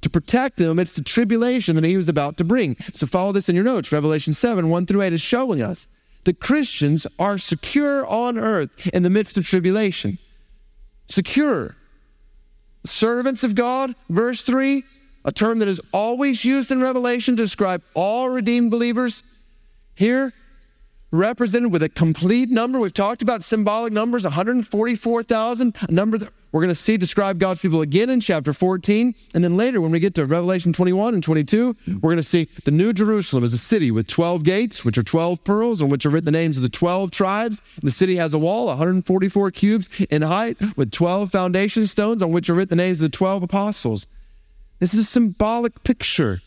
to 0.02 0.10
protect 0.10 0.56
them 0.56 0.70
amidst 0.70 0.96
the 0.96 1.02
tribulation 1.02 1.76
that 1.76 1.84
he 1.84 1.96
was 1.96 2.08
about 2.08 2.36
to 2.38 2.44
bring. 2.44 2.76
So 2.92 3.06
follow 3.06 3.32
this 3.32 3.48
in 3.48 3.54
your 3.54 3.64
notes. 3.64 3.92
Revelation 3.92 4.32
7, 4.32 4.68
1 4.68 4.86
through 4.86 5.02
8 5.02 5.12
is 5.12 5.20
showing 5.20 5.62
us 5.62 5.88
that 6.24 6.40
Christians 6.40 7.06
are 7.18 7.38
secure 7.38 8.06
on 8.06 8.38
earth 8.38 8.88
in 8.88 9.02
the 9.02 9.10
midst 9.10 9.38
of 9.38 9.46
tribulation. 9.46 10.18
Secure. 11.08 11.76
Servants 12.84 13.44
of 13.44 13.54
God, 13.54 13.94
verse 14.08 14.42
3, 14.44 14.84
a 15.24 15.32
term 15.32 15.58
that 15.58 15.68
is 15.68 15.80
always 15.92 16.44
used 16.44 16.70
in 16.70 16.80
Revelation 16.80 17.36
to 17.36 17.42
describe 17.42 17.82
all 17.94 18.30
redeemed 18.30 18.70
believers. 18.70 19.22
Here, 19.94 20.32
represented 21.10 21.72
with 21.72 21.82
a 21.82 21.88
complete 21.88 22.48
number. 22.48 22.78
We've 22.78 22.94
talked 22.94 23.20
about 23.20 23.42
symbolic 23.42 23.92
numbers 23.92 24.24
144,000, 24.24 25.76
a 25.88 25.92
number 25.92 26.18
that 26.18 26.32
we're 26.52 26.60
going 26.60 26.68
to 26.68 26.74
see 26.74 26.96
describe 26.96 27.38
God's 27.38 27.60
people 27.60 27.80
again 27.80 28.10
in 28.10 28.20
chapter 28.20 28.52
14. 28.52 29.14
And 29.34 29.44
then 29.44 29.56
later, 29.56 29.80
when 29.80 29.90
we 29.90 30.00
get 30.00 30.14
to 30.16 30.26
Revelation 30.26 30.72
21 30.72 31.14
and 31.14 31.22
22, 31.22 31.76
we're 31.86 32.00
going 32.00 32.16
to 32.16 32.22
see 32.22 32.48
the 32.64 32.70
New 32.70 32.92
Jerusalem 32.92 33.44
as 33.44 33.52
a 33.52 33.58
city 33.58 33.90
with 33.90 34.06
12 34.06 34.42
gates, 34.44 34.84
which 34.84 34.98
are 34.98 35.02
12 35.02 35.44
pearls, 35.44 35.80
on 35.80 35.88
which 35.88 36.04
are 36.04 36.10
written 36.10 36.26
the 36.26 36.32
names 36.32 36.56
of 36.56 36.62
the 36.62 36.68
12 36.68 37.10
tribes. 37.10 37.62
The 37.82 37.90
city 37.90 38.16
has 38.16 38.34
a 38.34 38.38
wall, 38.38 38.66
144 38.66 39.50
cubits 39.52 39.88
in 40.10 40.22
height, 40.22 40.56
with 40.76 40.90
12 40.90 41.30
foundation 41.30 41.86
stones, 41.86 42.22
on 42.22 42.32
which 42.32 42.50
are 42.50 42.54
written 42.54 42.76
the 42.76 42.82
names 42.82 43.00
of 43.00 43.10
the 43.10 43.16
12 43.16 43.44
apostles. 43.44 44.06
This 44.78 44.94
is 44.94 45.00
a 45.00 45.04
symbolic 45.04 45.82
picture 45.84 46.40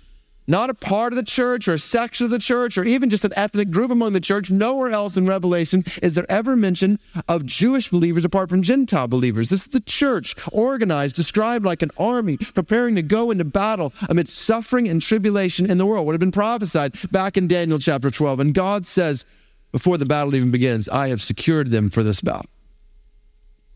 not 0.48 0.70
a 0.70 0.74
part 0.74 1.14
of 1.14 1.18
the 1.18 1.24
church 1.24 1.68
or 1.68 1.74
a 1.74 1.80
section 1.80 2.26
of 2.26 2.32
the 2.32 2.40
church 2.40 2.78
or 2.78 2.84
even 2.84 3.10
just 3.10 3.26
an 3.26 3.32
ethnic 3.36 3.72
group 3.72 3.92
among 3.92 4.14
the 4.14 4.20
church. 4.20 4.52
Nowhere 4.52 4.92
else 4.92 5.16
in 5.16 5.26
Revelation 5.26 5.84
is 6.02 6.16
there 6.16 6.30
ever 6.30 6.56
mention 6.56 7.00
of 7.28 7.46
Jewish 7.46 7.90
believers 7.90 8.26
apart 8.26 8.50
from 8.50 8.62
Gentile 8.62 9.08
believers. 9.08 9.50
This 9.50 9.62
is 9.62 9.68
the 9.68 9.80
church, 9.80 10.36
organized, 10.52 11.16
described 11.16 11.66
like 11.66 11.82
an 11.82 11.92
army, 11.98 12.38
preparing 12.38 12.96
to 12.96 13.02
go 13.02 13.32
into 13.32 13.46
battle 13.46 13.94
amidst 14.10 14.38
suffering 14.38 14.88
and 14.88 15.02
tribulation 15.02 15.70
in 15.70 15.78
the 15.78 15.86
world. 15.86 16.06
What 16.06 16.14
had 16.14 16.20
been 16.20 16.32
prophesied 16.32 16.96
back 17.12 17.38
in 17.38 17.48
Daniel 17.48 17.80
chapter 17.80 18.12
12. 18.12 18.40
And 18.40 18.54
God 18.54 18.86
says, 18.86 19.26
before 19.72 19.98
the 19.98 20.06
battle 20.06 20.36
even 20.36 20.52
begins, 20.52 20.88
I 20.90 21.08
have 21.10 21.22
secured 21.22 21.72
them 21.72 21.90
for 21.90 22.04
this 22.04 22.22
battle. 22.22 22.50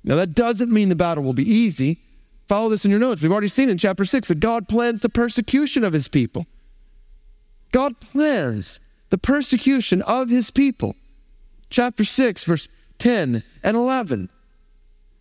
Now, 0.04 0.16
that 0.16 0.36
doesn't 0.36 0.72
mean 0.72 0.90
the 0.90 0.96
battle 0.96 1.24
will 1.24 1.34
be 1.34 1.50
easy. 1.50 2.00
Follow 2.48 2.70
this 2.70 2.86
in 2.86 2.92
your 2.92 3.00
notes. 3.00 3.22
We've 3.22 3.32
already 3.32 3.50
seen 3.50 3.68
in 3.68 3.78
chapter 3.78 4.06
6 4.06 4.30
that 4.30 4.40
God 4.40 4.70
plans 4.70 5.02
the 5.02 5.10
persecution 5.10 5.84
of 5.84 5.92
his 5.92 6.08
people. 6.08 6.46
God 7.72 8.00
plans 8.00 8.80
the 9.10 9.18
persecution 9.18 10.02
of 10.04 10.30
his 10.30 10.52
people. 10.52 10.96
Chapter 11.70 12.04
6, 12.04 12.44
verse 12.44 12.68
10 13.00 13.44
and 13.64 13.78
11. 13.78 14.30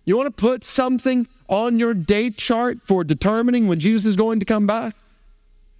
You 0.04 0.16
want 0.16 0.28
to 0.28 0.40
put 0.40 0.62
something 0.62 1.26
on 1.48 1.78
your 1.78 1.92
date 1.92 2.38
chart 2.38 2.78
for 2.84 3.02
determining 3.02 3.66
when 3.66 3.80
Jesus 3.80 4.06
is 4.06 4.16
going 4.16 4.38
to 4.40 4.46
come 4.46 4.66
back? 4.66 4.94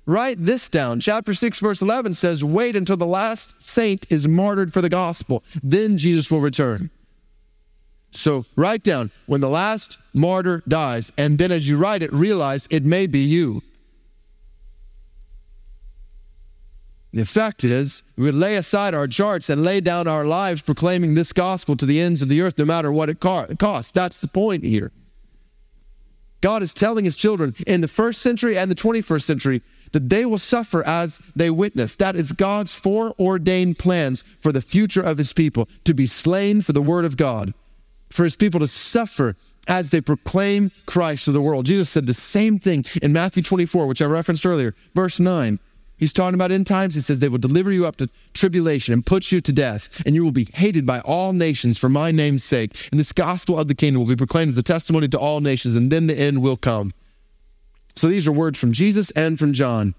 Write 0.04 0.42
this 0.42 0.68
down. 0.68 1.00
Chapter 1.00 1.34
6, 1.34 1.58
verse 1.58 1.82
11 1.82 2.14
says, 2.14 2.44
Wait 2.44 2.76
until 2.76 2.96
the 2.96 3.06
last 3.06 3.54
saint 3.58 4.06
is 4.08 4.28
martyred 4.28 4.72
for 4.72 4.80
the 4.80 4.88
gospel. 4.88 5.42
Then 5.62 5.98
Jesus 5.98 6.30
will 6.30 6.40
return. 6.40 6.90
So 8.12 8.44
write 8.56 8.82
down 8.82 9.10
when 9.26 9.40
the 9.40 9.48
last 9.48 9.98
martyr 10.14 10.62
dies, 10.66 11.12
and 11.18 11.38
then 11.38 11.52
as 11.52 11.68
you 11.68 11.76
write 11.76 12.02
it, 12.02 12.12
realize 12.12 12.66
it 12.70 12.84
may 12.84 13.06
be 13.06 13.20
you. 13.20 13.62
The 17.16 17.22
effect 17.22 17.64
is 17.64 18.02
we 18.18 18.30
lay 18.30 18.56
aside 18.56 18.92
our 18.92 19.06
charts 19.06 19.48
and 19.48 19.64
lay 19.64 19.80
down 19.80 20.06
our 20.06 20.26
lives 20.26 20.60
proclaiming 20.60 21.14
this 21.14 21.32
gospel 21.32 21.74
to 21.78 21.86
the 21.86 21.98
ends 21.98 22.20
of 22.20 22.28
the 22.28 22.42
earth, 22.42 22.58
no 22.58 22.66
matter 22.66 22.92
what 22.92 23.08
it 23.08 23.20
costs. 23.20 23.90
That's 23.90 24.20
the 24.20 24.28
point 24.28 24.62
here. 24.62 24.92
God 26.42 26.62
is 26.62 26.74
telling 26.74 27.06
his 27.06 27.16
children 27.16 27.54
in 27.66 27.80
the 27.80 27.88
first 27.88 28.20
century 28.20 28.58
and 28.58 28.70
the 28.70 28.74
21st 28.74 29.22
century 29.22 29.62
that 29.92 30.10
they 30.10 30.26
will 30.26 30.36
suffer 30.36 30.86
as 30.86 31.18
they 31.34 31.48
witness. 31.48 31.96
That 31.96 32.16
is 32.16 32.32
God's 32.32 32.74
foreordained 32.74 33.78
plans 33.78 34.22
for 34.38 34.52
the 34.52 34.60
future 34.60 35.00
of 35.00 35.16
his 35.16 35.32
people 35.32 35.70
to 35.84 35.94
be 35.94 36.04
slain 36.04 36.60
for 36.60 36.74
the 36.74 36.82
word 36.82 37.06
of 37.06 37.16
God, 37.16 37.54
for 38.10 38.24
his 38.24 38.36
people 38.36 38.60
to 38.60 38.68
suffer 38.68 39.36
as 39.66 39.88
they 39.88 40.02
proclaim 40.02 40.70
Christ 40.84 41.24
to 41.24 41.32
the 41.32 41.40
world. 41.40 41.64
Jesus 41.64 41.88
said 41.88 42.04
the 42.04 42.12
same 42.12 42.58
thing 42.58 42.84
in 43.00 43.14
Matthew 43.14 43.42
24, 43.42 43.86
which 43.86 44.02
I 44.02 44.04
referenced 44.04 44.44
earlier, 44.44 44.74
verse 44.94 45.18
9. 45.18 45.58
He's 45.98 46.12
talking 46.12 46.34
about 46.34 46.52
end 46.52 46.66
times. 46.66 46.94
He 46.94 47.00
says, 47.00 47.18
They 47.18 47.28
will 47.28 47.38
deliver 47.38 47.70
you 47.70 47.86
up 47.86 47.96
to 47.96 48.08
tribulation 48.34 48.92
and 48.92 49.04
put 49.04 49.32
you 49.32 49.40
to 49.40 49.52
death, 49.52 50.02
and 50.04 50.14
you 50.14 50.24
will 50.24 50.32
be 50.32 50.48
hated 50.52 50.84
by 50.84 51.00
all 51.00 51.32
nations 51.32 51.78
for 51.78 51.88
my 51.88 52.10
name's 52.10 52.44
sake. 52.44 52.88
And 52.90 53.00
this 53.00 53.12
gospel 53.12 53.58
of 53.58 53.68
the 53.68 53.74
kingdom 53.74 54.00
will 54.00 54.08
be 54.08 54.16
proclaimed 54.16 54.50
as 54.50 54.58
a 54.58 54.62
testimony 54.62 55.08
to 55.08 55.18
all 55.18 55.40
nations, 55.40 55.74
and 55.74 55.90
then 55.90 56.06
the 56.06 56.18
end 56.18 56.42
will 56.42 56.56
come. 56.56 56.92
So 57.94 58.08
these 58.08 58.28
are 58.28 58.32
words 58.32 58.58
from 58.58 58.72
Jesus 58.72 59.10
and 59.12 59.38
from 59.38 59.54
John. 59.54 59.94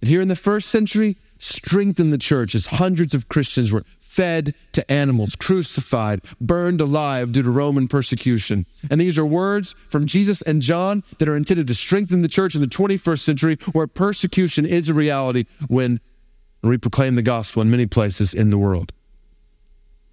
And 0.00 0.08
here 0.08 0.20
in 0.20 0.28
the 0.28 0.36
first 0.36 0.68
century, 0.68 1.16
strengthened 1.38 2.12
the 2.12 2.18
church 2.18 2.54
as 2.54 2.66
hundreds 2.66 3.14
of 3.14 3.28
Christians 3.28 3.72
were 3.72 3.84
fed 4.20 4.54
to 4.72 4.92
animals, 4.92 5.34
crucified, 5.34 6.20
burned 6.42 6.78
alive 6.78 7.32
due 7.32 7.42
to 7.42 7.50
Roman 7.50 7.88
persecution. 7.88 8.66
And 8.90 9.00
these 9.00 9.16
are 9.16 9.24
words 9.24 9.74
from 9.88 10.04
Jesus 10.04 10.42
and 10.42 10.60
John 10.60 11.02
that 11.18 11.28
are 11.28 11.36
intended 11.36 11.66
to 11.68 11.74
strengthen 11.74 12.20
the 12.20 12.28
church 12.28 12.54
in 12.54 12.60
the 12.60 12.66
21st 12.66 13.20
century 13.20 13.56
where 13.72 13.86
persecution 13.86 14.66
is 14.66 14.90
a 14.90 14.94
reality 14.94 15.46
when 15.68 16.00
we 16.62 16.76
proclaim 16.76 17.14
the 17.14 17.22
gospel 17.22 17.62
in 17.62 17.70
many 17.70 17.86
places 17.86 18.34
in 18.34 18.50
the 18.50 18.58
world. 18.58 18.92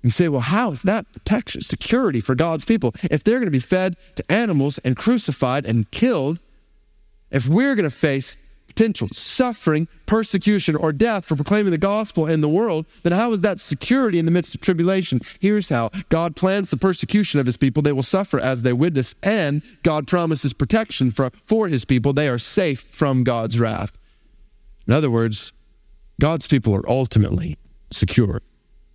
You 0.04 0.10
say, 0.10 0.30
well, 0.30 0.40
how 0.40 0.72
is 0.72 0.84
that 0.84 1.12
protection, 1.12 1.60
security 1.60 2.22
for 2.22 2.34
God's 2.34 2.64
people? 2.64 2.94
If 3.12 3.26
they're 3.26 3.40
going 3.40 3.48
to 3.48 3.52
be 3.52 3.60
fed 3.60 3.98
to 4.16 4.32
animals 4.32 4.78
and 4.86 4.96
crucified 4.96 5.66
and 5.66 5.92
killed, 5.92 6.40
if 7.30 7.50
we're 7.50 7.76
going 7.76 7.90
to 7.90 7.94
face 7.94 8.38
potential 8.78 9.08
suffering, 9.10 9.88
persecution, 10.06 10.76
or 10.76 10.94
death 10.94 11.26
for 11.26 11.36
proclaiming 11.36 11.72
the 11.72 11.80
gospel 11.80 12.28
in 12.28 12.42
the 12.42 12.50
world, 12.50 12.86
then 13.02 13.12
how 13.12 13.34
is 13.34 13.42
that 13.42 13.60
security 13.60 14.20
in 14.20 14.26
the 14.26 14.32
midst 14.32 14.54
of 14.54 14.62
tribulation? 14.62 15.20
Here's 15.40 15.70
how 15.70 15.90
God 16.10 16.36
plans 16.36 16.70
the 16.70 16.78
persecution 16.78 17.40
of 17.40 17.48
his 17.48 17.58
people. 17.58 17.82
They 17.82 17.92
will 17.92 18.04
suffer 18.04 18.40
as 18.40 18.62
they 18.62 18.74
witness, 18.74 19.16
and 19.24 19.64
God 19.82 20.06
promises 20.06 20.54
protection 20.54 21.10
for, 21.10 21.32
for 21.48 21.68
his 21.68 21.86
people. 21.86 22.14
They 22.14 22.30
are 22.30 22.38
safe 22.38 22.82
from 22.92 23.24
God's 23.24 23.60
wrath. 23.60 23.94
In 24.88 24.94
other 24.94 25.10
words, 25.10 25.54
God's 26.22 26.46
people 26.46 26.76
are 26.76 26.88
ultimately 26.88 27.58
secure. 27.90 28.44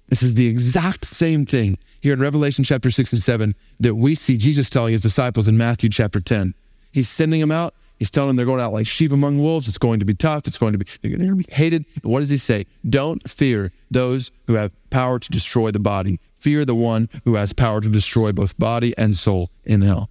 This 0.07 0.22
is 0.22 0.35
the 0.35 0.47
exact 0.47 1.07
same 1.07 1.45
thing 1.45 1.76
here 2.01 2.12
in 2.12 2.20
Revelation 2.20 2.62
chapter 2.62 2.91
6 2.93 3.14
and 3.14 3.22
7 3.22 3.55
that 3.80 3.97
we 3.97 4.14
see 4.14 4.37
Jesus 4.37 4.70
telling 4.70 4.93
his 4.93 5.03
disciples 5.03 5.49
in 5.49 5.59
Matthew 5.59 5.91
chapter 5.91 6.20
10. 6.20 6.55
He's 6.93 7.09
sending 7.09 7.41
them 7.41 7.51
out 7.51 7.74
He's 8.03 8.11
telling 8.11 8.30
them 8.30 8.36
they're 8.36 8.46
going 8.46 8.61
out 8.61 8.72
like 8.72 8.88
sheep 8.88 9.12
among 9.12 9.38
wolves. 9.38 9.68
It's 9.68 9.78
going 9.78 10.00
to 10.00 10.05
be 10.05 10.12
tough. 10.12 10.48
It's 10.48 10.59
going 10.59 10.72
to 10.72 10.78
be, 10.78 10.86
they're 11.03 11.16
going 11.16 11.30
to 11.30 11.36
be 11.36 11.46
hated. 11.55 11.86
What 12.03 12.18
does 12.18 12.30
he 12.30 12.36
say? 12.36 12.66
Don't 12.90 13.30
fear 13.30 13.70
those 13.92 14.32
who 14.48 14.55
have 14.55 14.72
power 14.90 15.20
to 15.20 15.30
destroy 15.30 15.70
the 15.70 15.78
body. 15.78 16.18
Fear 16.40 16.64
the 16.64 16.74
one 16.74 17.09
who 17.24 17.36
has 17.36 17.53
power 17.53 17.80
to 17.80 17.88
destroy 17.88 18.32
both 18.32 18.59
body 18.59 18.92
and 18.98 19.14
soul 19.14 19.53
in 19.62 19.82
hell. 19.82 20.11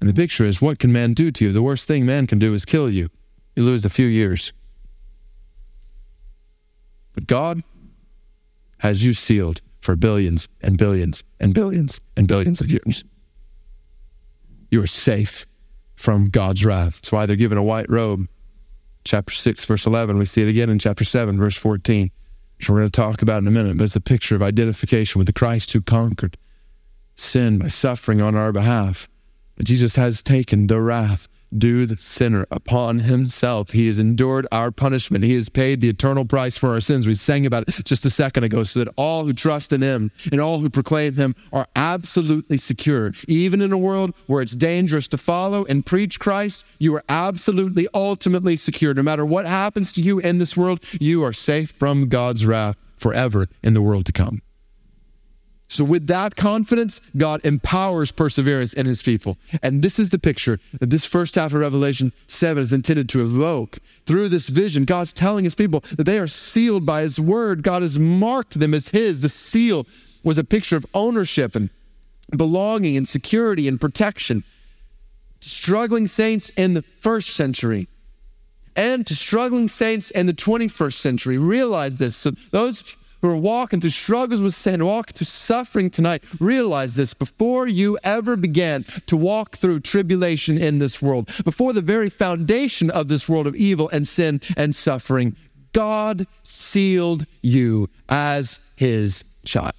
And 0.00 0.08
the 0.08 0.14
picture 0.14 0.46
is 0.46 0.62
what 0.62 0.78
can 0.78 0.90
man 0.90 1.12
do 1.12 1.30
to 1.30 1.44
you? 1.44 1.52
The 1.52 1.60
worst 1.60 1.86
thing 1.86 2.06
man 2.06 2.26
can 2.26 2.38
do 2.38 2.54
is 2.54 2.64
kill 2.64 2.88
you. 2.88 3.10
You 3.54 3.64
lose 3.64 3.84
a 3.84 3.90
few 3.90 4.06
years. 4.06 4.54
But 7.12 7.26
God 7.26 7.62
has 8.78 9.04
you 9.04 9.12
sealed 9.12 9.60
for 9.80 9.96
billions 9.96 10.48
and 10.62 10.78
billions 10.78 11.24
and 11.38 11.52
billions 11.52 12.00
and 12.16 12.26
billions 12.26 12.62
of 12.62 12.70
years. 12.70 13.04
You 14.70 14.82
are 14.82 14.86
safe 14.86 15.44
from 16.00 16.30
God's 16.30 16.64
wrath. 16.64 16.94
That's 16.94 17.12
why 17.12 17.26
they're 17.26 17.36
given 17.36 17.58
a 17.58 17.62
white 17.62 17.90
robe. 17.90 18.26
Chapter 19.04 19.34
6, 19.34 19.66
verse 19.66 19.84
11. 19.84 20.16
We 20.16 20.24
see 20.24 20.40
it 20.40 20.48
again 20.48 20.70
in 20.70 20.78
chapter 20.78 21.04
7, 21.04 21.36
verse 21.36 21.56
14, 21.56 22.10
which 22.56 22.70
we're 22.70 22.78
going 22.78 22.88
to 22.88 22.90
talk 22.90 23.20
about 23.20 23.42
in 23.42 23.48
a 23.48 23.50
minute. 23.50 23.76
But 23.76 23.84
it's 23.84 23.96
a 23.96 24.00
picture 24.00 24.34
of 24.34 24.40
identification 24.40 25.18
with 25.18 25.26
the 25.26 25.34
Christ 25.34 25.72
who 25.72 25.82
conquered 25.82 26.38
sin 27.16 27.58
by 27.58 27.68
suffering 27.68 28.22
on 28.22 28.34
our 28.34 28.50
behalf. 28.50 29.10
Jesus 29.62 29.96
has 29.96 30.22
taken 30.22 30.68
the 30.68 30.80
wrath 30.80 31.28
due 31.56 31.86
the 31.86 31.96
sinner 31.96 32.46
upon 32.50 33.00
himself. 33.00 33.70
He 33.70 33.86
has 33.88 33.98
endured 33.98 34.46
our 34.52 34.70
punishment. 34.70 35.24
He 35.24 35.34
has 35.34 35.48
paid 35.48 35.80
the 35.80 35.88
eternal 35.88 36.24
price 36.24 36.56
for 36.56 36.70
our 36.70 36.80
sins. 36.80 37.06
We 37.06 37.14
sang 37.14 37.46
about 37.46 37.68
it 37.68 37.84
just 37.84 38.04
a 38.04 38.10
second 38.10 38.44
ago, 38.44 38.62
so 38.62 38.82
that 38.82 38.92
all 38.96 39.24
who 39.24 39.32
trust 39.32 39.72
in 39.72 39.82
him 39.82 40.10
and 40.30 40.40
all 40.40 40.58
who 40.60 40.70
proclaim 40.70 41.14
him 41.14 41.34
are 41.52 41.66
absolutely 41.76 42.56
secure. 42.56 43.12
Even 43.28 43.62
in 43.62 43.72
a 43.72 43.78
world 43.78 44.14
where 44.26 44.42
it's 44.42 44.56
dangerous 44.56 45.08
to 45.08 45.18
follow 45.18 45.64
and 45.64 45.84
preach 45.84 46.20
Christ, 46.20 46.64
you 46.78 46.94
are 46.94 47.04
absolutely, 47.08 47.88
ultimately 47.94 48.56
secure. 48.56 48.94
No 48.94 49.02
matter 49.02 49.24
what 49.24 49.46
happens 49.46 49.92
to 49.92 50.02
you 50.02 50.18
in 50.18 50.38
this 50.38 50.56
world, 50.56 50.80
you 51.00 51.24
are 51.24 51.32
safe 51.32 51.72
from 51.78 52.08
God's 52.08 52.46
wrath 52.46 52.76
forever 52.96 53.48
in 53.62 53.74
the 53.74 53.82
world 53.82 54.06
to 54.06 54.12
come. 54.12 54.42
So, 55.70 55.84
with 55.84 56.08
that 56.08 56.34
confidence, 56.34 57.00
God 57.16 57.46
empowers 57.46 58.10
perseverance 58.10 58.72
in 58.72 58.86
his 58.86 59.04
people. 59.04 59.38
And 59.62 59.82
this 59.82 60.00
is 60.00 60.08
the 60.08 60.18
picture 60.18 60.58
that 60.80 60.90
this 60.90 61.04
first 61.04 61.36
half 61.36 61.54
of 61.54 61.60
Revelation 61.60 62.12
7 62.26 62.60
is 62.60 62.72
intended 62.72 63.08
to 63.10 63.22
evoke. 63.22 63.78
Through 64.04 64.30
this 64.30 64.48
vision, 64.48 64.84
God's 64.84 65.12
telling 65.12 65.44
his 65.44 65.54
people 65.54 65.84
that 65.96 66.06
they 66.06 66.18
are 66.18 66.26
sealed 66.26 66.84
by 66.84 67.02
his 67.02 67.20
word. 67.20 67.62
God 67.62 67.82
has 67.82 68.00
marked 68.00 68.58
them 68.58 68.74
as 68.74 68.88
his. 68.88 69.20
The 69.20 69.28
seal 69.28 69.86
was 70.24 70.38
a 70.38 70.44
picture 70.44 70.76
of 70.76 70.84
ownership 70.92 71.54
and 71.54 71.70
belonging 72.36 72.96
and 72.96 73.06
security 73.06 73.68
and 73.68 73.80
protection. 73.80 74.42
To 75.42 75.48
struggling 75.48 76.08
saints 76.08 76.50
in 76.56 76.74
the 76.74 76.82
first 76.82 77.30
century 77.30 77.86
and 78.74 79.06
to 79.06 79.14
struggling 79.14 79.68
saints 79.68 80.10
in 80.10 80.26
the 80.26 80.34
21st 80.34 80.94
century 80.94 81.38
realize 81.38 81.98
this. 81.98 82.16
So, 82.16 82.32
those 82.50 82.96
who 83.22 83.28
are 83.28 83.36
walking 83.36 83.80
through 83.80 83.90
struggles 83.90 84.40
with 84.40 84.54
sin, 84.54 84.84
walking 84.84 85.14
through 85.14 85.26
suffering 85.26 85.90
tonight, 85.90 86.22
realize 86.40 86.96
this 86.96 87.14
before 87.14 87.66
you 87.66 87.98
ever 88.02 88.36
began 88.36 88.84
to 89.06 89.16
walk 89.16 89.56
through 89.56 89.80
tribulation 89.80 90.58
in 90.58 90.78
this 90.78 91.02
world, 91.02 91.30
before 91.44 91.72
the 91.72 91.82
very 91.82 92.10
foundation 92.10 92.90
of 92.90 93.08
this 93.08 93.28
world 93.28 93.46
of 93.46 93.54
evil 93.56 93.88
and 93.90 94.06
sin 94.06 94.40
and 94.56 94.74
suffering, 94.74 95.36
God 95.72 96.26
sealed 96.42 97.26
you 97.42 97.88
as 98.08 98.60
his 98.76 99.24
child. 99.44 99.72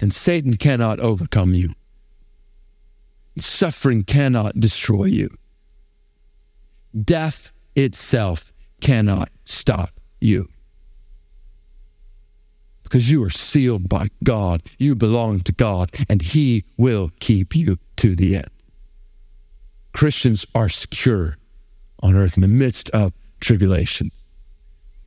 And 0.00 0.12
Satan 0.12 0.56
cannot 0.56 1.00
overcome 1.00 1.54
you. 1.54 1.74
Suffering 3.38 4.04
cannot 4.04 4.58
destroy 4.58 5.04
you. 5.04 5.28
Death 7.04 7.50
itself 7.74 8.52
cannot 8.80 9.30
stop 9.44 9.90
you. 10.20 10.48
Because 12.82 13.10
you 13.10 13.22
are 13.22 13.30
sealed 13.30 13.88
by 13.88 14.08
God. 14.24 14.62
You 14.78 14.94
belong 14.94 15.40
to 15.40 15.52
God, 15.52 15.90
and 16.08 16.22
He 16.22 16.64
will 16.76 17.10
keep 17.20 17.54
you 17.54 17.78
to 17.96 18.16
the 18.16 18.36
end. 18.36 18.50
Christians 19.92 20.46
are 20.54 20.68
secure 20.68 21.36
on 22.02 22.16
earth 22.16 22.36
in 22.36 22.42
the 22.42 22.48
midst 22.48 22.88
of 22.90 23.12
tribulation. 23.40 24.10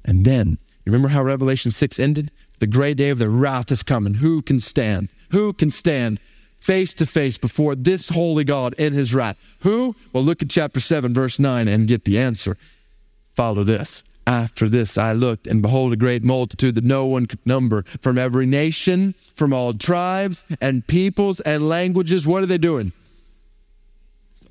And 0.06 0.26
then, 0.26 0.58
you 0.86 0.92
remember 0.92 1.08
how 1.08 1.24
Revelation 1.24 1.72
6 1.72 2.00
ended? 2.00 2.32
The 2.60 2.68
great 2.68 2.98
day 2.98 3.10
of 3.10 3.18
the 3.18 3.30
wrath 3.30 3.72
is 3.72 3.84
coming. 3.84 4.16
Who 4.16 4.42
can 4.42 4.60
stand? 4.60 5.10
Who 5.32 5.54
can 5.54 5.72
stand 5.72 6.20
face 6.60 6.94
to 6.96 7.06
face 7.06 7.38
before 7.38 7.76
this 7.76 8.10
holy 8.10 8.44
God 8.44 8.76
in 8.76 8.94
his 8.94 9.14
wrath? 9.16 9.38
Who? 9.62 9.96
Well, 10.14 10.24
look 10.24 10.42
at 10.42 10.50
chapter 10.50 10.80
7, 10.80 11.14
verse 11.14 11.40
9, 11.40 11.68
and 11.68 11.88
get 11.88 12.06
the 12.06 12.20
answer. 12.20 12.58
Follow 13.36 13.64
this. 13.64 14.04
After 14.28 14.70
this, 14.70 14.98
I 14.98 15.14
looked, 15.14 15.48
and 15.48 15.62
behold, 15.62 15.94
a 15.94 15.96
great 15.96 16.24
multitude 16.24 16.76
that 16.76 16.84
no 16.84 17.06
one 17.06 17.26
could 17.26 17.46
number 17.46 17.84
from 18.02 18.18
every 18.18 18.46
nation, 18.46 19.16
from 19.36 19.52
all 19.52 19.74
tribes 19.74 20.46
and 20.62 20.86
peoples 20.86 21.40
and 21.40 21.68
languages. 21.68 22.28
What 22.28 22.44
are 22.44 22.46
they 22.46 22.60
doing? 22.60 22.94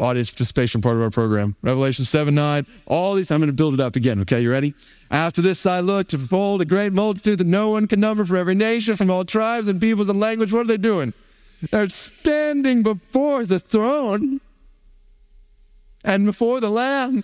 Audience 0.01 0.31
participation 0.31 0.81
part 0.81 0.97
of 0.97 1.03
our 1.03 1.11
program. 1.11 1.55
Revelation 1.63 2.05
7 2.05 2.35
9. 2.35 2.67
All 2.87 3.15
these, 3.15 3.31
I'm 3.31 3.39
going 3.39 3.51
to 3.51 3.55
build 3.55 3.75
it 3.75 3.81
up 3.81 3.97
again. 3.97 4.21
Okay, 4.23 4.41
you 4.41 4.51
ready? 4.51 4.75
After 5.11 5.41
this, 5.41 5.65
I 5.67 5.81
looked, 5.81 6.15
and 6.15 6.29
behold, 6.29 6.63
a 6.63 6.65
great 6.65 6.93
multitude 6.93 7.39
that 7.39 7.47
no 7.47 7.71
one 7.71 7.87
can 7.87 8.01
number 8.01 8.25
from 8.25 8.39
every 8.39 8.55
nation, 8.55 8.97
from 8.97 9.11
all 9.11 9.25
tribes 9.25 9.69
and 9.69 9.81
peoples 9.81 10.09
and 10.09 10.19
languages. 10.19 10.53
What 10.53 10.63
are 10.63 10.69
they 10.69 10.79
doing? 10.79 11.13
They're 11.71 11.91
standing 11.91 12.83
before 12.83 13.45
the 13.45 13.61
throne 13.61 14.41
and 16.03 16.25
before 16.25 16.61
the 16.61 16.71
Lamb 16.71 17.23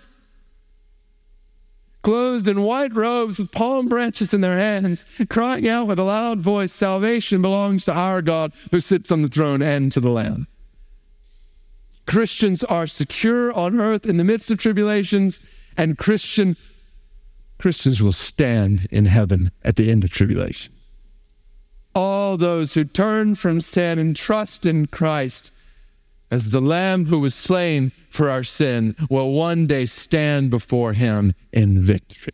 clothed 2.07 2.47
in 2.47 2.61
white 2.61 2.95
robes 2.95 3.37
with 3.37 3.51
palm 3.51 3.85
branches 3.89 4.33
in 4.33 4.39
their 4.39 4.57
hands, 4.57 5.05
crying 5.27 5.67
out 5.67 5.87
with 5.87 5.99
a 5.99 6.03
loud 6.05 6.39
voice, 6.39 6.71
Salvation 6.71 7.41
belongs 7.41 7.83
to 7.83 7.91
our 7.91 8.21
God 8.21 8.53
who 8.71 8.79
sits 8.79 9.11
on 9.11 9.23
the 9.23 9.27
throne 9.27 9.61
and 9.61 9.91
to 9.91 9.99
the 9.99 10.09
Lamb. 10.09 10.47
Christians 12.05 12.63
are 12.63 12.87
secure 12.87 13.51
on 13.51 13.81
earth 13.81 14.05
in 14.05 14.15
the 14.15 14.23
midst 14.23 14.49
of 14.49 14.57
tribulations, 14.57 15.41
and 15.75 15.97
Christian 15.97 16.55
Christians 17.57 18.01
will 18.01 18.13
stand 18.13 18.87
in 18.89 19.07
heaven 19.07 19.51
at 19.65 19.75
the 19.75 19.91
end 19.91 20.05
of 20.05 20.09
tribulation. 20.09 20.71
All 21.93 22.37
those 22.37 22.73
who 22.73 22.85
turn 22.85 23.35
from 23.35 23.59
sin 23.59 23.99
and 23.99 24.15
trust 24.15 24.65
in 24.65 24.85
Christ 24.85 25.51
as 26.31 26.51
the 26.51 26.61
Lamb 26.61 27.05
who 27.05 27.19
was 27.19 27.35
slain 27.35 27.91
for 28.09 28.29
our 28.29 28.43
sin 28.43 28.95
will 29.09 29.31
one 29.31 29.67
day 29.67 29.85
stand 29.85 30.49
before 30.49 30.93
him 30.93 31.33
in 31.53 31.81
victory, 31.81 32.33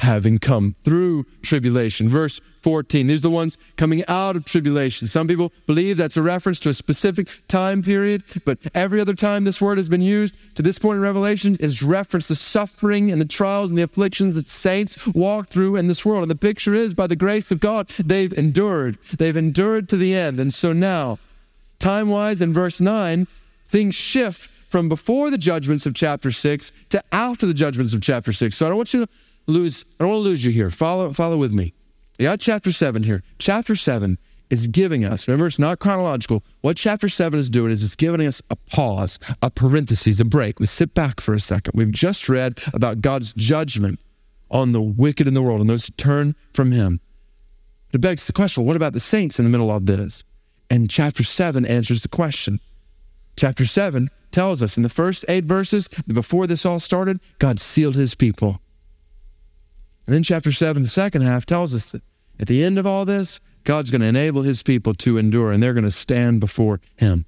having 0.00 0.38
come 0.38 0.74
through 0.84 1.24
tribulation. 1.42 2.08
Verse 2.08 2.40
14, 2.62 3.06
these 3.06 3.20
are 3.20 3.22
the 3.22 3.30
ones 3.30 3.56
coming 3.76 4.04
out 4.06 4.36
of 4.36 4.44
tribulation. 4.44 5.06
Some 5.06 5.26
people 5.26 5.52
believe 5.66 5.96
that's 5.96 6.18
a 6.18 6.22
reference 6.22 6.60
to 6.60 6.68
a 6.68 6.74
specific 6.74 7.28
time 7.48 7.82
period, 7.82 8.22
but 8.44 8.58
every 8.74 9.00
other 9.00 9.14
time 9.14 9.44
this 9.44 9.60
word 9.60 9.78
has 9.78 9.88
been 9.88 10.02
used 10.02 10.36
to 10.56 10.62
this 10.62 10.78
point 10.78 10.96
in 10.96 11.02
Revelation 11.02 11.56
is 11.60 11.82
reference 11.82 12.28
the 12.28 12.34
suffering 12.34 13.10
and 13.10 13.20
the 13.20 13.26
trials 13.26 13.70
and 13.70 13.78
the 13.78 13.82
afflictions 13.82 14.34
that 14.34 14.48
saints 14.48 15.06
walk 15.06 15.48
through 15.48 15.76
in 15.76 15.86
this 15.86 16.04
world. 16.04 16.22
And 16.22 16.30
the 16.30 16.36
picture 16.36 16.74
is 16.74 16.92
by 16.92 17.06
the 17.06 17.16
grace 17.16 17.50
of 17.50 17.60
God, 17.60 17.88
they've 17.98 18.32
endured. 18.34 18.98
They've 19.16 19.36
endured 19.36 19.88
to 19.88 19.96
the 19.96 20.14
end. 20.14 20.38
And 20.38 20.52
so 20.52 20.74
now, 20.74 21.18
time 21.80 22.08
wise, 22.08 22.40
in 22.40 22.52
verse 22.52 22.80
9, 22.80 23.26
things 23.68 23.94
shift 23.94 24.48
from 24.68 24.88
before 24.88 25.30
the 25.30 25.38
judgments 25.38 25.84
of 25.86 25.94
chapter 25.94 26.30
6 26.30 26.72
to 26.90 27.02
after 27.12 27.46
the 27.46 27.54
judgments 27.54 27.94
of 27.94 28.00
chapter 28.00 28.32
6. 28.32 28.56
So 28.56 28.66
I 28.66 28.68
don't 28.68 28.78
want 28.78 28.94
you 28.94 29.06
to 29.06 29.12
lose 29.46 29.84
I 29.98 30.04
don't 30.04 30.12
want 30.12 30.20
to 30.20 30.28
lose 30.28 30.44
you 30.44 30.52
here. 30.52 30.70
Follow 30.70 31.10
follow 31.12 31.36
with 31.36 31.52
me. 31.52 31.74
You 32.18 32.26
got 32.26 32.38
chapter 32.38 32.70
7 32.70 33.02
here. 33.02 33.22
Chapter 33.38 33.74
7 33.74 34.18
is 34.50 34.66
giving 34.68 35.04
us, 35.04 35.26
remember, 35.28 35.46
it's 35.46 35.58
not 35.58 35.78
chronological. 35.78 36.42
What 36.60 36.76
chapter 36.76 37.08
7 37.08 37.38
is 37.38 37.48
doing 37.48 37.70
is 37.70 37.82
it's 37.82 37.96
giving 37.96 38.26
us 38.26 38.42
a 38.50 38.56
pause, 38.56 39.18
a 39.42 39.50
parenthesis, 39.50 40.20
a 40.20 40.24
break. 40.24 40.58
We 40.58 40.66
sit 40.66 40.92
back 40.92 41.20
for 41.20 41.32
a 41.32 41.40
second. 41.40 41.72
We've 41.76 41.90
just 41.90 42.28
read 42.28 42.60
about 42.74 43.00
God's 43.00 43.32
judgment 43.32 44.00
on 44.50 44.72
the 44.72 44.82
wicked 44.82 45.28
in 45.28 45.34
the 45.34 45.42
world 45.42 45.60
and 45.60 45.70
those 45.70 45.86
who 45.86 45.92
turn 45.92 46.34
from 46.52 46.72
Him. 46.72 47.00
It 47.92 48.00
begs 48.00 48.26
the 48.26 48.32
question 48.32 48.64
what 48.64 48.76
about 48.76 48.92
the 48.92 49.00
saints 49.00 49.38
in 49.38 49.44
the 49.44 49.50
middle 49.50 49.70
of 49.70 49.86
this? 49.86 50.24
And 50.70 50.88
chapter 50.88 51.24
7 51.24 51.66
answers 51.66 52.02
the 52.02 52.08
question. 52.08 52.60
Chapter 53.36 53.66
7 53.66 54.08
tells 54.30 54.62
us 54.62 54.76
in 54.76 54.84
the 54.84 54.88
first 54.88 55.24
eight 55.28 55.44
verses, 55.44 55.88
that 55.88 56.14
before 56.14 56.46
this 56.46 56.64
all 56.64 56.78
started, 56.78 57.20
God 57.40 57.58
sealed 57.58 57.96
His 57.96 58.14
people. 58.14 58.60
And 60.06 60.14
then 60.14 60.22
chapter 60.22 60.52
7, 60.52 60.82
the 60.82 60.88
second 60.88 61.22
half, 61.22 61.44
tells 61.44 61.74
us 61.74 61.90
that 61.90 62.02
at 62.38 62.46
the 62.46 62.64
end 62.64 62.78
of 62.78 62.86
all 62.86 63.04
this, 63.04 63.40
God's 63.64 63.90
going 63.90 64.00
to 64.00 64.06
enable 64.06 64.42
his 64.42 64.62
people 64.62 64.94
to 64.94 65.18
endure 65.18 65.52
and 65.52 65.62
they're 65.62 65.74
going 65.74 65.84
to 65.84 65.90
stand 65.90 66.40
before 66.40 66.80
him. 66.96 67.26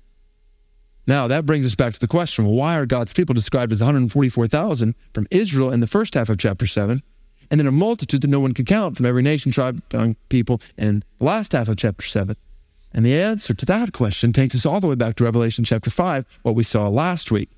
Now, 1.06 1.28
that 1.28 1.44
brings 1.44 1.66
us 1.66 1.74
back 1.74 1.92
to 1.92 2.00
the 2.00 2.08
question 2.08 2.44
well, 2.44 2.54
why 2.54 2.78
are 2.78 2.86
God's 2.86 3.12
people 3.12 3.34
described 3.34 3.72
as 3.72 3.80
144,000 3.80 4.94
from 5.12 5.26
Israel 5.30 5.70
in 5.70 5.80
the 5.80 5.86
first 5.86 6.14
half 6.14 6.28
of 6.28 6.38
chapter 6.38 6.66
7, 6.66 7.02
and 7.50 7.60
then 7.60 7.66
a 7.66 7.72
multitude 7.72 8.22
that 8.22 8.30
no 8.30 8.40
one 8.40 8.54
can 8.54 8.64
count 8.64 8.96
from 8.96 9.06
every 9.06 9.22
nation, 9.22 9.52
tribe, 9.52 9.82
tongue, 9.90 10.16
people 10.28 10.60
in 10.78 11.04
the 11.18 11.24
last 11.24 11.52
half 11.52 11.68
of 11.68 11.76
chapter 11.76 12.06
7? 12.06 12.36
And 12.94 13.06
the 13.06 13.14
answer 13.14 13.54
to 13.54 13.66
that 13.66 13.92
question 13.92 14.32
takes 14.32 14.54
us 14.54 14.66
all 14.66 14.80
the 14.80 14.86
way 14.86 14.94
back 14.94 15.16
to 15.16 15.24
Revelation 15.24 15.64
chapter 15.64 15.90
5, 15.90 16.24
what 16.42 16.54
we 16.54 16.62
saw 16.62 16.88
last 16.88 17.30
week. 17.30 17.50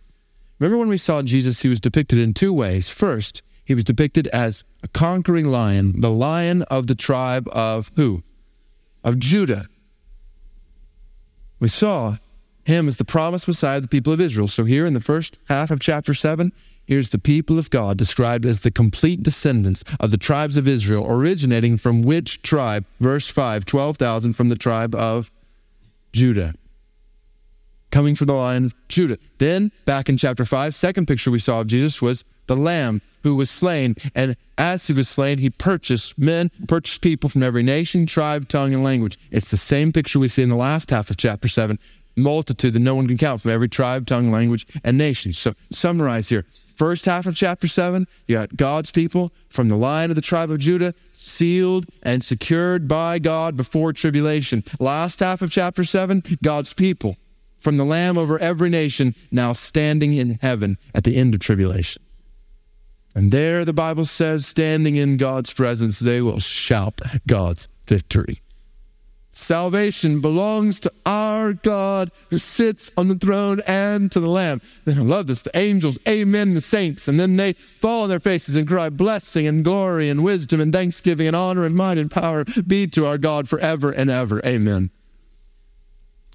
Remember 0.59 0.79
when 0.79 0.89
we 0.89 0.99
saw 0.99 1.23
Jesus, 1.23 1.63
he 1.63 1.69
was 1.69 1.81
depicted 1.81 2.19
in 2.19 2.35
two 2.35 2.53
ways. 2.53 2.89
First, 2.89 3.43
he 3.65 3.75
was 3.75 3.85
depicted 3.85 4.29
as 4.29 4.65
a 4.83 4.89
conquering 4.89 5.47
lion, 5.47 6.01
the 6.01 6.11
lion 6.11 6.63
of 6.63 6.87
the 6.87 6.95
tribe 6.95 7.49
of 7.53 7.91
who? 7.97 8.23
Of 9.03 9.19
Judah. 9.19 9.67
We 11.59 11.69
saw 11.69 12.19
him 12.65 12.89
as 12.89 12.97
the 12.99 13.05
promised 13.05 13.49
Messiah 13.49 13.77
of 13.77 13.83
the 13.83 13.89
people 13.89 14.13
of 14.13 14.21
Israel. 14.21 14.49
So 14.49 14.65
here 14.65 14.87
in 14.87 14.95
the 14.95 15.01
first 15.01 15.39
half 15.49 15.71
of 15.71 15.81
chapter 15.81 16.15
7, 16.15 16.53
here's 16.87 17.11
the 17.11 17.19
people 17.19 17.59
of 17.59 17.71
God 17.71 17.97
described 17.97 18.47
as 18.47 18.61
the 18.61 18.71
complete 18.71 19.23
descendants 19.23 19.85
of 20.01 20.11
the 20.11 20.17
tribes 20.17 20.57
of 20.57 20.69
Israel, 20.69 21.07
originating 21.09 21.77
from 21.77 22.03
which 22.03 22.43
tribe? 22.43 22.85
Verse 23.01 23.29
5 23.29 23.65
12,000 23.65 24.33
from 24.35 24.49
the 24.49 24.57
tribe 24.57 24.95
of 24.95 25.31
Judah. 26.13 26.55
Coming 27.91 28.15
from 28.15 28.27
the 28.27 28.35
line 28.35 28.67
of 28.67 28.89
Judah. 28.89 29.19
Then, 29.39 29.71
back 29.85 30.09
in 30.09 30.17
chapter 30.17 30.45
5, 30.45 30.75
second 30.75 31.07
picture 31.07 31.31
we 31.31 31.39
saw 31.39 31.61
of 31.61 31.69
Jesus 31.69 32.03
was 32.03 32.25
the 32.47 32.57
lamb 32.57 33.01
who 33.23 33.37
was 33.37 33.51
slain. 33.51 33.95
And 34.15 34.37
as 34.59 34.87
he 34.87 34.93
was 34.93 35.09
slain, 35.09 35.39
he 35.39 35.49
purchased 35.49 36.19
men, 36.19 36.51
purchased 36.67 37.03
people 37.03 37.31
from 37.31 37.43
every 37.43 37.63
nation, 37.63 38.07
tribe, 38.07 38.49
tongue, 38.49 38.75
and 38.75 38.83
language. 38.83 39.19
It's 39.31 39.51
the 39.51 39.57
same 39.57 39.93
picture 39.93 40.19
we 40.19 40.29
see 40.29 40.43
in 40.43 40.49
the 40.49 40.57
last 40.57 40.91
half 40.91 41.09
of 41.09 41.17
chapter 41.17 41.49
7 41.49 41.79
multitude 42.17 42.73
that 42.73 42.81
no 42.81 42.95
one 42.95 43.07
can 43.07 43.19
count 43.19 43.43
from 43.43 43.51
every 43.51 43.69
tribe, 43.69 44.07
tongue, 44.07 44.31
language, 44.31 44.67
and 44.85 44.97
nation. 44.97 45.33
So, 45.33 45.55
summarize 45.71 46.29
here. 46.29 46.45
First 46.75 47.05
half 47.05 47.27
of 47.27 47.37
chapter 47.37 47.69
7, 47.69 48.07
you 48.27 48.37
got 48.37 48.57
God's 48.57 48.91
people 48.91 49.33
from 49.49 49.69
the 49.69 49.77
line 49.77 50.11
of 50.11 50.17
the 50.17 50.23
tribe 50.23 50.51
of 50.51 50.59
Judah, 50.59 50.95
sealed 51.13 51.87
and 52.03 52.23
secured 52.23 52.89
by 52.89 53.19
God 53.19 53.57
before 53.57 53.93
tribulation. 53.93 54.65
Last 54.81 55.21
half 55.21 55.41
of 55.41 55.51
chapter 55.51 55.85
7, 55.85 56.23
God's 56.43 56.75
people 56.75 57.17
from 57.61 57.77
the 57.77 57.85
Lamb 57.85 58.19
over 58.19 58.39
every 58.39 58.69
nation, 58.69 59.15
now 59.31 59.53
standing 59.53 60.15
in 60.15 60.39
heaven 60.43 60.77
at 60.95 61.05
the 61.05 61.17
end 61.17 61.35
of 61.35 61.41
tribulation. 61.41 62.03
And 63.15 63.31
there, 63.31 63.65
the 63.65 63.73
Bible 63.73 64.05
says, 64.05 64.45
standing 64.45 64.97
in 64.97 65.17
God's 65.17 65.53
presence, 65.53 66.01
they 66.01 66.21
will 66.21 66.41
shout 66.41 67.01
God's 67.27 67.69
victory. 67.87 68.41
Salvation 69.37 70.21
belongs 70.21 70.79
to 70.81 70.93
our 71.05 71.53
God 71.53 72.11
who 72.31 72.39
sits 72.39 72.91
on 72.97 73.09
the 73.09 73.17
throne 73.17 73.61
and 73.67 74.11
to 74.13 74.21
the 74.21 74.29
Lamb. 74.29 74.63
Then 74.85 74.99
I 74.99 75.03
love 75.03 75.27
this. 75.27 75.43
The 75.43 75.57
angels, 75.57 75.99
amen, 76.09 76.55
the 76.55 76.61
saints. 76.61 77.09
And 77.09 77.19
then 77.19 77.37
they 77.37 77.55
fall 77.81 78.05
on 78.05 78.09
their 78.09 78.21
faces 78.21 78.55
and 78.55 78.67
cry, 78.67 78.91
Blessing 78.91 79.47
and 79.47 79.65
glory 79.65 80.09
and 80.09 80.23
wisdom 80.23 80.61
and 80.61 80.73
thanksgiving 80.73 81.27
and 81.27 81.35
honor 81.35 81.65
and 81.65 81.75
might 81.75 81.99
and 81.99 82.11
power 82.11 82.45
be 82.67 82.87
to 82.89 83.07
our 83.07 83.19
God 83.19 83.49
forever 83.49 83.91
and 83.91 84.09
ever. 84.09 84.41
Amen 84.47 84.91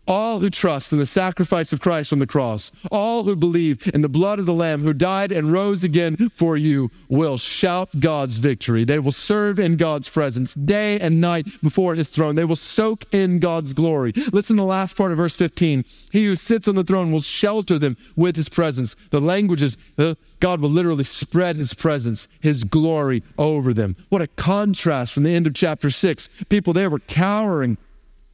all 0.10 0.40
who 0.40 0.50
trust 0.50 0.92
in 0.92 0.98
the 0.98 1.06
sacrifice 1.06 1.72
of 1.72 1.80
Christ 1.80 2.12
on 2.12 2.20
the 2.20 2.28
cross, 2.28 2.72
all 2.92 3.24
who 3.24 3.36
believe 3.36 3.90
in 3.94 4.02
the 4.02 4.10
blood 4.10 4.40
of 4.40 4.48
the 4.48 4.54
Lamb 4.54 4.82
who 4.82 4.94
died 4.94 5.32
and 5.32 5.54
rose 5.54 5.84
again 5.84 6.30
for 6.34 6.58
you, 6.58 6.90
will 7.08 7.38
shout 7.38 7.90
God's 8.00 8.40
victory. 8.40 8.84
They 8.84 8.98
will 8.98 9.12
serve 9.12 9.60
in 9.60 9.78
God's 9.78 10.10
presence 10.10 10.56
day 10.56 11.00
and 11.00 11.22
night 11.22 11.48
before 11.62 11.94
his 11.94 12.10
throne. 12.10 12.36
They 12.36 12.44
will 12.44 12.56
soak 12.56 13.06
in 13.14 13.40
God's 13.40 13.74
glory. 13.74 14.12
Listen 14.34 14.58
to 14.58 14.64
the 14.64 14.68
last 14.68 14.98
part 14.98 15.12
of 15.12 15.18
verse 15.18 15.36
15. 15.36 15.86
He 16.12 16.26
who 16.26 16.36
sits 16.36 16.68
on 16.68 16.76
the 16.76 16.84
throne 16.84 17.12
will 17.12 17.22
shelter 17.22 17.78
them 17.78 17.96
with 18.16 18.36
his 18.36 18.50
presence. 18.50 18.96
The 19.12 19.22
languages, 19.22 19.78
uh, 20.00 20.16
God 20.40 20.60
will 20.60 20.70
literally 20.70 21.04
spread 21.04 21.58
his 21.58 21.76
presence, 21.76 22.28
his 22.42 22.64
glory 22.64 23.22
over 23.38 23.74
them. 23.74 23.96
What 24.10 24.24
a 24.24 24.28
contrast 24.28 25.14
from 25.14 25.24
the 25.24 25.36
end 25.36 25.46
of 25.46 25.54
chapter 25.54 25.92
6. 25.92 26.30
People 26.50 26.74
there 26.74 26.90
were 26.90 27.00
cowering 27.00 27.78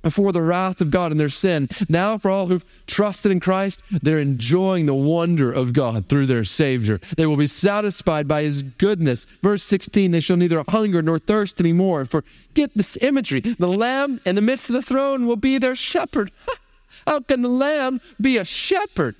before 0.06 0.32
the 0.32 0.41
wrath 0.43 0.82
of 0.82 0.91
God 0.91 1.10
and 1.10 1.20
their 1.20 1.30
sin. 1.30 1.68
Now, 1.89 2.20
for 2.20 2.30
all 2.30 2.45
who've 2.45 2.64
trusted 2.86 3.32
in 3.32 3.39
Christ, 3.39 3.82
they're 3.89 4.20
enjoying 4.20 4.86
the 4.86 4.93
wonder 4.93 5.51
of 5.51 5.74
God 5.74 6.08
through 6.08 6.28
their 6.28 6.43
Savior. 6.43 6.99
They 7.18 7.26
will 7.26 7.38
be 7.38 7.47
satisfied 7.47 8.28
by 8.28 8.43
His 8.43 8.62
goodness. 8.62 9.26
Verse 9.41 9.64
16, 9.64 10.12
they 10.12 10.20
shall 10.20 10.38
neither 10.38 10.64
hunger 10.70 11.01
nor 11.01 11.18
thirst 11.18 11.60
anymore. 11.60 12.06
For 12.06 12.24
get 12.53 12.78
this 12.78 12.97
imagery 12.97 13.39
the 13.39 13.68
Lamb 13.68 14.22
in 14.28 14.36
the 14.36 14.43
midst 14.43 14.70
of 14.70 14.76
the 14.76 14.84
throne 14.84 15.26
will 15.26 15.38
be 15.38 15.58
their 15.58 15.76
shepherd. 15.76 16.32
How 17.08 17.22
can 17.22 17.41
the 17.41 17.49
Lamb 17.49 17.99
be 18.22 18.38
a 18.38 18.45
shepherd? 18.45 19.16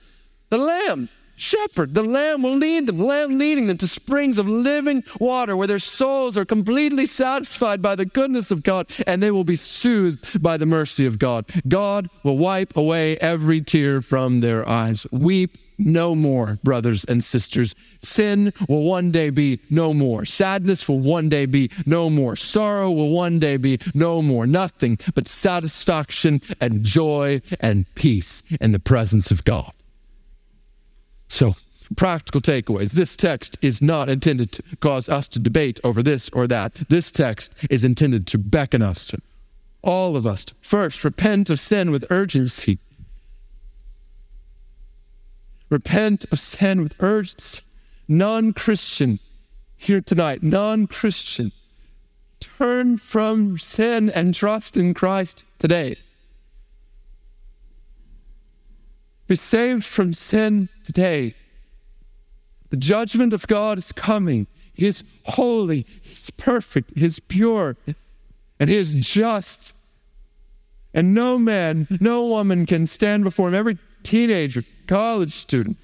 The 0.50 0.60
Lamb 0.60 1.10
shepherd. 1.36 1.94
The 1.94 2.04
Lamb 2.04 2.42
will 2.42 2.56
lead 2.56 2.88
them, 2.88 2.98
the 2.98 3.06
Lamb 3.06 3.38
leading 3.38 3.68
them 3.68 3.78
to 3.78 3.88
springs 3.88 4.38
of 4.38 4.48
living 4.48 5.04
water 5.20 5.56
where 5.56 5.68
their 5.68 5.80
souls 5.80 6.38
are 6.38 6.46
completely 6.46 7.06
satisfied 7.06 7.82
by 7.82 7.96
the 7.96 8.06
goodness 8.06 8.52
of 8.52 8.64
God 8.64 8.90
and 9.08 9.22
they 9.22 9.32
will 9.32 9.44
be 9.44 9.56
soothed 9.56 10.42
by 10.42 10.58
the 10.58 10.66
mercy 10.66 11.06
of 11.06 11.20
God. 11.20 11.46
God 11.68 12.10
will 12.24 12.38
wipe 12.38 12.76
away 12.76 13.18
every 13.18 13.62
tear 13.62 14.02
from 14.02 14.42
their 14.42 14.68
eyes. 14.68 15.06
Weep 15.12 15.58
no 15.78 16.16
more, 16.16 16.60
brothers 16.64 17.04
and 17.06 17.24
sisters. 17.24 17.76
Sin 18.00 18.54
will 18.70 18.84
one 18.84 19.12
day 19.12 19.30
be 19.30 19.60
no 19.70 19.94
more. 19.94 20.26
Sadness 20.26 20.88
will 20.88 21.00
one 21.00 21.30
day 21.30 21.46
be 21.46 21.70
no 21.86 22.10
more. 22.10 22.36
Sorrow 22.36 22.92
will 22.92 23.10
one 23.10 23.40
day 23.40 23.58
be 23.58 23.80
no 23.94 24.22
more. 24.22 24.48
Nothing 24.48 24.98
but 25.14 25.28
satisfaction 25.28 26.42
and 26.62 26.84
joy 26.84 27.42
and 27.60 27.86
peace 27.96 28.44
in 28.62 28.72
the 28.72 28.80
presence 28.80 29.32
of 29.32 29.44
God. 29.44 29.75
So, 31.28 31.54
practical 31.96 32.42
takeaways. 32.42 32.92
This 32.92 33.16
text 33.16 33.58
is 33.62 33.82
not 33.82 34.10
intended 34.10 34.52
to 34.54 34.64
cause 34.78 35.10
us 35.10 35.28
to 35.30 35.40
debate 35.40 35.80
over 35.84 36.02
this 36.02 36.30
or 36.34 36.48
that. 36.48 36.74
This 36.90 37.12
text 37.12 37.54
is 37.70 37.84
intended 37.84 38.28
to 38.28 38.38
beckon 38.38 38.82
us 38.82 39.06
to, 39.08 39.20
all 39.82 40.18
of 40.18 40.26
us, 40.26 40.46
to 40.46 40.56
first 40.62 41.04
repent 41.04 41.50
of 41.50 41.60
sin 41.60 41.92
with 41.92 42.06
urgency. 42.10 42.80
Repent 45.70 46.26
of 46.32 46.40
sin 46.40 46.82
with 46.82 46.96
urgency. 47.00 47.62
Non 48.08 48.54
Christian, 48.54 49.20
here 49.78 50.00
tonight, 50.00 50.44
non 50.44 50.86
Christian, 50.86 51.52
turn 52.40 52.98
from 52.98 53.58
sin 53.58 54.12
and 54.12 54.36
trust 54.36 54.78
in 54.78 54.94
Christ 54.94 55.44
today. 55.58 55.96
Be 59.28 59.36
saved 59.36 59.84
from 59.84 60.14
sin 60.14 60.70
today. 60.84 61.36
The 62.70 62.78
judgment 62.78 63.34
of 63.34 63.48
God 63.48 63.78
is 63.78 63.92
coming. 63.92 64.48
He 64.74 64.86
is 64.86 65.04
holy, 65.24 65.86
He's 66.02 66.30
perfect, 66.32 66.92
He's 66.96 67.20
pure, 67.20 67.78
and 68.60 68.70
He 68.70 68.76
is 68.76 68.94
just. 68.96 69.74
And 70.94 71.14
no 71.14 71.38
man, 71.40 71.88
no 72.00 72.26
woman 72.26 72.66
can 72.66 72.86
stand 72.86 73.24
before 73.24 73.48
Him. 73.48 73.56
Every 73.56 73.78
teenager, 74.04 74.64
college 74.88 75.32
student, 75.32 75.78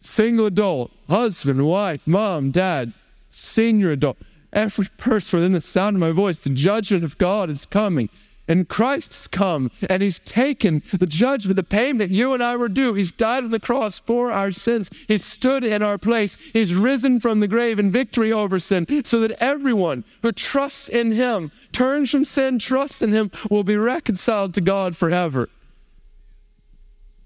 single 0.00 0.46
adult, 0.46 0.92
husband, 1.08 1.66
wife, 1.66 2.06
mom, 2.06 2.50
dad, 2.50 2.92
senior 3.28 3.90
adult, 3.90 4.16
every 4.52 4.86
person 4.96 5.38
within 5.38 5.52
the 5.52 5.60
sound 5.60 5.96
of 5.96 6.00
my 6.00 6.12
voice, 6.12 6.40
the 6.40 6.50
judgment 6.50 7.04
of 7.04 7.18
God 7.18 7.50
is 7.50 7.66
coming. 7.66 8.08
And 8.48 8.68
Christ's 8.68 9.26
come 9.26 9.70
and 9.88 10.02
he's 10.02 10.20
taken 10.20 10.82
the 10.92 11.06
judgment, 11.06 11.56
the 11.56 11.64
payment 11.64 12.12
you 12.12 12.32
and 12.32 12.42
I 12.42 12.56
were 12.56 12.68
due. 12.68 12.94
He's 12.94 13.10
died 13.10 13.44
on 13.44 13.50
the 13.50 13.58
cross 13.58 13.98
for 13.98 14.30
our 14.30 14.52
sins. 14.52 14.90
He's 15.08 15.24
stood 15.24 15.64
in 15.64 15.82
our 15.82 15.98
place. 15.98 16.38
He's 16.52 16.74
risen 16.74 17.18
from 17.18 17.40
the 17.40 17.48
grave 17.48 17.78
in 17.78 17.90
victory 17.90 18.32
over 18.32 18.58
sin 18.58 18.86
so 19.04 19.20
that 19.20 19.42
everyone 19.42 20.04
who 20.22 20.32
trusts 20.32 20.88
in 20.88 21.12
him, 21.12 21.50
turns 21.72 22.10
from 22.10 22.24
sin, 22.24 22.58
trusts 22.58 23.02
in 23.02 23.12
him, 23.12 23.30
will 23.50 23.64
be 23.64 23.76
reconciled 23.76 24.54
to 24.54 24.60
God 24.60 24.96
forever. 24.96 25.48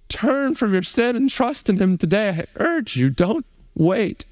Turn 0.08 0.54
from 0.54 0.72
your 0.72 0.82
sin 0.82 1.16
and 1.16 1.30
trust 1.30 1.68
in 1.68 1.76
him 1.76 1.98
today. 1.98 2.30
I 2.30 2.46
urge 2.56 2.96
you, 2.96 3.10
don't 3.10 3.46
wait 3.74 4.24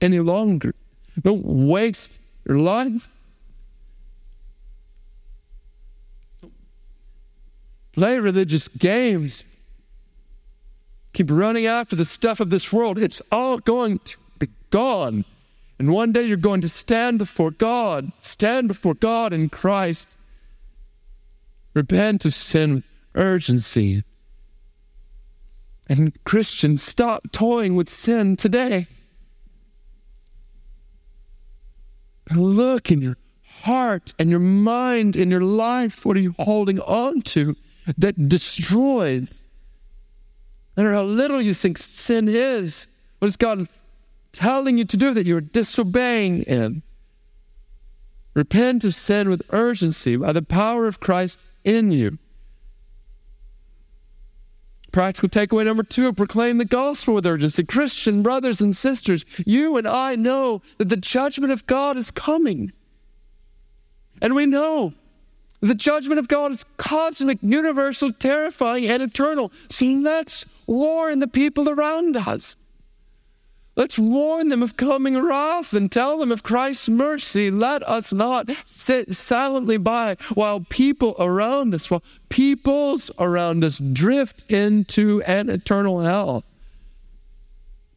any 0.00 0.18
longer. 0.18 0.74
Don't 1.20 1.44
waste 1.44 2.18
your 2.46 2.58
life. 2.58 3.08
Play 7.92 8.18
religious 8.18 8.68
games. 8.68 9.44
Keep 11.12 11.30
running 11.30 11.66
after 11.66 11.94
the 11.94 12.04
stuff 12.04 12.40
of 12.40 12.50
this 12.50 12.72
world. 12.72 12.98
It's 12.98 13.20
all 13.30 13.58
going 13.58 13.98
to 14.00 14.16
be 14.38 14.48
gone. 14.70 15.24
And 15.78 15.92
one 15.92 16.12
day 16.12 16.22
you're 16.22 16.36
going 16.36 16.62
to 16.62 16.68
stand 16.68 17.18
before 17.18 17.50
God, 17.50 18.12
stand 18.16 18.68
before 18.68 18.94
God 18.94 19.32
in 19.32 19.48
Christ. 19.48 20.16
Repent 21.74 22.24
of 22.24 22.32
sin 22.32 22.74
with 22.74 22.84
urgency. 23.14 24.04
And 25.88 26.12
Christians, 26.24 26.82
stop 26.82 27.30
toying 27.32 27.74
with 27.74 27.88
sin 27.88 28.36
today. 28.36 28.86
Look 32.34 32.90
in 32.90 33.02
your 33.02 33.18
heart 33.62 34.14
and 34.18 34.30
your 34.30 34.40
mind 34.40 35.16
and 35.16 35.30
your 35.30 35.42
life. 35.42 36.06
What 36.06 36.16
are 36.16 36.20
you 36.20 36.34
holding 36.38 36.80
on 36.80 37.22
to 37.22 37.56
that 37.98 38.28
destroys? 38.28 39.44
No 40.76 40.82
matter 40.82 40.94
how 40.94 41.02
little 41.02 41.40
you 41.40 41.54
think 41.54 41.78
sin 41.78 42.28
is, 42.28 42.86
what 43.18 43.28
is 43.28 43.36
God 43.36 43.68
telling 44.32 44.78
you 44.78 44.84
to 44.84 44.96
do 44.96 45.12
that 45.14 45.26
you're 45.26 45.40
disobeying 45.40 46.42
in? 46.42 46.82
Repent 48.34 48.84
of 48.84 48.94
sin 48.94 49.28
with 49.28 49.42
urgency 49.50 50.16
by 50.16 50.32
the 50.32 50.42
power 50.42 50.86
of 50.86 51.00
Christ 51.00 51.40
in 51.64 51.92
you. 51.92 52.18
Practical 54.90 55.28
takeaway 55.28 55.64
number 55.64 55.82
two 55.82 56.12
proclaim 56.12 56.58
the 56.58 56.66
gospel 56.66 57.14
with 57.14 57.26
urgency. 57.26 57.64
Christian 57.64 58.22
brothers 58.22 58.60
and 58.60 58.76
sisters, 58.76 59.24
you 59.46 59.76
and 59.78 59.88
I 59.88 60.16
know 60.16 60.60
that 60.76 60.90
the 60.90 60.98
judgment 60.98 61.50
of 61.52 61.66
God 61.66 61.96
is 61.96 62.10
coming. 62.10 62.72
And 64.20 64.34
we 64.34 64.44
know 64.44 64.92
the 65.62 65.74
judgment 65.76 66.18
of 66.18 66.26
God 66.26 66.50
is 66.50 66.64
cosmic, 66.76 67.38
universal, 67.40 68.12
terrifying, 68.12 68.86
and 68.88 69.02
eternal. 69.02 69.52
So 69.70 69.86
let's 69.86 70.44
warn 70.66 71.20
the 71.20 71.28
people 71.28 71.68
around 71.68 72.16
us. 72.16 72.56
Let's 73.74 73.98
warn 73.98 74.50
them 74.50 74.62
of 74.62 74.76
coming 74.76 75.16
wrath 75.16 75.72
and 75.72 75.90
tell 75.90 76.18
them 76.18 76.30
of 76.30 76.42
Christ's 76.42 76.90
mercy. 76.90 77.50
Let 77.50 77.82
us 77.84 78.12
not 78.12 78.50
sit 78.66 79.14
silently 79.14 79.78
by 79.78 80.16
while 80.34 80.60
people 80.68 81.14
around 81.18 81.74
us, 81.74 81.90
while 81.90 82.02
peoples 82.28 83.10
around 83.18 83.64
us 83.64 83.78
drift 83.78 84.50
into 84.50 85.22
an 85.26 85.48
eternal 85.48 86.00
hell. 86.00 86.44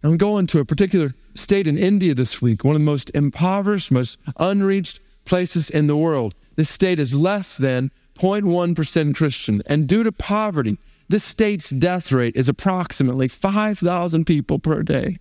I'm 0.04 0.18
going 0.18 0.46
to 0.48 0.60
a 0.60 0.66
particular 0.66 1.16
state 1.34 1.68
in 1.68 1.80
India 1.80 2.14
this 2.14 2.42
week, 2.42 2.64
one 2.64 2.76
of 2.76 2.82
the 2.82 2.86
most 2.86 3.10
impoverished, 3.16 3.92
most 3.92 4.20
unreached 4.38 5.00
places 5.26 5.70
in 5.70 5.88
the 5.88 5.98
world. 5.98 6.36
This 6.56 6.70
state 6.70 7.00
is 7.00 7.14
less 7.14 7.58
than 7.58 7.92
0.1% 8.18 9.16
Christian. 9.16 9.62
And 9.66 9.88
due 9.88 10.04
to 10.04 10.12
poverty, 10.12 10.78
this 11.08 11.24
state's 11.24 11.70
death 11.70 12.12
rate 12.12 12.36
is 12.36 12.50
approximately 12.50 13.28
5,000 13.28 14.26
people 14.26 14.58
per 14.60 14.84
day. 14.84 15.18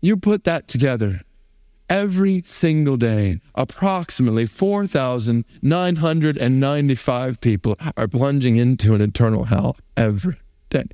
You 0.00 0.16
put 0.16 0.44
that 0.44 0.68
together. 0.68 1.20
Every 1.88 2.42
single 2.44 2.96
day, 2.96 3.40
approximately 3.54 4.46
4,995 4.46 7.40
people 7.40 7.76
are 7.96 8.08
plunging 8.08 8.56
into 8.56 8.94
an 8.94 9.00
eternal 9.00 9.44
hell 9.44 9.76
every 9.96 10.36
day. 10.70 10.84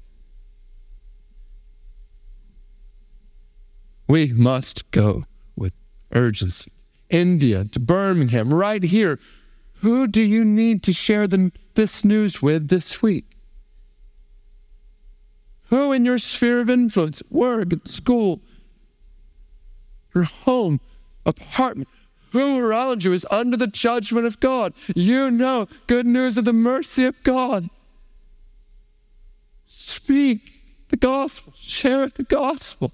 We 4.08 4.32
must 4.32 4.90
go 4.90 5.24
with 5.54 5.72
urgency. 6.12 6.72
India 7.11 7.64
to 7.64 7.80
Birmingham, 7.80 8.52
right 8.52 8.82
here. 8.82 9.18
Who 9.80 10.09
do 10.09 10.20
you 10.20 10.44
need 10.44 10.82
to 10.84 10.92
share 10.92 11.26
the, 11.26 11.52
this 11.74 12.04
news 12.04 12.42
with 12.42 12.68
this 12.68 13.00
week? 13.00 13.24
Who 15.70 15.92
in 15.92 16.04
your 16.04 16.18
sphere 16.18 16.61
of 16.61 16.70
influence, 16.70 17.22
work, 17.30 17.72
at 17.72 17.86
school, 17.86 18.40
your 20.14 20.24
home, 20.24 20.80
apartment, 21.26 21.88
who 22.32 22.59
around 22.59 23.04
you 23.04 23.12
is 23.12 23.26
under 23.30 23.56
the 23.56 23.66
judgment 23.66 24.26
of 24.26 24.40
God. 24.40 24.74
You 24.94 25.30
know 25.30 25.66
good 25.86 26.06
news 26.06 26.36
of 26.36 26.44
the 26.44 26.52
mercy 26.52 27.04
of 27.04 27.22
God. 27.22 27.68
Speak 29.64 30.40
the 30.88 30.96
gospel, 30.96 31.52
share 31.56 32.06
the 32.09 32.24
gospel. 32.24 32.92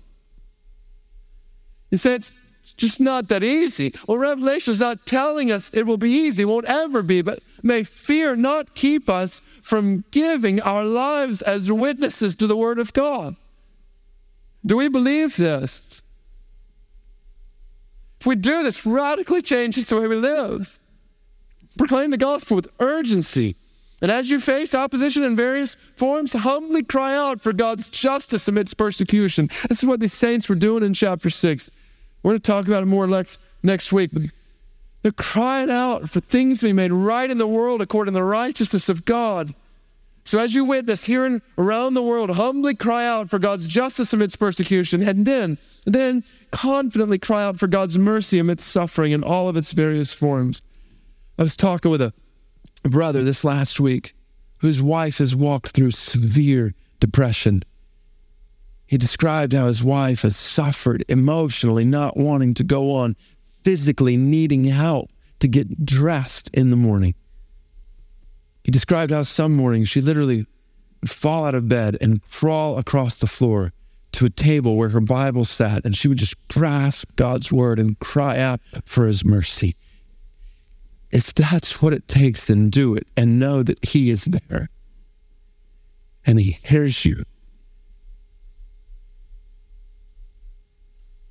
You 1.90 1.98
say 1.98 2.14
it's 2.14 2.32
just 2.76 3.00
not 3.00 3.28
that 3.28 3.44
easy. 3.44 3.94
Well, 4.06 4.18
Revelation 4.18 4.72
is 4.72 4.80
not 4.80 5.06
telling 5.06 5.50
us 5.50 5.70
it 5.72 5.86
will 5.86 5.96
be 5.96 6.10
easy, 6.10 6.42
it 6.42 6.46
won't 6.46 6.66
ever 6.66 7.02
be, 7.02 7.22
but 7.22 7.40
may 7.62 7.82
fear 7.82 8.36
not 8.36 8.74
keep 8.74 9.08
us 9.08 9.40
from 9.62 10.04
giving 10.10 10.60
our 10.60 10.84
lives 10.84 11.42
as 11.42 11.70
witnesses 11.70 12.34
to 12.36 12.46
the 12.46 12.56
Word 12.56 12.78
of 12.78 12.92
God. 12.92 13.36
Do 14.66 14.76
we 14.76 14.88
believe 14.88 15.36
this? 15.36 16.02
If 18.20 18.26
we 18.26 18.36
do 18.36 18.62
this, 18.62 18.86
radically 18.86 19.42
changes 19.42 19.88
the 19.88 20.00
way 20.00 20.06
we 20.06 20.16
live. 20.16 20.78
Proclaim 21.76 22.10
the 22.10 22.16
gospel 22.16 22.56
with 22.56 22.68
urgency. 22.80 23.56
And 24.00 24.10
as 24.10 24.30
you 24.30 24.40
face 24.40 24.74
opposition 24.74 25.22
in 25.22 25.36
various 25.36 25.76
forms, 25.96 26.32
humbly 26.32 26.82
cry 26.82 27.16
out 27.16 27.42
for 27.42 27.52
God's 27.52 27.90
justice 27.90 28.48
amidst 28.48 28.76
persecution. 28.76 29.48
This 29.68 29.82
is 29.82 29.88
what 29.88 30.00
these 30.00 30.12
saints 30.12 30.48
were 30.48 30.54
doing 30.54 30.82
in 30.82 30.94
chapter 30.94 31.30
6. 31.30 31.70
We're 32.24 32.30
going 32.30 32.40
to 32.40 32.50
talk 32.50 32.66
about 32.66 32.82
it 32.82 32.86
more 32.86 33.06
next, 33.06 33.38
next 33.62 33.92
week. 33.92 34.10
They're 35.02 35.12
crying 35.12 35.70
out 35.70 36.08
for 36.08 36.20
things 36.20 36.60
to 36.60 36.66
be 36.66 36.72
made 36.72 36.90
right 36.90 37.30
in 37.30 37.36
the 37.36 37.46
world 37.46 37.82
according 37.82 38.14
to 38.14 38.18
the 38.18 38.24
righteousness 38.24 38.88
of 38.88 39.04
God. 39.04 39.54
So 40.24 40.38
as 40.38 40.54
you 40.54 40.64
witness 40.64 41.04
here 41.04 41.26
and 41.26 41.42
around 41.58 41.92
the 41.92 42.02
world, 42.02 42.30
humbly 42.30 42.74
cry 42.74 43.06
out 43.06 43.28
for 43.28 43.38
God's 43.38 43.68
justice 43.68 44.14
amidst 44.14 44.38
persecution, 44.38 45.02
and 45.02 45.26
then, 45.26 45.58
then 45.84 46.24
confidently 46.50 47.18
cry 47.18 47.44
out 47.44 47.58
for 47.58 47.66
God's 47.66 47.98
mercy 47.98 48.38
amidst 48.38 48.68
suffering 48.68 49.12
in 49.12 49.22
all 49.22 49.50
of 49.50 49.56
its 49.58 49.72
various 49.72 50.14
forms. 50.14 50.62
I 51.38 51.42
was 51.42 51.58
talking 51.58 51.90
with 51.90 52.00
a 52.00 52.14
brother 52.84 53.22
this 53.22 53.44
last 53.44 53.78
week 53.80 54.14
whose 54.60 54.80
wife 54.80 55.18
has 55.18 55.36
walked 55.36 55.72
through 55.72 55.90
severe 55.90 56.74
depression. 57.00 57.62
He 58.94 58.98
described 58.98 59.54
how 59.54 59.66
his 59.66 59.82
wife 59.82 60.22
has 60.22 60.36
suffered 60.36 61.04
emotionally, 61.08 61.84
not 61.84 62.16
wanting 62.16 62.54
to 62.54 62.62
go 62.62 62.94
on, 62.94 63.16
physically 63.64 64.16
needing 64.16 64.62
help 64.62 65.10
to 65.40 65.48
get 65.48 65.84
dressed 65.84 66.48
in 66.54 66.70
the 66.70 66.76
morning. 66.76 67.16
He 68.62 68.70
described 68.70 69.10
how 69.10 69.22
some 69.22 69.56
mornings 69.56 69.88
she 69.88 70.00
literally 70.00 70.46
would 71.00 71.10
fall 71.10 71.44
out 71.44 71.56
of 71.56 71.68
bed 71.68 71.98
and 72.00 72.22
crawl 72.22 72.78
across 72.78 73.18
the 73.18 73.26
floor 73.26 73.72
to 74.12 74.26
a 74.26 74.30
table 74.30 74.76
where 74.76 74.90
her 74.90 75.00
Bible 75.00 75.44
sat, 75.44 75.84
and 75.84 75.96
she 75.96 76.06
would 76.06 76.18
just 76.18 76.36
grasp 76.46 77.16
God's 77.16 77.50
word 77.50 77.80
and 77.80 77.98
cry 77.98 78.38
out 78.38 78.60
for 78.84 79.08
his 79.08 79.24
mercy. 79.24 79.74
If 81.10 81.34
that's 81.34 81.82
what 81.82 81.92
it 81.92 82.06
takes, 82.06 82.46
then 82.46 82.70
do 82.70 82.94
it 82.94 83.08
and 83.16 83.40
know 83.40 83.64
that 83.64 83.86
he 83.86 84.10
is 84.10 84.26
there 84.26 84.68
and 86.24 86.38
he 86.38 86.60
hears 86.62 87.04
you. 87.04 87.24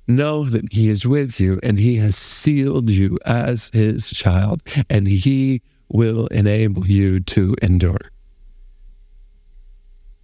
Know 0.06 0.44
that 0.44 0.72
he 0.72 0.88
is 0.88 1.06
with 1.06 1.40
you 1.40 1.58
and 1.62 1.78
he 1.78 1.96
has 1.96 2.14
sealed 2.14 2.90
you 2.90 3.18
as 3.24 3.70
his 3.72 4.10
child 4.10 4.62
and 4.90 5.06
he 5.06 5.62
will 5.88 6.26
enable 6.28 6.86
you 6.86 7.20
to 7.20 7.54
endure. 7.62 8.10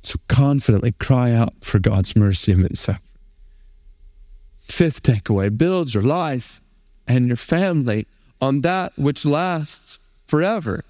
So 0.03 0.17
confidently 0.29 0.93
cry 0.93 1.33
out 1.33 1.55
for 1.63 1.79
God's 1.79 2.17
mercy 2.17 2.53
amid 2.53 2.77
suffering. 2.77 3.05
Fifth 4.61 5.03
takeaway 5.03 5.57
build 5.57 5.95
your 5.95 6.03
life 6.03 6.61
and 7.07 7.29
your 7.29 7.37
family 7.37 8.07
on 8.41 8.61
that 8.63 8.93
which 8.97 9.25
lasts 9.25 9.99
forever. 10.27 10.85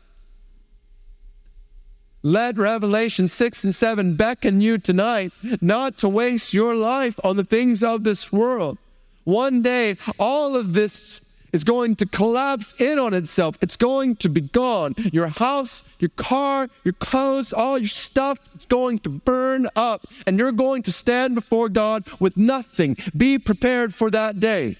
Let 2.22 2.58
Revelation 2.58 3.28
6 3.28 3.64
and 3.64 3.74
7 3.74 4.14
beckon 4.14 4.60
you 4.60 4.76
tonight 4.76 5.32
not 5.62 5.96
to 5.98 6.08
waste 6.08 6.52
your 6.52 6.74
life 6.74 7.18
on 7.24 7.36
the 7.36 7.44
things 7.44 7.82
of 7.82 8.04
this 8.04 8.30
world. 8.30 8.76
One 9.24 9.62
day, 9.62 9.96
all 10.18 10.54
of 10.54 10.74
this 10.74 11.22
is 11.52 11.64
going 11.64 11.96
to 11.96 12.06
collapse 12.06 12.74
in 12.78 12.98
on 12.98 13.14
itself. 13.14 13.56
It's 13.62 13.76
going 13.76 14.16
to 14.16 14.28
be 14.28 14.42
gone. 14.42 14.94
Your 15.12 15.28
house, 15.28 15.82
your 15.98 16.10
car, 16.10 16.68
your 16.84 16.94
clothes, 16.94 17.52
all 17.52 17.78
your 17.78 17.88
stuff, 17.88 18.38
it's 18.54 18.66
going 18.66 18.98
to 19.00 19.08
burn 19.08 19.68
up. 19.74 20.06
And 20.26 20.38
you're 20.38 20.52
going 20.52 20.82
to 20.82 20.92
stand 20.92 21.34
before 21.34 21.68
God 21.68 22.04
with 22.20 22.36
nothing. 22.36 22.96
Be 23.16 23.38
prepared 23.38 23.94
for 23.94 24.10
that 24.10 24.40
day. 24.40 24.76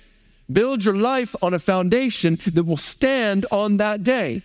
Build 0.52 0.84
your 0.84 0.96
life 0.96 1.34
on 1.42 1.54
a 1.54 1.58
foundation 1.58 2.38
that 2.52 2.64
will 2.64 2.76
stand 2.76 3.46
on 3.50 3.78
that 3.78 4.02
day. 4.02 4.42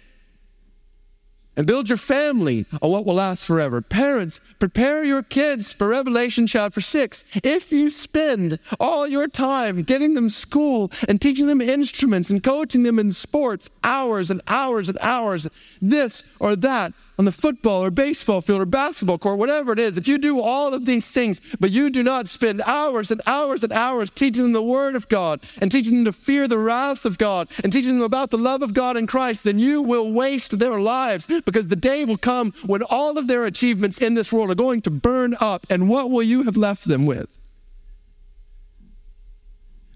And 1.57 1.67
build 1.67 1.89
your 1.89 1.97
family 1.97 2.65
on 2.81 2.91
what 2.91 3.05
will 3.05 3.15
last 3.15 3.45
forever. 3.45 3.81
Parents, 3.81 4.41
prepare 4.59 5.03
your 5.03 5.23
kids 5.23 5.73
for 5.73 5.87
Revelation 5.87 6.47
chapter 6.47 6.81
6. 6.81 7.25
If 7.43 7.71
you 7.71 7.89
spend 7.89 8.59
all 8.79 9.07
your 9.07 9.27
time 9.27 9.83
getting 9.83 10.13
them 10.13 10.29
school 10.29 10.91
and 11.07 11.21
teaching 11.21 11.47
them 11.47 11.61
instruments 11.61 12.29
and 12.29 12.43
coaching 12.43 12.83
them 12.83 12.99
in 12.99 13.11
sports, 13.11 13.69
hours 13.83 14.31
and 14.31 14.41
hours 14.47 14.89
and 14.89 14.97
hours, 14.99 15.47
this 15.81 16.23
or 16.39 16.55
that, 16.57 16.93
on 17.17 17.25
the 17.25 17.31
football 17.31 17.83
or 17.83 17.91
baseball 17.91 18.41
field 18.41 18.61
or 18.61 18.65
basketball 18.65 19.17
court, 19.17 19.39
whatever 19.39 19.71
it 19.71 19.79
is, 19.79 19.97
if 19.97 20.07
you 20.07 20.17
do 20.17 20.41
all 20.41 20.73
of 20.73 20.85
these 20.85 21.11
things, 21.11 21.41
but 21.59 21.71
you 21.71 21.89
do 21.89 22.03
not 22.03 22.27
spend 22.27 22.61
hours 22.63 23.11
and 23.11 23.21
hours 23.25 23.63
and 23.63 23.71
hours 23.71 24.09
teaching 24.09 24.43
them 24.43 24.51
the 24.51 24.61
Word 24.61 24.95
of 24.95 25.07
God 25.07 25.41
and 25.61 25.71
teaching 25.71 26.03
them 26.03 26.05
to 26.05 26.11
fear 26.11 26.47
the 26.47 26.57
wrath 26.57 27.05
of 27.05 27.17
God 27.17 27.47
and 27.63 27.71
teaching 27.71 27.95
them 27.95 28.03
about 28.03 28.31
the 28.31 28.37
love 28.37 28.61
of 28.61 28.73
God 28.73 28.97
in 28.97 29.07
Christ, 29.07 29.43
then 29.43 29.59
you 29.59 29.81
will 29.81 30.11
waste 30.11 30.57
their 30.59 30.79
lives 30.79 31.27
because 31.45 31.67
the 31.67 31.75
day 31.75 32.03
will 32.03 32.17
come 32.17 32.53
when 32.65 32.83
all 32.83 33.17
of 33.17 33.27
their 33.27 33.45
achievements 33.45 33.99
in 33.99 34.15
this 34.15 34.33
world 34.33 34.51
are 34.51 34.55
going 34.55 34.81
to 34.81 34.91
burn 34.91 35.35
up. 35.39 35.65
And 35.69 35.87
what 35.87 36.09
will 36.09 36.23
you 36.23 36.43
have 36.43 36.57
left 36.57 36.87
them 36.87 37.05
with? 37.05 37.29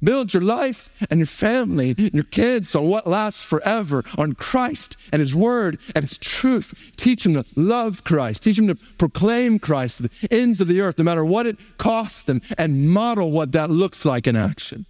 Build 0.02 0.34
your 0.34 0.44
life 0.44 0.90
and 1.10 1.20
your 1.20 1.28
family 1.28 1.94
and 1.98 2.14
your 2.14 2.24
kids 2.24 2.74
on 2.74 2.88
what 2.88 3.06
lasts 3.06 3.44
forever, 3.44 4.06
on 4.18 4.34
Christ 4.34 4.96
and 5.12 5.20
His 5.20 5.36
Word 5.36 5.78
and 5.94 6.06
His 6.06 6.18
truth. 6.18 6.94
Teach 6.96 7.24
them 7.24 7.34
to 7.34 7.46
love 7.58 8.06
Christ. 8.06 8.44
Teach 8.44 8.56
them 8.56 8.68
to 8.68 8.76
proclaim 8.98 9.60
Christ 9.60 9.98
to 9.98 10.04
the 10.04 10.28
ends 10.32 10.62
of 10.62 10.68
the 10.68 10.80
earth, 10.80 10.98
no 10.98 11.04
matter 11.04 11.26
what 11.26 11.46
it 11.46 11.58
costs 11.78 12.24
them, 12.24 12.42
and 12.58 12.90
model 12.90 13.32
what 13.32 13.52
that 13.52 13.70
looks 13.70 14.06
like 14.06 14.26
in 14.26 14.38
action. 14.38 14.86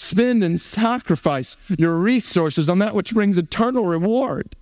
Spend 0.00 0.44
and 0.44 0.60
sacrifice 0.60 1.56
your 1.76 1.98
resources 1.98 2.68
on 2.68 2.78
that 2.78 2.94
which 2.94 3.12
brings 3.12 3.36
eternal 3.36 3.84
reward. 3.84 4.54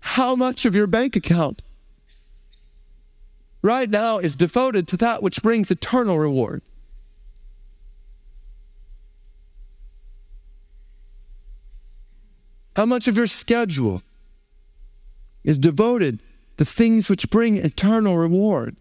How 0.00 0.34
much 0.34 0.64
of 0.64 0.74
your 0.74 0.86
bank 0.86 1.16
account 1.16 1.60
right 3.60 3.90
now 3.90 4.16
is 4.16 4.36
devoted 4.36 4.88
to 4.88 4.96
that 4.96 5.22
which 5.22 5.42
brings 5.42 5.70
eternal 5.70 6.18
reward. 6.18 6.62
How 12.74 12.86
much 12.86 13.06
of 13.06 13.18
your 13.18 13.26
schedule 13.26 14.02
is 15.44 15.58
devoted 15.58 16.22
to 16.56 16.64
things 16.64 17.10
which 17.10 17.28
bring 17.28 17.58
eternal 17.58 18.16
reward? 18.16 18.76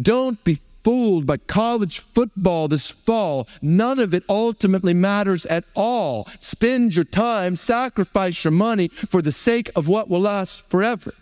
Don't 0.00 0.42
be 0.44 0.60
fooled 0.82 1.26
by 1.26 1.38
college 1.38 2.00
football 2.00 2.68
this 2.68 2.90
fall. 2.90 3.48
None 3.62 3.98
of 3.98 4.12
it 4.12 4.22
ultimately 4.28 4.92
matters 4.92 5.46
at 5.46 5.64
all. 5.74 6.28
Spend 6.38 6.94
your 6.94 7.06
time, 7.06 7.56
sacrifice 7.56 8.44
your 8.44 8.50
money 8.52 8.88
for 8.88 9.22
the 9.22 9.32
sake 9.32 9.70
of 9.74 9.88
what 9.88 10.08
will 10.08 10.20
last 10.20 10.62
forever. 10.68 11.14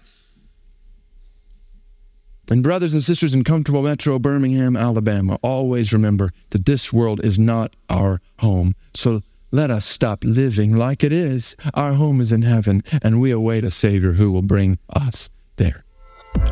And, 2.51 2.63
brothers 2.63 2.93
and 2.93 3.03
sisters 3.03 3.33
in 3.33 3.45
comfortable 3.45 3.83
Metro 3.83 4.19
Birmingham, 4.19 4.77
Alabama, 4.77 5.39
always 5.43 5.93
remember 5.93 6.33
that 6.51 6.67
this 6.67 6.93
world 6.93 7.25
is 7.25 7.39
not 7.39 7.75
our 7.89 8.21
home. 8.41 8.75
So 8.95 9.23
let 9.53 9.71
us 9.71 9.87
stop 9.87 10.25
living 10.25 10.75
like 10.75 11.05
it 11.05 11.13
is. 11.13 11.57
Our 11.73 11.95
home 11.95 12.21
is 12.21 12.33
in 12.33 12.43
heaven, 12.43 12.83
and 13.03 13.21
we 13.21 13.31
await 13.31 13.65
a 13.65 13.71
Savior 13.71 14.15
who 14.15 14.33
will 14.33 14.43
bring 14.43 14.79
us 14.91 15.31
there. 15.57 15.85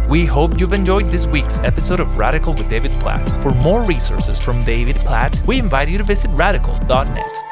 We 0.09 0.27
hope 0.27 0.59
you've 0.59 0.73
enjoyed 0.73 1.07
this 1.07 1.27
week's 1.27 1.59
episode 1.61 2.01
of 2.01 2.17
Radical 2.19 2.55
with 2.55 2.69
David 2.69 2.93
Platt. 3.01 3.41
For 3.41 3.53
more 3.53 3.83
resources 3.83 4.39
from 4.39 4.65
David 4.65 4.97
Platt, 4.97 5.41
we 5.47 5.59
invite 5.59 5.89
you 5.89 5.99
to 5.99 6.05
visit 6.05 6.31
radical.net. 6.33 7.50